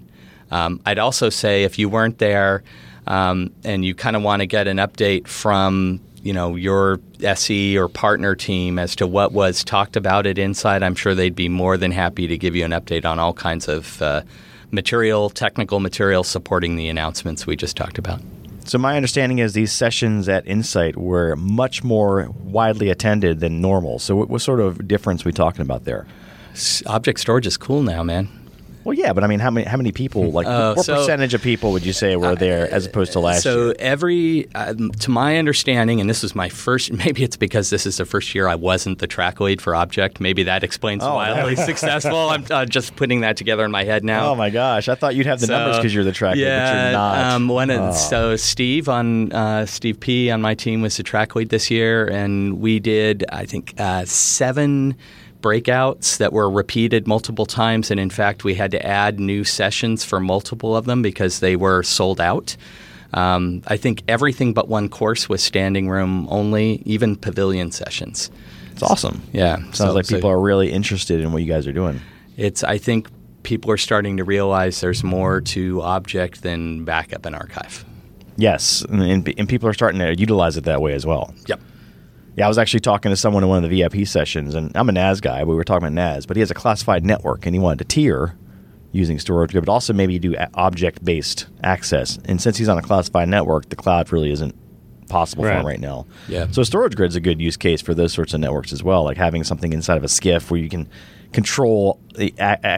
Um, 0.51 0.81
I'd 0.85 0.99
also 0.99 1.29
say 1.31 1.65
if 1.65 1.79
you 1.79 1.89
weren't 1.89 2.19
there 2.19 2.65
um, 3.07 3.53
and 3.65 3.85
you 3.85 3.95
kind 3.95 4.17
of 4.17 4.23
want 4.23 4.41
to 4.41 4.47
get 4.47 4.67
an 4.67 4.79
update 4.79 5.29
from 5.29 6.01
you 6.23 6.33
know 6.33 6.57
your 6.57 7.01
SE 7.23 7.79
or 7.79 7.89
partner 7.89 8.35
team 8.35 8.79
as 8.79 8.97
to 8.97 9.07
what 9.07 9.33
was 9.33 9.65
talked 9.65 9.97
about 9.97 10.27
at 10.27 10.39
Insight, 10.39 10.83
I'm 10.83 10.95
sure 10.95 11.15
they'd 11.15 11.35
be 11.35 11.49
more 11.49 11.77
than 11.77 11.93
happy 11.93 12.27
to 12.27 12.37
give 12.37 12.57
you 12.57 12.65
an 12.65 12.73
update 12.73 13.05
on 13.05 13.19
all 13.19 13.33
kinds 13.33 13.69
of 13.69 14.01
uh, 14.03 14.23
material, 14.71 15.31
technical 15.31 15.81
material 15.81 16.25
supporting 16.25 16.77
the 16.77 16.89
announcements 16.89 17.47
we 17.47 17.57
just 17.57 17.77
talked 17.77 17.99
about. 17.99 18.21
So 18.65 18.79
my 18.79 18.95
understanding 18.95 19.39
is 19.39 19.55
these 19.55 19.73
sessions 19.73 20.29
at 20.29 20.47
Insight 20.47 20.97
were 20.97 21.35
much 21.37 21.83
more 21.83 22.29
widely 22.45 22.91
attended 22.91 23.41
than 23.41 23.61
normal. 23.61 23.99
So 23.99 24.15
what, 24.15 24.29
what 24.29 24.43
sort 24.43 24.61
of 24.61 24.87
difference 24.87 25.25
are 25.25 25.29
we 25.29 25.33
talking 25.33 25.63
about 25.63 25.85
there? 25.85 26.07
Object 26.87 27.19
storage 27.21 27.47
is 27.47 27.57
cool 27.57 27.83
now, 27.83 28.03
man. 28.03 28.29
Well, 28.83 28.95
yeah, 28.97 29.13
but 29.13 29.23
I 29.25 29.27
mean, 29.27 29.41
how 29.41 29.51
many 29.51 29.67
how 29.67 29.77
many 29.77 29.93
people? 29.93 30.31
Like, 30.33 30.47
Uh, 30.47 30.73
what 30.75 30.87
so- 30.87 30.97
percentage 30.97 31.35
of 31.35 31.43
people 31.43 31.73
would 31.73 31.85
you 31.85 31.93
say 31.93 32.17
were 32.17 32.35
there 32.35 32.73
as 32.73 32.87
opposed 32.87 33.13
to 33.13 33.21
last 33.21 33.45
year? 33.45 33.53
so 33.55 33.65
year? 33.67 33.75
every, 33.79 34.49
um, 34.55 34.91
to 35.01 35.11
my 35.11 35.37
understanding, 35.37 36.01
and 36.01 36.09
this 36.09 36.23
was 36.23 36.35
my 36.35 36.49
first. 36.49 36.91
Maybe 37.05 37.23
it's 37.23 37.37
because 37.37 37.69
this 37.71 37.85
is 37.85 37.99
the 37.99 38.07
first 38.07 38.35
year 38.35 38.49
I 38.49 38.55
wasn't 38.55 38.99
the 38.99 39.07
track 39.07 39.39
lead 39.41 39.61
for 39.61 39.75
Object. 39.75 40.19
Maybe 40.21 40.43
that 40.45 40.65
explains 40.65 41.05
Oh, 41.05 41.15
why 41.17 41.29
I 41.31 41.45
was 41.45 41.63
successful. 41.65 42.31
I'm 42.31 42.45
uh, 42.51 42.65
just 42.65 42.97
putting 42.97 43.21
that 43.21 43.37
together 43.37 43.65
in 43.65 43.71
my 43.71 43.85
head 43.85 44.03
now. 44.03 44.31
Oh 44.31 44.35
my 44.35 44.49
gosh, 44.51 44.89
I 44.89 44.95
thought 44.95 45.15
you'd 45.15 45.27
have 45.27 45.41
the 45.41 45.47
numbers 45.49 45.77
because 45.77 45.95
you're 45.95 46.05
the 46.05 46.13
track 46.13 46.37
lead, 46.37 46.43
yeah, 46.45 46.73
but 46.73 46.83
you're 46.85 46.93
not. 46.93 47.33
Um, 47.35 47.51
of, 47.51 47.71
Oh. 47.71 47.93
So 47.93 48.37
Steve 48.37 48.89
on 48.89 49.31
uh, 49.33 49.67
Steve 49.67 50.01
P 50.01 50.31
on 50.31 50.41
my 50.41 50.55
team 50.55 50.81
was 50.81 50.97
the 50.97 51.03
track 51.03 51.37
lead 51.37 51.51
this 51.51 51.71
year, 51.71 52.07
and 52.07 52.61
we 52.61 52.79
did 52.81 53.25
I 53.31 53.45
think 53.45 53.75
uh, 53.79 54.05
seven 54.07 54.95
breakouts 55.41 56.19
that 56.19 56.33
were 56.33 56.51
repeated 56.51 57.07
multiple 57.07 57.47
times, 57.47 57.91
and 57.91 57.99
in 57.99 58.11
fact 58.11 58.45
we 58.45 58.55
had 58.55 58.71
to 58.73 58.87
add 58.87 59.19
new 59.21 59.45
sessions 59.45 60.05
for 60.05 60.21
multiple 60.21 60.77
of 60.77 60.85
them 60.87 61.03
because 61.03 61.41
they 61.41 61.57
were 61.57 61.83
sold 61.83 62.21
out. 62.21 62.57
Um, 63.13 63.63
I 63.67 63.77
think 63.77 64.03
everything 64.07 64.53
but 64.55 64.69
one 64.69 64.89
course 64.89 65.29
was 65.29 65.43
standing 65.43 65.89
room 65.89 66.29
only, 66.31 66.83
even 66.85 67.17
pavilion 67.17 67.73
sessions. 67.73 68.31
It's 68.73 68.83
awesome. 68.83 69.23
Yeah, 69.33 69.57
Sounds 69.57 69.79
so- 69.79 69.93
like 69.93 70.07
so- 70.07 70.17
people 70.17 70.31
are 70.31 70.41
really 70.41 70.71
interested 70.71 71.21
in 71.21 71.33
what 71.33 71.43
you 71.43 71.49
guys 71.49 71.67
are 71.67 71.73
doing. 71.73 72.01
It's 72.37 72.63
I 72.63 72.79
think 72.79 73.09
people 73.43 73.71
are 73.71 73.77
starting 73.79 74.17
to 74.19 74.25
realize 74.25 74.81
there's 74.81 75.03
more 75.03 75.41
to 75.41 75.83
object 75.83 76.43
than 76.43 76.85
backup 76.85 77.27
and 77.27 77.35
archive. 77.35 77.85
Yes, 78.37 78.83
and, 78.89 79.03
and, 79.03 79.35
and 79.39 79.49
people 79.49 79.69
are 79.69 79.75
starting 79.75 79.99
to 80.01 80.15
utilize 80.19 80.57
it 80.57 80.65
that 80.65 80.81
way 80.81 80.95
as 80.95 81.05
well. 81.05 81.35
Yep. 81.47 81.61
Yeah, 82.37 82.45
I 82.47 82.49
was 82.49 82.59
actually 82.59 82.81
talking 82.81 83.11
to 83.11 83.17
someone 83.17 83.43
in 83.43 83.49
one 83.49 83.63
of 83.63 83.69
the 83.71 83.83
VIP 83.83 84.07
sessions, 84.07 84.55
and 84.55 84.71
I'm 84.77 84.89
a 84.89 84.93
NAS 84.93 85.21
guy. 85.21 85.45
We 85.45 85.55
were 85.55 85.65
talking 85.65 85.87
about 85.89 85.93
NAS, 85.93 86.27
but 86.27 86.37
he 86.37 86.41
has 86.41 86.51
a 86.51 86.55
classified 86.55 87.05
network, 87.05 87.45
and 87.47 87.55
he 87.55 87.59
wanted 87.59 87.79
to 87.81 87.85
tier 87.85 88.37
using 88.93 89.19
storage, 89.19 89.53
grid, 89.53 89.65
but 89.67 89.73
also 89.73 89.93
maybe 89.93 90.19
do 90.19 90.35
object 90.55 91.05
based 91.05 91.47
access. 91.63 92.19
And 92.25 92.41
since 92.41 92.57
he's 92.57 92.69
on 92.69 92.79
a 92.79 92.83
classified 92.83 93.29
network, 93.29 93.69
the 93.69 93.77
cloud 93.77 94.11
really 94.13 94.31
isn't 94.33 94.55
possible 95.09 95.45
for 95.45 95.51
him 95.51 95.57
Right. 95.59 95.65
right 95.73 95.81
now. 95.81 96.07
Yeah. 96.29 96.47
So 96.51 96.63
storage 96.63 96.95
grid's 96.97 97.17
a 97.17 97.21
good 97.21 97.41
use 97.41 97.57
case 97.57 97.81
for 97.83 97.95
those 97.95 98.13
sorts 98.13 98.33
of 98.35 98.41
networks 98.41 98.73
as 98.73 98.83
well, 98.83 99.05
like 99.05 99.17
having 99.17 99.43
something 99.45 99.73
inside 99.73 99.97
of 99.97 100.05
a 100.05 100.09
SCIF 100.09 100.51
where 100.51 100.61
you 100.61 100.69
can 100.69 100.89
control 101.33 102.01
the 102.15 102.35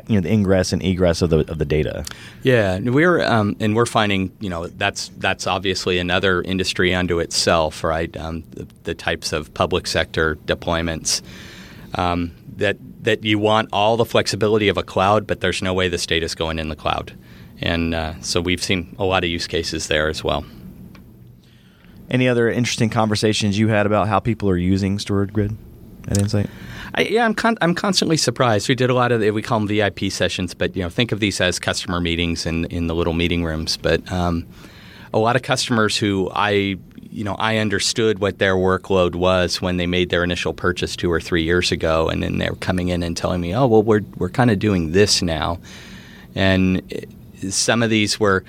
you 0.09 0.15
know 0.15 0.21
the 0.21 0.33
ingress 0.33 0.73
and 0.73 0.83
egress 0.83 1.23
of 1.23 1.31
the 1.31 1.51
of 1.51 1.59
the 1.59 1.65
data. 1.65 2.05
Yeah, 2.43 2.75
and 2.75 2.95
we're 2.95 3.23
um, 3.23 3.57
and 3.61 3.75
we're 3.75 3.87
finding 3.87 4.33
you 4.41 4.51
know 4.51 4.67
that's 4.67 5.11
that's 5.19 5.47
obviously 5.47 5.99
another 5.99 6.43
industry 6.43 6.95
unto 6.95 7.19
itself, 7.19 7.83
right? 7.83 8.15
Um, 8.17 8.45
the, 8.51 8.67
the 8.85 8.95
types 8.95 9.33
of 9.33 9.53
public 9.55 9.87
sector 9.87 10.37
deployments 10.37 11.23
um, 11.95 12.33
that 12.57 12.77
that 13.03 13.25
you 13.25 13.39
want 13.39 13.69
all 13.73 13.97
the 13.97 14.05
flexibility 14.05 14.69
of 14.69 14.77
a 14.77 14.83
cloud, 14.83 15.27
but 15.27 15.41
there's 15.41 15.63
no 15.63 15.75
way 15.75 15.89
this 15.89 16.07
data 16.07 16.25
is 16.25 16.35
going 16.35 16.59
in 16.59 16.69
the 16.69 16.77
cloud, 16.77 17.13
and 17.61 17.95
uh, 17.95 18.21
so 18.21 18.41
we've 18.41 18.63
seen 18.63 18.95
a 18.99 19.05
lot 19.05 19.25
of 19.25 19.31
use 19.31 19.47
cases 19.47 19.89
there 19.89 20.09
as 20.09 20.23
well. 20.23 20.45
Any 22.11 22.29
other 22.29 22.51
interesting 22.51 22.91
conversations 22.91 23.59
you 23.59 23.69
had 23.69 23.87
about 23.87 24.07
how 24.07 24.21
people 24.21 24.51
are 24.51 24.57
using 24.57 24.99
storage 24.99 25.33
grid 25.33 25.57
at 26.09 26.19
Insight? 26.19 26.51
I, 26.95 27.03
yeah, 27.03 27.25
I'm 27.25 27.35
con- 27.35 27.57
I'm 27.61 27.75
constantly 27.75 28.17
surprised. 28.17 28.69
We 28.69 28.75
did 28.75 28.91
a 28.91 28.95
lot 28.95 29.13
of 29.13 29.21
we 29.35 29.43
call 29.43 29.59
them 29.61 29.69
VIP 29.69 30.11
sessions, 30.13 30.55
but 30.55 30.77
you 30.77 30.83
know 30.83 30.89
think 30.91 31.13
of 31.13 31.21
these 31.21 31.41
as 31.41 31.59
customer 31.59 32.01
meetings 32.01 32.45
in 32.47 32.67
in 32.67 32.87
the 32.87 32.95
little 32.95 33.15
meeting 33.15 33.45
rooms. 33.45 33.77
But 33.77 34.11
um, 34.13 34.47
a 35.15 35.19
lot 35.19 35.37
of 35.37 35.43
customers 35.43 35.97
who 35.97 36.31
I 36.35 36.77
you 37.11 37.25
know 37.25 37.35
I 37.39 37.59
understood 37.59 38.19
what 38.19 38.39
their 38.39 38.55
workload 38.57 39.15
was 39.15 39.61
when 39.63 39.77
they 39.79 39.87
made 39.87 40.11
their 40.11 40.23
initial 40.25 40.53
purchase 40.53 40.95
two 40.97 41.11
or 41.11 41.21
three 41.21 41.43
years 41.45 41.73
ago, 41.73 42.09
and 42.09 42.23
then 42.23 42.39
they're 42.39 42.55
coming 42.57 42.89
in 42.89 43.03
and 43.03 43.17
telling 43.17 43.41
me, 43.41 43.55
oh 43.55 43.67
well, 43.67 43.83
we're 43.83 44.03
we're 44.19 44.29
kind 44.31 44.51
of 44.51 44.59
doing 44.59 44.93
this 44.93 45.23
now, 45.23 45.59
and 46.35 46.83
it- 46.91 47.09
some 47.51 47.83
of 47.83 47.91
these 47.91 48.21
were. 48.21 48.45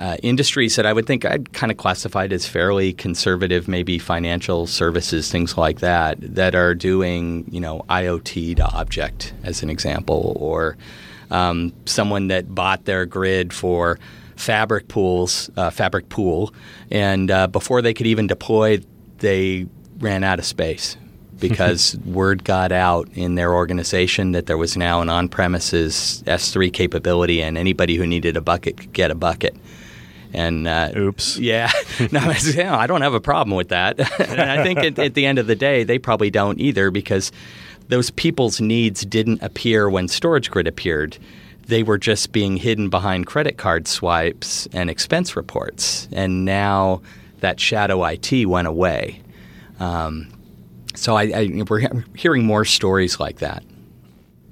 Uh, 0.00 0.16
industries 0.22 0.74
that 0.74 0.84
I 0.84 0.92
would 0.92 1.06
think 1.06 1.24
I'd 1.24 1.52
kind 1.52 1.70
of 1.70 1.78
classified 1.78 2.32
as 2.32 2.44
fairly 2.44 2.92
conservative, 2.92 3.68
maybe 3.68 4.00
financial 4.00 4.66
services, 4.66 5.30
things 5.30 5.56
like 5.56 5.78
that, 5.78 6.16
that 6.20 6.56
are 6.56 6.74
doing, 6.74 7.44
you 7.52 7.60
know, 7.60 7.84
IoT 7.88 8.56
to 8.56 8.64
object, 8.74 9.32
as 9.44 9.62
an 9.62 9.70
example, 9.70 10.36
or 10.40 10.76
um, 11.30 11.72
someone 11.84 12.26
that 12.28 12.52
bought 12.52 12.84
their 12.84 13.06
grid 13.06 13.52
for 13.52 13.98
fabric 14.34 14.88
pools, 14.88 15.50
uh, 15.56 15.70
fabric 15.70 16.08
pool, 16.08 16.52
and 16.90 17.30
uh, 17.30 17.46
before 17.46 17.80
they 17.80 17.94
could 17.94 18.06
even 18.08 18.26
deploy, 18.26 18.80
they 19.18 19.66
ran 19.98 20.24
out 20.24 20.40
of 20.40 20.44
space 20.44 20.96
because 21.40 21.96
word 22.04 22.44
got 22.44 22.72
out 22.72 23.08
in 23.14 23.34
their 23.34 23.52
organization 23.54 24.32
that 24.32 24.46
there 24.46 24.58
was 24.58 24.76
now 24.76 25.00
an 25.00 25.08
on-premises 25.08 26.22
S3 26.26 26.72
capability, 26.72 27.42
and 27.42 27.58
anybody 27.58 27.96
who 27.96 28.06
needed 28.06 28.36
a 28.36 28.40
bucket 28.40 28.76
could 28.78 28.92
get 28.92 29.10
a 29.10 29.14
bucket. 29.14 29.56
And 30.32 30.66
uh, 30.66 30.92
Oops. 30.96 31.36
yeah, 31.38 31.70
no, 32.12 32.20
I 32.20 32.86
don't 32.86 33.02
have 33.02 33.14
a 33.14 33.20
problem 33.20 33.56
with 33.56 33.68
that. 33.68 33.98
and 34.20 34.40
I 34.40 34.62
think 34.62 34.78
at, 34.80 34.98
at 34.98 35.14
the 35.14 35.26
end 35.26 35.38
of 35.38 35.46
the 35.46 35.56
day, 35.56 35.84
they 35.84 35.98
probably 35.98 36.30
don't 36.30 36.60
either 36.60 36.90
because 36.90 37.32
those 37.88 38.10
people's 38.10 38.60
needs 38.60 39.04
didn't 39.04 39.42
appear 39.42 39.88
when 39.88 40.08
Storage 40.08 40.50
Grid 40.50 40.66
appeared. 40.66 41.18
They 41.66 41.82
were 41.82 41.98
just 41.98 42.32
being 42.32 42.56
hidden 42.56 42.90
behind 42.90 43.26
credit 43.26 43.56
card 43.56 43.88
swipes 43.88 44.68
and 44.72 44.88
expense 44.88 45.36
reports. 45.36 46.08
And 46.12 46.44
now 46.44 47.02
that 47.40 47.58
shadow 47.60 48.04
IT 48.04 48.46
went 48.46 48.68
away. 48.68 49.20
Um, 49.78 50.28
so 50.96 51.16
I, 51.16 51.22
I, 51.24 51.64
we're 51.68 51.88
hearing 52.14 52.44
more 52.44 52.64
stories 52.64 53.20
like 53.20 53.38
that. 53.38 53.62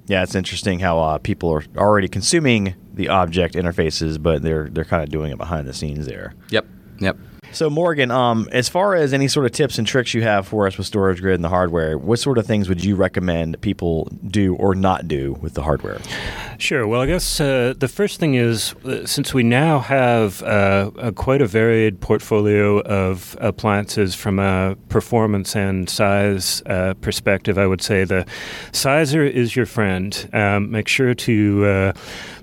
Yeah, 0.07 0.22
it's 0.22 0.35
interesting 0.35 0.80
how 0.80 1.00
uh, 1.00 1.18
people 1.18 1.50
are 1.50 1.64
already 1.76 2.09
consuming 2.09 2.74
the 2.92 3.09
object 3.09 3.54
interfaces, 3.54 4.22
but 4.22 4.42
they're 4.42 4.68
they're 4.68 4.85
kind 4.85 5.02
of 5.02 5.09
doing 5.09 5.33
it 5.33 5.38
behind 5.38 5.66
the 5.66 5.72
scenes 5.72 6.07
there. 6.07 6.35
Yep, 6.50 6.66
yep. 7.00 7.16
So 7.54 7.70
Morgan, 7.70 8.10
um, 8.10 8.48
as 8.50 8.68
far 8.68 8.96
as 8.96 9.12
any 9.12 9.28
sort 9.28 9.46
of 9.46 9.52
tips 9.52 9.78
and 9.78 9.86
tricks 9.86 10.12
you 10.12 10.22
have 10.22 10.48
for 10.48 10.66
us 10.66 10.76
with 10.76 10.88
storage 10.88 11.20
grid 11.20 11.36
and 11.36 11.44
the 11.44 11.48
hardware, 11.48 11.96
what 11.96 12.18
sort 12.18 12.36
of 12.36 12.46
things 12.46 12.68
would 12.68 12.84
you 12.84 12.96
recommend 12.96 13.60
people 13.60 14.08
do 14.26 14.56
or 14.56 14.74
not 14.74 15.06
do 15.06 15.34
with 15.40 15.54
the 15.54 15.62
hardware? 15.62 16.00
Sure. 16.58 16.84
Well, 16.84 17.00
I 17.00 17.06
guess 17.06 17.40
uh, 17.40 17.74
the 17.78 17.86
first 17.86 18.18
thing 18.18 18.34
is 18.34 18.74
uh, 18.84 19.06
since 19.06 19.33
we 19.33 19.44
now 19.44 19.79
have 19.79 20.42
uh, 20.42 20.90
a, 20.98 21.12
quite 21.12 21.42
a 21.42 21.46
varied 21.46 22.00
portfolio 22.00 22.81
of 22.81 23.37
appliances 23.40 24.16
from 24.16 24.40
a 24.40 24.76
performance 24.88 25.54
and 25.54 25.88
size 25.88 26.60
uh, 26.66 26.94
perspective, 27.02 27.56
I 27.56 27.68
would 27.68 27.83
say 27.83 28.02
the 28.02 28.26
sizer 28.72 29.22
is 29.22 29.54
your 29.54 29.66
friend. 29.66 30.29
Um, 30.33 30.72
make 30.72 30.88
sure 30.88 31.14
to 31.14 31.66
uh, 31.66 31.92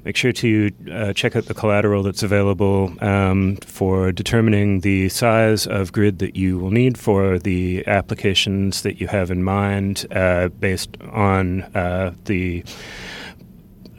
make 0.04 0.16
sure 0.16 0.32
to 0.32 0.72
uh, 0.92 1.14
check 1.14 1.36
out 1.36 1.46
the 1.46 1.54
collateral 1.54 2.04
that's 2.04 2.24
available 2.24 2.94
um, 3.02 3.58
for 3.58 4.12
determining 4.12 4.82
the 4.82 5.10
size 5.10 5.68
of 5.68 5.92
grid 5.92 6.20
that 6.20 6.36
you 6.36 6.58
will 6.58 6.72
need 6.72 6.98
for 6.98 7.38
the 7.38 7.86
applications 7.88 8.82
that 8.82 9.00
you 9.00 9.08
have 9.08 9.32
in 9.32 9.44
mind 9.44 10.06
uh, 10.12 10.48
based 10.48 10.98
on 11.12 11.62
uh, 11.76 12.14
the 12.26 12.64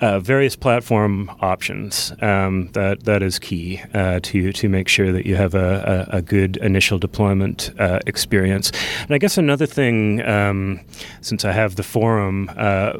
uh, 0.03 0.19
various 0.19 0.57
platform 0.57 1.31
options. 1.41 2.13
Um, 2.21 2.69
that 2.73 3.05
that 3.05 3.23
is 3.23 3.39
key 3.39 3.81
uh, 3.95 4.21
to 4.23 4.53
to 4.53 4.69
make 4.69 4.89
sure 4.89 5.13
that 5.13 5.25
you 5.25 5.37
have 5.37 5.55
a, 5.55 6.09
a, 6.11 6.17
a 6.19 6.23
good 6.23 6.57
initial 6.59 6.99
deployment 6.99 7.71
uh, 7.79 8.01
experience. 8.07 8.73
And 9.03 9.13
I 9.15 9.19
guess 9.19 9.39
another 9.39 9.67
thing, 9.67 10.21
um, 10.23 10.81
since 11.21 11.45
I 11.45 11.53
have 11.53 11.77
the 11.77 11.83
forum, 11.83 12.51
uh, 12.57 12.93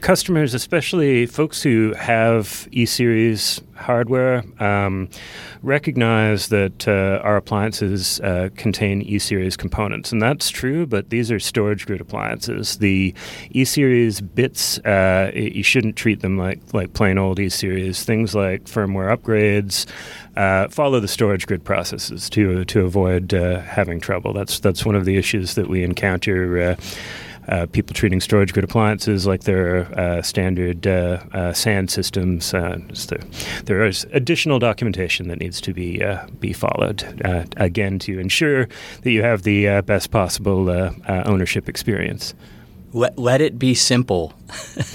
customers, 0.00 0.54
especially 0.54 1.26
folks 1.26 1.62
who 1.62 1.92
have 1.94 2.68
E 2.70 2.86
series 2.86 3.60
hardware, 3.76 4.44
um, 4.60 5.08
recognize 5.62 6.48
that 6.48 6.88
uh, 6.88 7.20
our 7.22 7.36
appliances 7.36 8.20
uh, 8.20 8.48
contain 8.56 9.02
E 9.02 9.18
series 9.18 9.56
components, 9.56 10.12
and 10.12 10.20
that's 10.20 10.50
true. 10.50 10.86
But 10.86 11.10
these 11.10 11.30
are 11.30 11.38
storage 11.38 11.86
grid 11.86 12.00
appliances. 12.00 12.78
The 12.78 13.14
E 13.50 13.64
series 13.64 14.20
bits, 14.20 14.78
you 15.34 15.62
shouldn't 15.62 15.96
treat 15.96 16.20
them 16.20 16.38
like 16.38 16.60
like 16.72 16.92
plain 16.92 17.18
old 17.18 17.38
E 17.38 17.48
series. 17.48 18.04
Things 18.04 18.34
like 18.34 18.64
firmware 18.64 19.16
upgrades 19.16 19.86
uh, 20.36 20.68
follow 20.68 21.00
the 21.00 21.08
storage 21.08 21.46
grid 21.46 21.64
processes 21.64 22.28
to 22.30 22.64
to 22.66 22.84
avoid 22.84 23.32
uh, 23.32 23.60
having 23.60 24.00
trouble. 24.00 24.32
That's 24.32 24.60
that's 24.60 24.84
one 24.84 24.94
of 24.94 25.04
the 25.04 25.16
issues 25.16 25.54
that 25.54 25.68
we 25.68 25.82
encounter. 25.82 26.76
Uh, 27.48 27.56
uh 27.56 27.66
people 27.66 27.94
treating 27.94 28.20
storage 28.20 28.52
grid 28.52 28.64
appliances 28.64 29.26
like 29.26 29.44
their 29.44 29.86
uh, 29.98 30.22
standard 30.22 30.86
uh, 30.86 31.52
SAN 31.52 31.88
systems. 31.88 32.50
The, 32.50 33.24
there 33.64 33.84
is 33.84 34.06
additional 34.12 34.58
documentation 34.58 35.28
that 35.28 35.38
needs 35.38 35.60
to 35.62 35.72
be 35.72 36.02
be 36.40 36.52
followed 36.52 37.02
again 37.56 37.98
to 38.00 38.18
ensure 38.18 38.68
that 39.02 39.10
you 39.10 39.22
have 39.22 39.42
the 39.42 39.80
best 39.82 40.10
possible 40.10 40.70
ownership 41.08 41.68
experience 41.68 42.34
let, 42.96 43.18
let 43.18 43.40
it 43.40 43.58
be 43.58 43.74
simple. 43.74 44.32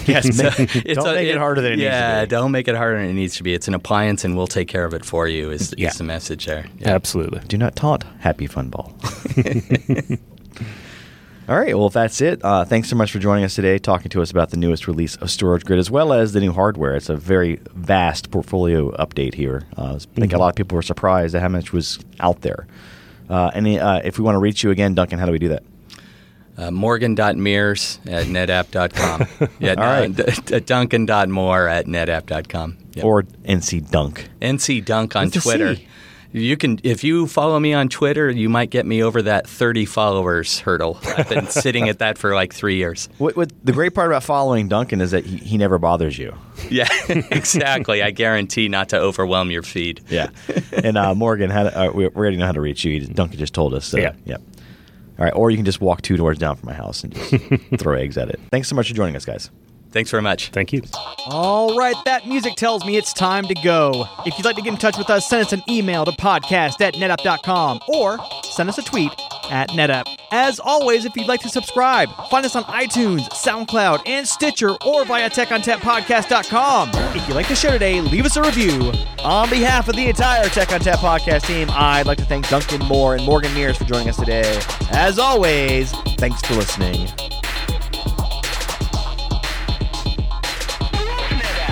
Yes, 0.06 0.26
make, 0.42 0.86
don't 0.96 1.08
a, 1.08 1.14
make 1.14 1.28
it, 1.28 1.38
harder 1.38 1.62
than 1.62 1.74
it 1.74 1.80
yeah, 1.80 1.92
needs 1.92 2.22
to 2.22 2.26
be. 2.26 2.30
don't 2.30 2.52
make 2.52 2.68
it 2.68 2.76
harder 2.76 2.98
than 2.98 3.10
it 3.10 3.14
needs 3.14 3.36
to 3.38 3.44
be. 3.44 3.54
It's 3.54 3.68
an 3.68 3.74
appliance, 3.74 4.24
and 4.24 4.36
we'll 4.36 4.48
take 4.48 4.68
care 4.68 4.86
of 4.86 4.94
it 4.94 5.06
for 5.06 5.28
you. 5.28 5.52
Is, 5.52 5.74
yeah. 5.78 5.90
is 5.90 5.98
the 5.98 6.04
message 6.04 6.46
there? 6.46 6.66
Yeah. 6.80 6.90
Absolutely. 6.90 7.42
Do 7.48 7.58
not 7.58 7.76
taunt 7.76 8.04
Happy 8.20 8.48
Fun 8.48 8.70
Ball. 8.70 8.94
All 11.52 11.60
right. 11.60 11.78
Well, 11.78 11.88
if 11.88 11.94
that's 11.94 12.22
it, 12.22 12.40
uh, 12.46 12.64
thanks 12.64 12.88
so 12.88 12.96
much 12.96 13.12
for 13.12 13.20
joining 13.20 13.44
us 13.44 13.56
today, 13.56 13.78
talking 13.78 14.08
to 14.12 14.22
us 14.22 14.32
about 14.32 14.52
the 14.52 14.58
newest 14.58 14.88
release 14.88 15.18
of 15.18 15.30
Storage 15.30 15.66
Grid 15.66 15.80
as 15.80 15.92
well 15.92 16.14
as 16.14 16.32
the 16.32 16.40
new 16.40 16.54
hardware. 16.54 16.96
It's 16.96 17.10
a 17.10 17.18
very 17.18 17.60
vast 17.74 18.32
portfolio 18.32 18.92
update 18.92 19.34
here. 19.34 19.64
Uh, 19.78 19.96
I 19.96 19.98
think 19.98 20.16
mm-hmm. 20.16 20.36
a 20.36 20.40
lot 20.40 20.48
of 20.48 20.56
people 20.56 20.78
were 20.78 20.82
surprised 20.82 21.36
at 21.36 21.42
how 21.42 21.50
much 21.50 21.74
was 21.74 22.00
out 22.22 22.40
there. 22.40 22.68
Uh, 23.30 23.52
and 23.54 23.68
uh, 23.68 24.00
if 24.02 24.18
we 24.18 24.24
want 24.24 24.36
to 24.36 24.40
reach 24.40 24.64
you 24.64 24.72
again, 24.72 24.94
Duncan, 24.94 25.20
how 25.20 25.26
do 25.26 25.34
we 25.34 25.40
do 25.40 25.50
that? 25.50 25.64
Uh, 26.58 26.72
morgan.mears 26.72 28.00
at 28.06 28.28
netapp.com. 28.28 29.50
yeah, 29.60 29.72
All 29.72 29.84
right. 29.84 30.16
d- 30.46 30.60
duncan.moore 30.62 31.68
at 31.68 31.86
netapp.com. 31.86 32.78
Yep. 32.94 33.04
Or 33.04 33.24
NC 33.24 33.92
Dunk. 33.92 34.30
NC 34.42 34.86
Dunk 34.86 35.18
on 35.18 35.30
Twitter. 35.30 35.76
You 36.34 36.56
can, 36.56 36.80
if 36.84 37.04
you 37.04 37.28
follow 37.28 37.60
me 37.60 37.74
on 37.74 37.90
Twitter, 37.90 38.30
you 38.30 38.48
might 38.48 38.70
get 38.70 38.86
me 38.86 39.04
over 39.04 39.22
that 39.24 39.48
30 39.48 39.86
followers 39.86 40.60
hurdle. 40.60 40.98
I've 41.04 41.28
been 41.28 41.48
sitting 41.50 41.90
at 41.90 42.00
that 42.00 42.18
for 42.18 42.34
like 42.34 42.54
three 42.54 42.78
years. 42.78 43.10
What, 43.18 43.36
what, 43.36 43.52
the 43.64 43.74
great 43.74 43.94
part 43.94 44.08
about 44.08 44.24
following 44.24 44.70
Duncan 44.70 45.02
is 45.02 45.12
that 45.12 45.26
he, 45.26 45.38
he 45.38 45.58
never 45.58 45.78
bothers 45.78 46.18
you. 46.18 46.34
Yeah, 46.70 46.88
exactly. 47.10 48.02
I 48.02 48.12
guarantee 48.12 48.70
not 48.70 48.90
to 48.90 48.98
overwhelm 48.98 49.52
your 49.52 49.64
feed. 49.64 50.02
Yeah. 50.08 50.30
And 50.72 50.98
uh, 50.98 51.14
Morgan, 51.16 51.50
how 51.50 51.64
to, 51.64 51.80
uh, 51.80 51.92
we 51.92 52.08
already 52.08 52.38
know 52.38 52.46
how 52.46 52.54
to 52.54 52.62
reach 52.62 52.86
you. 52.86 53.06
Duncan 53.08 53.38
just 53.38 53.54
told 53.54 53.74
us. 53.74 53.86
So, 53.86 53.98
yeah. 53.98 54.14
Yeah. 54.26 54.38
All 55.20 55.26
right, 55.26 55.34
or 55.36 55.52
you 55.52 55.58
can 55.58 55.66
just 55.66 55.82
walk 55.82 56.02
two 56.02 56.18
doors 56.18 56.38
down 56.38 56.56
from 56.56 56.68
my 56.68 56.74
house 56.74 57.04
and 57.04 57.14
just 57.14 57.36
throw 57.78 57.96
eggs 57.96 58.18
at 58.18 58.30
it. 58.30 58.40
Thanks 58.52 58.68
so 58.68 58.76
much 58.76 58.88
for 58.88 58.96
joining 58.96 59.16
us, 59.16 59.26
guys. 59.26 59.52
Thanks 59.92 60.10
very 60.10 60.24
much. 60.24 60.50
Thank 60.50 60.72
you. 60.72 60.82
All 61.28 61.78
right, 61.78 61.96
that 62.06 62.26
music 62.28 62.56
tells 62.56 62.86
me 62.86 62.96
it's 62.96 63.12
time 63.14 63.46
to 63.48 63.54
go. 63.56 64.08
If 64.26 64.38
you'd 64.38 64.46
like 64.46 64.56
to 64.56 64.62
get 64.62 64.72
in 64.72 64.80
touch 64.80 64.98
with 64.98 65.10
us, 65.10 65.28
send 65.28 65.46
us 65.46 65.54
an 65.54 65.64
email 65.70 66.06
to 66.06 66.12
podcast 66.12 66.80
at 66.82 66.94
netapp.com 66.96 67.82
or 67.88 68.18
send 68.44 68.70
us 68.70 68.78
a 68.78 68.84
tweet 68.84 69.12
at 69.50 69.70
netapp. 69.72 70.06
As 70.32 70.60
always, 70.62 71.04
if 71.04 71.16
you'd 71.18 71.28
like 71.28 71.42
to 71.42 71.50
subscribe, 71.50 72.10
find 72.30 72.46
us 72.46 72.56
on 72.56 72.64
iTunes, 72.66 73.28
SoundCloud, 73.32 74.04
and 74.06 74.26
Stitcher 74.26 74.78
or 74.86 75.04
via 75.04 75.30
techontappodcast.com. 75.30 76.92
If 77.16 77.28
you 77.28 77.34
like 77.34 77.50
the 77.50 77.56
show 77.56 77.72
today, 77.72 78.00
leave 78.00 78.26
us 78.26 78.38
a 78.38 78.42
review. 78.42 78.94
On 79.24 79.50
behalf 79.50 79.90
of 79.90 79.96
the 79.96 80.08
entire 80.08 80.48
Tech 80.50 80.70
ONTAP 80.70 80.96
podcast 80.96 81.46
team, 81.46 81.68
I'd 81.72 82.06
like 82.06 82.18
to 82.20 82.26
thank 82.26 82.48
Duncan 82.48 82.80
Moore 82.88 83.16
and 83.16 83.26
Morgan 83.26 83.54
Mears 83.54 83.78
for 83.78 83.84
joining 83.84 84.08
us 84.08 84.18
today. 84.18 84.60
As 84.92 85.20
always, 85.20 85.92
thanks 86.18 86.42
for 86.44 86.54
listening. 86.54 87.10